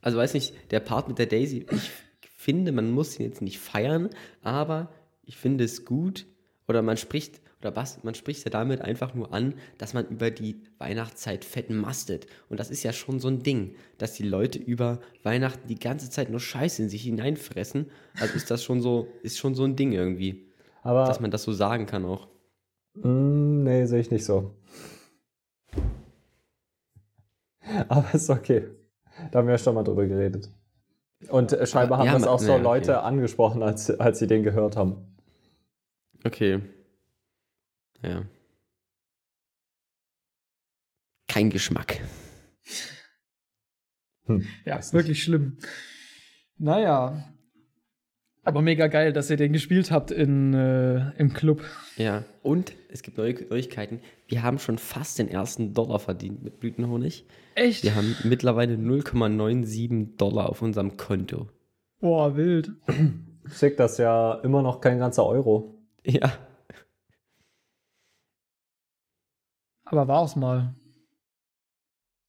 Also 0.00 0.18
weiß 0.18 0.34
nicht, 0.34 0.54
der 0.70 0.80
Part 0.80 1.08
mit 1.08 1.18
der 1.18 1.26
Daisy, 1.26 1.66
ich 1.70 1.90
finde, 2.36 2.72
man 2.72 2.90
muss 2.90 3.18
ihn 3.18 3.26
jetzt 3.26 3.40
nicht 3.42 3.58
feiern, 3.58 4.10
aber 4.42 4.90
ich 5.24 5.36
finde 5.36 5.64
es 5.64 5.84
gut 5.84 6.26
oder 6.68 6.82
man 6.82 6.96
spricht 6.96 7.40
oder 7.64 7.74
was, 7.76 8.04
man 8.04 8.14
spricht 8.14 8.44
ja 8.44 8.50
damit 8.50 8.82
einfach 8.82 9.14
nur 9.14 9.32
an, 9.32 9.54
dass 9.78 9.94
man 9.94 10.06
über 10.08 10.30
die 10.30 10.60
Weihnachtszeit 10.78 11.44
fetten 11.44 11.76
mastet. 11.76 12.26
Und 12.50 12.60
das 12.60 12.70
ist 12.70 12.82
ja 12.82 12.92
schon 12.92 13.20
so 13.20 13.28
ein 13.28 13.42
Ding, 13.42 13.74
dass 13.96 14.12
die 14.14 14.22
Leute 14.22 14.58
über 14.58 15.00
Weihnachten 15.22 15.66
die 15.66 15.78
ganze 15.78 16.10
Zeit 16.10 16.30
nur 16.30 16.40
Scheiße 16.40 16.82
in 16.82 16.88
sich 16.90 17.02
hineinfressen. 17.02 17.90
Also 18.20 18.34
ist 18.34 18.50
das 18.50 18.62
schon 18.62 18.82
so, 18.82 19.08
ist 19.22 19.38
schon 19.38 19.54
so 19.54 19.64
ein 19.64 19.76
Ding 19.76 19.92
irgendwie, 19.92 20.46
Aber 20.82 21.04
dass 21.04 21.20
man 21.20 21.30
das 21.30 21.42
so 21.42 21.52
sagen 21.52 21.86
kann 21.86 22.04
auch. 22.04 22.28
Mm, 22.94 23.62
nee, 23.62 23.86
sehe 23.86 24.00
ich 24.00 24.10
nicht 24.10 24.24
so. 24.24 24.54
Aber 27.88 28.12
ist 28.12 28.28
okay. 28.28 28.68
Da 29.30 29.38
haben 29.38 29.46
wir 29.46 29.54
ja 29.54 29.58
schon 29.58 29.74
mal 29.74 29.84
drüber 29.84 30.06
geredet. 30.06 30.50
Und 31.28 31.52
äh, 31.52 31.66
scheinbar 31.66 31.98
haben 31.98 32.06
Ja, 32.06 32.12
das 32.12 32.26
auch 32.26 32.40
so 32.40 32.48
ja, 32.48 32.54
okay. 32.54 32.62
Leute 32.62 33.02
angesprochen, 33.02 33.62
als, 33.62 33.90
als 33.98 34.18
sie 34.18 34.26
den 34.26 34.42
gehört 34.42 34.76
haben. 34.76 35.16
Okay. 36.24 36.60
Ja. 38.06 38.24
Kein 41.28 41.50
Geschmack. 41.50 42.00
Hm, 44.26 44.46
Ja, 44.64 44.80
wirklich 44.92 45.22
schlimm. 45.22 45.58
Naja. 46.56 47.24
Aber 48.46 48.60
mega 48.60 48.88
geil, 48.88 49.14
dass 49.14 49.30
ihr 49.30 49.38
den 49.38 49.54
gespielt 49.54 49.90
habt 49.90 50.10
in, 50.10 50.52
äh, 50.52 51.12
im 51.16 51.32
Club. 51.32 51.62
Ja, 51.96 52.24
und 52.42 52.74
es 52.90 53.02
gibt 53.02 53.16
neue 53.16 53.32
Neuigkeiten. 53.48 54.00
Wir 54.28 54.42
haben 54.42 54.58
schon 54.58 54.76
fast 54.76 55.18
den 55.18 55.28
ersten 55.28 55.72
Dollar 55.72 55.98
verdient 55.98 56.42
mit 56.42 56.60
Blütenhonig. 56.60 57.24
Echt? 57.54 57.82
Wir 57.84 57.94
haben 57.94 58.14
mittlerweile 58.24 58.74
0,97 58.76 60.16
Dollar 60.18 60.50
auf 60.50 60.60
unserem 60.60 60.98
Konto. 60.98 61.48
Boah, 62.00 62.36
wild. 62.36 62.70
Schick 63.50 63.78
das 63.78 63.96
ja 63.96 64.34
immer 64.42 64.60
noch 64.60 64.80
kein 64.82 64.98
ganzer 64.98 65.24
Euro. 65.24 65.78
Ja, 66.04 66.30
Aber 69.94 70.08
war 70.08 70.24
es 70.24 70.34
mal. 70.34 70.74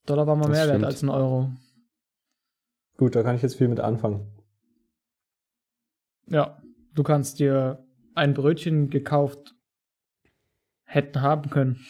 Dollar 0.05 0.27
war 0.27 0.35
mal 0.35 0.43
Das 0.43 0.51
mehr 0.51 0.67
wert 0.67 0.75
stimmt. 0.75 0.85
als 0.85 1.01
ein 1.01 1.09
Euro. 1.09 1.49
Gut, 2.97 3.15
da 3.15 3.23
kann 3.23 3.35
ich 3.35 3.41
jetzt 3.41 3.55
viel 3.55 3.67
mit 3.67 3.79
anfangen. 3.79 4.31
Ja, 6.27 6.61
du 6.93 7.01
kannst 7.01 7.39
dir 7.39 7.83
ein 8.13 8.35
Brötchen 8.35 8.91
gekauft 8.91 9.55
hätten 10.83 11.21
haben 11.23 11.49
können. 11.49 11.83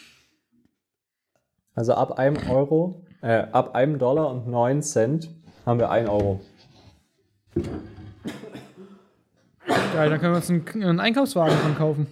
Also 1.73 1.93
ab 1.93 2.13
einem 2.13 2.37
Euro, 2.49 3.05
äh, 3.21 3.47
ab 3.51 3.75
einem 3.75 3.99
Dollar 3.99 4.29
und 4.31 4.47
neun 4.47 4.81
Cent 4.81 5.29
haben 5.65 5.79
wir 5.79 5.89
ein 5.89 6.07
Euro. 6.07 6.39
Geil, 9.93 10.09
dann 10.09 10.19
können 10.21 10.31
wir 10.33 10.37
uns 10.37 10.49
einen, 10.49 10.65
einen 10.83 10.99
Einkaufswagen 11.01 11.57
von 11.57 11.75
kaufen. 11.75 12.07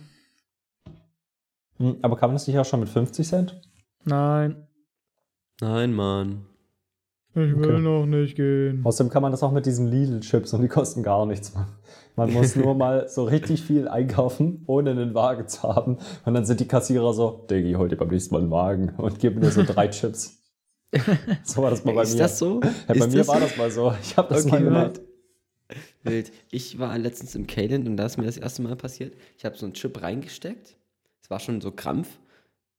Hm, 1.78 1.98
aber 2.02 2.16
kann 2.18 2.30
man 2.30 2.36
das 2.36 2.48
nicht 2.48 2.58
auch 2.60 2.66
schon 2.66 2.80
mit 2.80 2.90
50 2.90 3.28
Cent? 3.28 3.62
Nein, 4.06 4.68
nein, 5.62 5.94
Mann. 5.94 6.46
ich 7.30 7.36
will 7.58 7.70
Okay. 7.72 7.80
noch 7.82 8.06
nicht 8.06 8.36
gehen. 8.36 8.82
Außerdem 8.84 9.12
kann 9.12 9.22
man 9.22 9.32
das 9.32 9.42
auch 9.44 9.52
mit 9.52 9.66
diesen 9.66 9.88
Lidl-Chips 9.88 10.54
und 10.54 10.62
die 10.62 10.68
kosten 10.68 11.04
gar 11.04 11.26
nichts. 11.26 11.54
Man, 11.56 11.68
man 12.16 12.34
muss 12.34 12.56
nur 12.58 12.76
mal 12.76 13.08
so 13.10 13.24
richtig 13.24 13.62
viel 13.64 13.88
einkaufen, 13.88 14.64
ohne 14.68 14.92
einen 14.92 15.14
Wagen 15.16 15.48
zu 15.48 15.64
haben. 15.64 15.98
Und 16.26 16.34
dann 16.34 16.46
sind 16.46 16.60
die 16.60 16.68
Kassierer 16.68 17.14
so, 17.14 17.46
Diggi, 17.50 17.74
hol 17.74 17.88
dir 17.90 17.96
beim 17.98 18.10
nächsten 18.10 18.34
Mal 18.36 18.42
einen 18.42 18.52
Wagen 18.52 18.90
und 18.98 19.20
geben 19.20 19.42
dir 19.42 19.52
so 19.52 19.64
drei 19.64 19.88
Chips. 19.88 20.40
So 21.44 21.64
war 21.64 21.72
das 21.72 21.84
mal 21.86 21.96
bei 21.96 22.04
ist 22.04 22.14
mir. 22.14 22.20
das 22.20 22.38
so? 22.38 22.62
Ja, 22.62 22.70
bei 22.90 22.94
ist 23.06 23.14
mir 23.14 23.28
war 23.28 23.40
das 23.40 23.58
mal 23.58 23.72
so. 23.72 23.94
Ich 24.04 24.16
habe 24.16 24.32
das 24.32 24.46
Okay, 24.46 24.52
mal 24.52 24.64
gemacht. 24.64 24.98
wild. 25.00 25.10
Wild. 26.04 26.32
Ich 26.52 26.78
war 26.78 26.96
letztens 27.00 27.34
im 27.34 27.48
Kalen 27.48 27.88
und 27.88 27.98
da 27.98 28.06
ist 28.06 28.18
mir 28.18 28.26
das 28.26 28.38
erste 28.38 28.62
Mal 28.62 28.76
passiert. 28.76 29.16
Ich 29.38 29.44
habe 29.46 29.58
so 29.58 29.66
einen 29.66 29.74
Chip 29.74 30.00
reingesteckt. 30.04 30.76
War 31.34 31.40
schon 31.40 31.62
so 31.62 31.72
Krampf. 31.72 32.20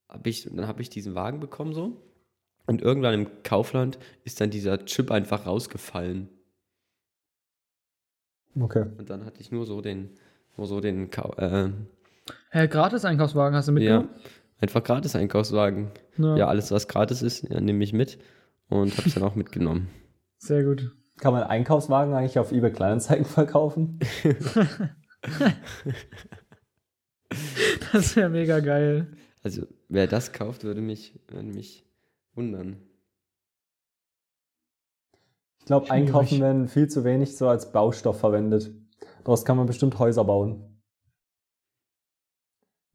Hab 0.08 0.28
ich, 0.28 0.48
und 0.48 0.56
dann 0.56 0.68
habe 0.68 0.80
ich 0.80 0.88
diesen 0.88 1.16
Wagen 1.16 1.40
bekommen 1.40 1.74
so. 1.74 2.00
Und 2.68 2.82
irgendwann 2.82 3.14
im 3.14 3.42
Kaufland 3.42 3.98
ist 4.22 4.40
dann 4.40 4.50
dieser 4.50 4.84
Chip 4.84 5.10
einfach 5.10 5.44
rausgefallen. 5.44 6.28
Okay. 8.54 8.86
Und 8.96 9.10
dann 9.10 9.24
hatte 9.24 9.40
ich 9.40 9.50
nur 9.50 9.66
so 9.66 9.80
den, 9.80 10.10
nur 10.56 10.68
so 10.68 10.78
den, 10.78 11.10
äh, 11.36 11.70
Hä, 12.50 12.68
gratis 12.68 13.04
Einkaufswagen 13.04 13.56
hast 13.56 13.66
du 13.66 13.72
ja, 13.72 13.74
mitgenommen? 13.74 14.08
einfach 14.60 14.84
gratis 14.84 15.16
Einkaufswagen. 15.16 15.90
Ja, 16.16 16.46
alles 16.46 16.70
was 16.70 16.86
gratis 16.86 17.22
ist, 17.22 17.48
ja, 17.50 17.60
nehme 17.60 17.82
ich 17.82 17.92
mit 17.92 18.20
und 18.68 18.96
habe 18.96 19.08
es 19.08 19.14
dann 19.14 19.24
auch 19.24 19.34
mitgenommen. 19.34 19.88
Sehr 20.38 20.62
gut. 20.62 20.94
Kann 21.18 21.32
man 21.32 21.42
Einkaufswagen 21.42 22.14
eigentlich 22.14 22.38
auf 22.38 22.52
eBay 22.52 22.70
Kleinanzeigen 22.70 23.24
verkaufen? 23.24 23.98
Das 27.92 28.16
wäre 28.16 28.28
mega 28.28 28.60
geil. 28.60 29.16
Also 29.42 29.66
wer 29.88 30.06
das 30.06 30.32
kauft, 30.32 30.64
würde 30.64 30.80
mich, 30.80 31.20
würde 31.28 31.48
mich 31.48 31.86
wundern. 32.34 32.80
Ich 35.58 35.66
glaube. 35.66 35.90
Einkaufen 35.90 36.40
werden 36.40 36.68
viel 36.68 36.88
zu 36.88 37.04
wenig 37.04 37.36
so 37.36 37.48
als 37.48 37.72
Baustoff 37.72 38.20
verwendet. 38.20 38.72
Daraus 39.22 39.44
kann 39.44 39.56
man 39.56 39.66
bestimmt 39.66 39.98
Häuser 39.98 40.24
bauen. 40.24 40.80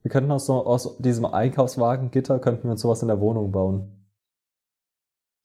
Wir 0.01 0.11
könnten 0.11 0.31
aus, 0.31 0.45
so, 0.45 0.65
aus 0.65 0.97
diesem 0.97 1.25
Einkaufswagengitter 1.25 2.39
könnten 2.39 2.65
wir 2.65 2.71
uns 2.71 2.81
sowas 2.81 3.01
in 3.01 3.07
der 3.09 3.19
Wohnung 3.19 3.51
bauen. 3.51 4.05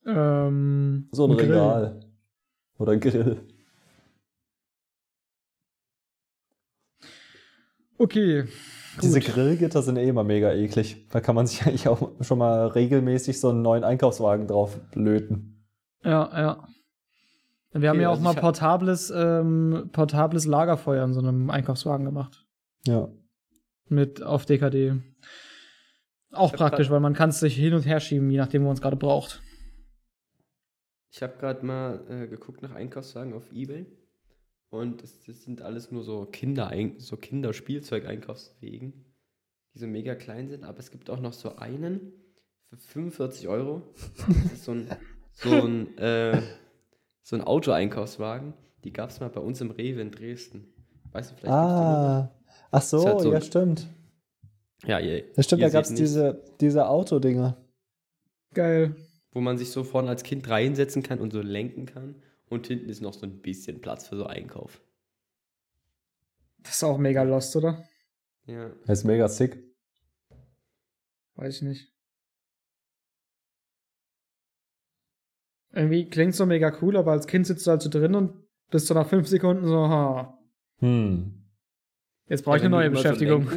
Ähm, 0.05 1.09
So 1.11 1.25
ein, 1.27 1.35
Grill. 1.35 1.51
Regal. 1.51 1.99
Oder 2.77 2.91
ein 2.93 2.99
Grill. 2.99 3.41
Okay. 7.97 8.45
Diese. 9.01 9.19
Grillgitter 9.19 9.81
sind 9.81 9.97
eh 9.97 10.07
immer 10.07 10.23
mega 10.23 10.53
eklig. 10.53 11.07
Da 11.09 11.21
kann 11.21 11.35
man 11.35 11.47
sich 11.47 11.61
eigentlich 11.65 11.87
auch 11.87 12.11
schon 12.21 12.37
mal 12.37 12.67
regelmäßig 12.67 13.39
so 13.39 13.49
einen 13.49 13.61
neuen 13.61 13.83
Einkaufswagen 13.83 14.47
drauf 14.47 14.79
löten. 14.93 15.65
Ja, 16.03 16.29
ja. 16.33 16.67
Wir 17.71 17.89
haben 17.89 17.97
Okay, 17.97 18.03
ja 18.03 18.09
auch 18.09 18.13
also 18.13 18.23
mal 18.23 18.35
portables, 18.35 19.11
ähm, 19.13 19.89
portables 19.91 20.45
Lagerfeuer 20.45 21.03
in 21.03 21.13
so 21.13 21.19
einem 21.19 21.49
Einkaufswagen 21.49 22.05
gemacht. 22.05 22.45
Ja. 22.85 23.09
Mit 23.89 24.23
auf 24.23 24.45
DKD. 24.45 25.01
Auch 26.31 26.53
praktisch, 26.53 26.89
weil 26.89 27.01
man 27.01 27.13
kann 27.13 27.29
es 27.29 27.39
sich 27.39 27.55
hin 27.55 27.73
und 27.73 27.85
her 27.85 27.99
schieben, 27.99 28.29
je 28.29 28.37
nachdem, 28.37 28.63
wo 28.63 28.67
man 28.67 28.75
es 28.75 28.81
gerade 28.81 28.95
braucht. 28.95 29.41
Ich 31.11 31.21
habe 31.21 31.33
gerade 31.37 31.65
mal 31.65 32.03
äh, 32.09 32.27
geguckt 32.27 32.61
nach 32.61 32.73
Einkaufswagen 32.73 33.33
auf 33.33 33.51
Ebay 33.51 33.85
und 34.75 35.01
das, 35.03 35.19
das 35.25 35.43
sind 35.43 35.61
alles 35.61 35.91
nur 35.91 36.03
so 36.03 36.25
Kinder 36.25 36.71
so 36.97 37.17
Kinderspielzeug-Einkaufswegen, 37.17 38.93
die 39.73 39.79
so 39.79 39.87
mega 39.87 40.15
klein 40.15 40.47
sind, 40.47 40.63
aber 40.63 40.79
es 40.79 40.91
gibt 40.91 41.09
auch 41.09 41.19
noch 41.19 41.33
so 41.33 41.55
einen 41.57 42.13
für 42.69 42.77
45 42.77 43.47
Euro. 43.47 43.81
Das 44.27 44.53
ist 44.53 44.63
so 44.65 44.71
ein, 44.73 44.87
so 45.31 45.49
ein, 45.51 45.97
äh, 45.97 46.41
so 47.21 47.35
ein 47.35 47.41
Auto-Einkaufswagen. 47.41 48.53
Die 48.83 48.91
gab 48.93 49.09
es 49.09 49.19
mal 49.19 49.29
bei 49.29 49.41
uns 49.41 49.61
im 49.61 49.71
Rewe 49.71 50.01
in 50.01 50.11
Dresden. 50.11 50.67
Weißt 51.11 51.31
du, 51.31 51.35
vielleicht? 51.35 51.53
Ah. 51.53 52.31
Ach 52.71 52.81
so, 52.81 53.05
halt 53.05 53.21
so- 53.21 53.31
ja, 53.33 53.41
stimmt. 53.41 53.87
Ja, 54.85 54.99
ihr, 54.99 55.23
Ja, 55.35 55.43
stimmt, 55.43 55.61
ihr 55.61 55.67
da 55.67 55.73
gab 55.73 55.85
es 55.85 55.93
diese, 55.93 56.43
diese 56.59 56.87
Autodinger. 56.87 57.57
Geil. 58.53 58.95
Wo 59.31 59.41
man 59.41 59.57
sich 59.57 59.71
so 59.71 59.83
vorne 59.83 60.09
als 60.09 60.23
Kind 60.23 60.47
reinsetzen 60.49 61.03
kann 61.03 61.19
und 61.19 61.31
so 61.33 61.41
lenken 61.41 61.85
kann. 61.85 62.15
Und 62.49 62.67
hinten 62.67 62.89
ist 62.89 63.01
noch 63.01 63.13
so 63.13 63.25
ein 63.25 63.41
bisschen 63.41 63.81
Platz 63.81 64.07
für 64.07 64.17
so 64.17 64.25
Einkauf. 64.25 64.81
Das 66.59 66.75
ist 66.75 66.83
auch 66.83 66.97
mega 66.97 67.23
lost, 67.23 67.55
oder? 67.55 67.83
Ja. 68.45 68.69
Das 68.85 68.99
ist 68.99 69.05
mega 69.05 69.27
sick. 69.27 69.63
Weiß 71.35 71.57
ich 71.57 71.61
nicht. 71.63 71.91
Irgendwie 75.73 76.09
klingt 76.09 76.35
so 76.35 76.45
mega 76.45 76.71
cool, 76.81 76.95
aber 76.95 77.11
als 77.11 77.27
Kind 77.27 77.45
sitzt 77.47 77.67
du 77.67 77.71
halt 77.71 77.81
so 77.81 77.89
drin 77.89 78.15
und 78.15 78.45
bist 78.71 78.87
so 78.87 78.93
nach 78.93 79.07
fünf 79.07 79.27
Sekunden 79.27 79.67
so, 79.67 79.89
ha, 79.89 80.39
Hm. 80.79 81.43
jetzt 82.27 82.43
brauche 82.45 82.57
ich 82.57 82.63
eine 82.63 82.69
neue 82.69 82.89
so 82.89 82.95
Beschäftigung. 82.95 83.47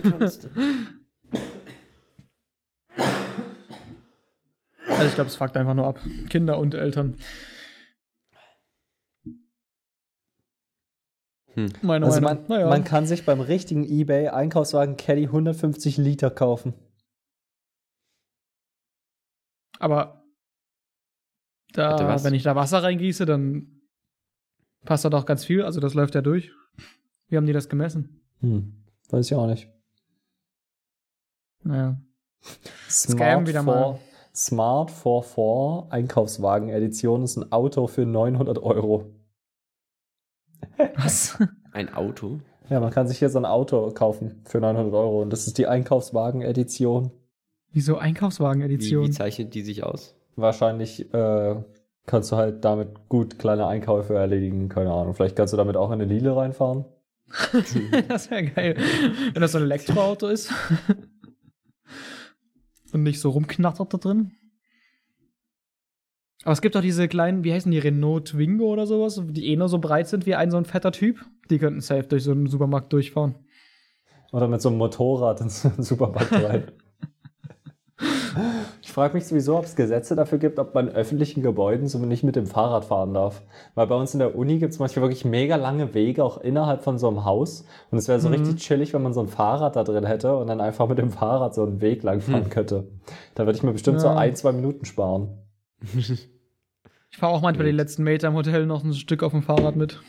Also 4.89 5.07
ich 5.09 5.15
glaube, 5.15 5.29
es 5.29 5.37
fuckt 5.37 5.57
einfach 5.57 5.75
nur 5.75 5.87
ab. 5.87 6.01
Kinder 6.29 6.59
und 6.59 6.75
Eltern. 6.75 7.19
Hm. 11.59 11.73
Meine 11.83 12.07
Also 12.07 12.21
Meinung. 12.21 12.45
man, 12.49 12.69
man 12.69 12.85
kann 12.85 13.05
sich 13.07 13.25
beim 13.27 13.41
richtigen 13.41 13.85
eBay 13.85 14.29
Einkaufswagen 14.29 14.97
Caddy 14.97 15.25
150 15.25 15.97
Liter 15.97 16.31
kaufen. 16.31 16.75
Aber 19.81 20.23
da, 21.73 22.23
wenn 22.23 22.35
ich 22.35 22.45
da 22.45 22.55
Wasser 22.55 22.83
reingieße, 22.83 23.27
dann 23.27 23.81
passt 24.85 25.05
da 25.05 25.11
doch 25.11 25.27
ganz 25.27 25.45
viel. 25.45 25.63
Also 25.63 25.81
das 25.81 25.95
läuft 25.95 26.15
ja 26.15 26.23
durch. 26.23 26.53
Wie 27.29 27.37
haben 27.37 27.47
die 27.47 27.53
das 27.53 27.69
gemessen? 27.69 28.21
Hm, 28.41 28.85
weiß 29.11 29.27
ich 29.27 29.35
auch 29.35 29.47
nicht. 29.47 29.69
Naja. 31.65 32.01
Smart 32.89 33.49
wieder 33.49 33.63
4 33.63 33.63
mal. 33.63 33.99
Smart 34.35 34.93
44 34.93 35.93
Einkaufswagen 35.93 36.69
Edition 36.69 37.25
ist 37.25 37.37
ein 37.37 37.51
Auto 37.51 37.89
für 37.89 38.07
900 38.07 38.59
Euro. 38.59 39.13
Was? 40.97 41.39
Ein 41.73 41.95
Auto? 41.95 42.41
Ja, 42.69 42.81
man 42.81 42.91
kann 42.91 43.09
sich 43.09 43.19
hier 43.19 43.31
so 43.31 43.39
ein 43.39 43.47
Auto 43.47 43.91
kaufen 43.93 44.43
für 44.45 44.61
900 44.61 44.93
Euro 44.93 45.23
und 45.23 45.31
das 45.31 45.47
ist 45.47 45.59
die 45.59 45.67
Einkaufswagen 45.67 46.43
Edition. 46.43 47.11
Wieso 47.73 47.97
Wie, 47.97 48.01
Einkaufswagen-Edition? 48.01 49.07
wie 49.07 49.11
zeichnet 49.11 49.55
die 49.55 49.63
sich 49.63 49.85
aus? 49.85 50.15
Wahrscheinlich 50.37 51.13
äh, 51.13 51.57
kannst 52.07 52.33
du 52.33 52.37
halt 52.37 52.65
damit 52.65 53.09
gut 53.09 53.39
kleine 53.39 53.67
Einkäufe 53.67 54.15
erledigen, 54.15 54.69
keine 54.69 54.93
Ahnung. 54.93 55.15
Vielleicht 55.15 55.37
kannst 55.37 55.53
du 55.53 55.57
damit 55.57 55.77
auch 55.77 55.89
in 55.89 56.01
eine 56.01 56.05
Lidl 56.05 56.31
reinfahren. 56.31 56.85
das 58.09 58.31
wäre 58.31 58.45
geil. 58.45 58.77
Wenn 59.33 59.43
das 59.43 59.53
so 59.53 59.59
ein 59.59 59.65
Elektroauto 59.65 60.29
ist. 60.29 60.53
Und 62.93 63.03
nicht 63.03 63.21
so 63.21 63.31
rumknattert 63.31 63.93
da 63.93 63.99
drin. 63.99 64.33
Aber 66.49 66.55
es 66.55 66.63
gibt 66.63 66.77
doch 66.77 66.81
diese 66.81 67.09
kleinen, 67.09 67.45
wie 67.45 67.53
heißen 67.53 67.71
die, 67.71 67.79
Renault 67.79 68.29
Twingo 68.29 68.65
oder 68.73 68.87
sowas, 68.87 69.21
die 69.23 69.49
eh 69.53 69.57
nur 69.57 69.69
so 69.69 69.79
breit 69.79 70.09
sind 70.09 70.25
wie 70.25 70.35
ein 70.35 70.51
so 70.51 70.57
ein 70.57 70.65
fetter 70.65 70.93
Typ. 70.93 71.19
Die 71.51 71.59
könnten 71.59 71.83
safe 71.83 72.05
durch 72.05 72.23
so 72.25 72.31
einen 72.31 72.47
Supermarkt 72.47 72.91
durchfahren. 72.91 73.35
Oder 74.33 74.49
mit 74.49 74.63
so 74.63 74.71
einem 74.71 74.79
Motorrad 74.79 75.43
ins 75.43 75.61
Supermarkt 75.77 76.33
rein. 76.43 76.73
Ich 78.81 78.91
frage 78.93 79.13
mich 79.13 79.27
sowieso, 79.27 79.59
ob 79.59 79.65
es 79.67 79.77
Gesetze 79.77 80.17
dafür 80.17 80.39
gibt, 80.39 80.59
ob 80.59 80.75
man 80.75 80.89
in 80.89 80.95
öffentlichen 80.95 81.43
Gebäuden 81.43 81.87
so 81.87 81.99
nicht 81.99 82.25
mit 82.25 82.35
dem 82.35 82.47
Fahrrad 82.47 82.87
fahren 82.87 83.13
darf. 83.13 83.43
Weil 83.75 83.87
bei 83.87 83.97
uns 83.97 84.15
in 84.15 84.21
der 84.21 84.35
Uni 84.35 84.59
gibt 84.59 84.73
es 84.73 84.79
manchmal 84.79 85.03
wirklich 85.03 85.27
mega 85.27 85.57
lange 85.57 85.93
Wege, 85.93 86.25
auch 86.25 86.39
innerhalb 86.39 86.81
von 86.83 86.97
so 86.99 87.09
einem 87.09 87.27
Haus. 87.27 87.67
Und 87.91 87.99
es 87.99 88.09
wäre 88.09 88.21
so 88.21 88.29
Mhm. 88.29 88.35
richtig 88.37 88.57
chillig, 88.57 88.95
wenn 88.95 89.03
man 89.03 89.13
so 89.13 89.21
ein 89.21 89.29
Fahrrad 89.29 89.77
da 89.77 89.85
drin 89.85 90.07
hätte 90.07 90.35
und 90.35 90.47
dann 90.47 90.63
einfach 90.63 90.89
mit 90.89 90.97
dem 90.97 91.11
Fahrrad 91.11 91.55
so 91.55 91.63
einen 91.63 91.83
Weg 91.83 92.03
lang 92.05 92.23
fahren 92.23 92.49
könnte. 92.49 92.89
Da 93.35 93.45
würde 93.45 93.59
ich 93.59 93.63
mir 93.63 93.73
bestimmt 93.73 94.01
so 94.01 94.07
Ja. 94.07 94.17
ein, 94.17 94.35
zwei 94.35 94.53
Minuten 94.53 94.87
sparen. 94.87 95.43
Ich 97.11 97.17
fahre 97.19 97.33
auch 97.33 97.43
manchmal 97.43 97.67
die 97.67 97.73
letzten 97.73 98.05
Meter 98.05 98.29
im 98.29 98.35
Hotel 98.35 98.67
noch 98.67 98.85
ein 98.85 98.93
Stück 98.95 99.23
auf 99.23 99.33
dem 99.33 99.43
Fahrrad 99.43 99.77
mit. 99.77 100.01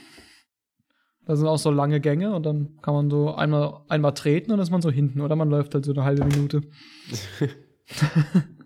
Da 1.26 1.36
sind 1.36 1.48
auch 1.48 1.58
so 1.58 1.72
lange 1.72 2.00
Gänge 2.02 2.34
und 2.36 2.44
dann 2.46 2.78
kann 2.82 2.94
man 2.94 3.10
so 3.10 3.34
einmal, 3.34 3.82
einmal 3.88 4.14
treten 4.14 4.52
und 4.52 4.58
dann 4.58 4.64
ist 4.64 4.72
man 4.72 4.82
so 4.82 4.90
hinten. 4.92 5.22
Oder 5.22 5.36
man 5.36 5.50
läuft 5.50 5.74
halt 5.76 5.86
so 5.86 5.92
eine 5.94 6.04
halbe 6.04 6.26
Minute. 6.26 6.62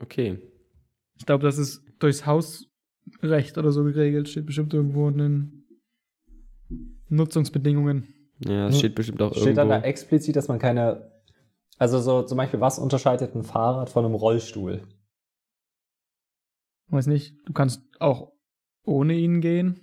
Okay. 0.00 0.38
Ich 1.18 1.26
glaube, 1.26 1.44
das 1.44 1.58
ist 1.58 1.82
durchs 1.98 2.24
Hausrecht 2.26 3.58
oder 3.58 3.70
so 3.70 3.84
geregelt. 3.84 4.28
Steht 4.28 4.46
bestimmt 4.46 4.72
irgendwo 4.72 5.08
in 5.08 5.18
den 5.18 5.64
Nutzungsbedingungen. 7.08 8.14
Ja, 8.38 8.68
es 8.68 8.78
steht 8.78 8.94
bestimmt 8.94 9.20
auch 9.20 9.34
Steht 9.34 9.58
dann 9.58 9.68
da 9.68 9.74
irgendwo. 9.76 9.88
explizit, 9.88 10.36
dass 10.36 10.48
man 10.48 10.58
keine. 10.58 11.09
Also 11.80 11.98
so 11.98 12.22
zum 12.22 12.36
Beispiel, 12.36 12.60
was 12.60 12.78
unterscheidet 12.78 13.34
ein 13.34 13.42
Fahrrad 13.42 13.88
von 13.88 14.04
einem 14.04 14.14
Rollstuhl? 14.14 14.86
Weiß 16.88 17.06
nicht, 17.06 17.38
du 17.46 17.54
kannst 17.54 17.80
auch 18.00 18.34
ohne 18.84 19.14
ihn 19.14 19.40
gehen. 19.40 19.80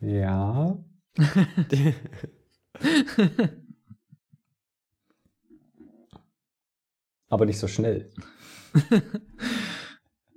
Ja. 0.00 0.76
Aber 7.28 7.46
nicht 7.46 7.60
so 7.60 7.68
schnell. 7.68 8.12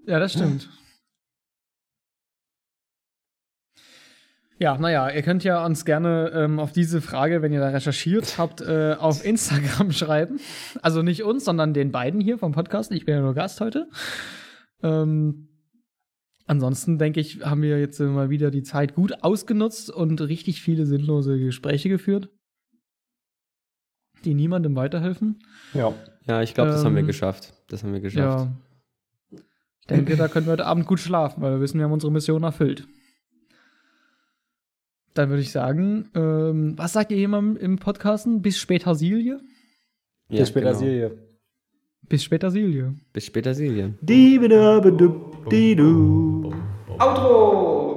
ja, 0.05 0.19
das 0.19 0.33
stimmt. 0.33 0.69
Ja, 4.61 4.77
naja, 4.77 5.09
ihr 5.09 5.21
könnt 5.21 5.45
ja 5.45 5.65
uns 5.65 5.85
gerne 5.85 6.31
ähm, 6.35 6.59
auf 6.59 6.73
diese 6.73 6.99
Frage, 6.99 7.41
wenn 7.41 7.53
ihr 7.53 7.61
da 7.61 7.69
recherchiert 7.69 8.37
habt, 8.37 8.59
äh, 8.59 8.93
auf 8.99 9.23
Instagram 9.25 9.91
schreiben. 9.93 10.39
Also 10.81 11.01
nicht 11.01 11.23
uns, 11.23 11.45
sondern 11.45 11.73
den 11.73 11.93
beiden 11.93 12.19
hier 12.19 12.37
vom 12.37 12.51
Podcast. 12.51 12.91
Ich 12.91 13.05
bin 13.05 13.15
ja 13.15 13.21
nur 13.21 13.33
Gast 13.33 13.61
heute. 13.61 13.89
Ähm, 14.83 15.47
ansonsten 16.45 16.97
denke 16.97 17.21
ich, 17.21 17.45
haben 17.45 17.61
wir 17.61 17.79
jetzt 17.79 18.01
mal 18.01 18.29
wieder 18.29 18.51
die 18.51 18.63
Zeit 18.63 18.95
gut 18.95 19.23
ausgenutzt 19.23 19.89
und 19.91 20.19
richtig 20.19 20.61
viele 20.61 20.85
sinnlose 20.85 21.39
Gespräche 21.39 21.87
geführt, 21.87 22.29
die 24.25 24.33
niemandem 24.33 24.75
weiterhelfen. 24.75 25.39
Ja. 25.73 25.93
Ja, 26.27 26.41
ich 26.41 26.53
glaube, 26.53 26.71
das 26.71 26.83
haben 26.83 26.95
wir 26.95 27.01
Ähm, 27.01 27.07
geschafft. 27.07 27.53
Das 27.69 27.83
haben 27.83 27.93
wir 27.93 28.01
geschafft. 28.01 28.49
Ja. 29.31 29.39
Ich 29.79 29.87
denke, 29.87 30.17
da 30.17 30.27
können 30.27 30.45
wir 30.47 30.51
heute 30.51 30.65
Abend 30.65 30.85
gut 30.85 30.99
schlafen, 30.99 31.41
weil 31.41 31.53
wir 31.53 31.61
wissen, 31.61 31.77
wir 31.79 31.85
haben 31.85 31.93
unsere 31.93 32.11
Mission 32.11 32.43
erfüllt. 32.43 32.85
Dann 35.19 35.27
würde 35.31 35.41
ich 35.41 35.51
sagen, 35.51 36.09
ähm, 36.15 36.77
was 36.77 36.93
sagt 36.93 37.11
ihr 37.11 37.17
jemandem 37.17 37.61
im 37.61 37.77
Podcasten? 37.77 38.41
Bis 38.41 38.57
später 38.57 38.95
Silje? 38.95 39.41
Ja, 40.29 40.39
Bis 40.39 40.47
später 40.47 40.67
genau. 40.67 40.79
Silje. 40.79 41.17
Bis 42.07 42.23
später 42.23 42.51
Silje. 42.51 42.93
Bis 43.11 43.25
später, 43.25 43.53
Silje. 43.53 43.95
Outro! 46.99 47.88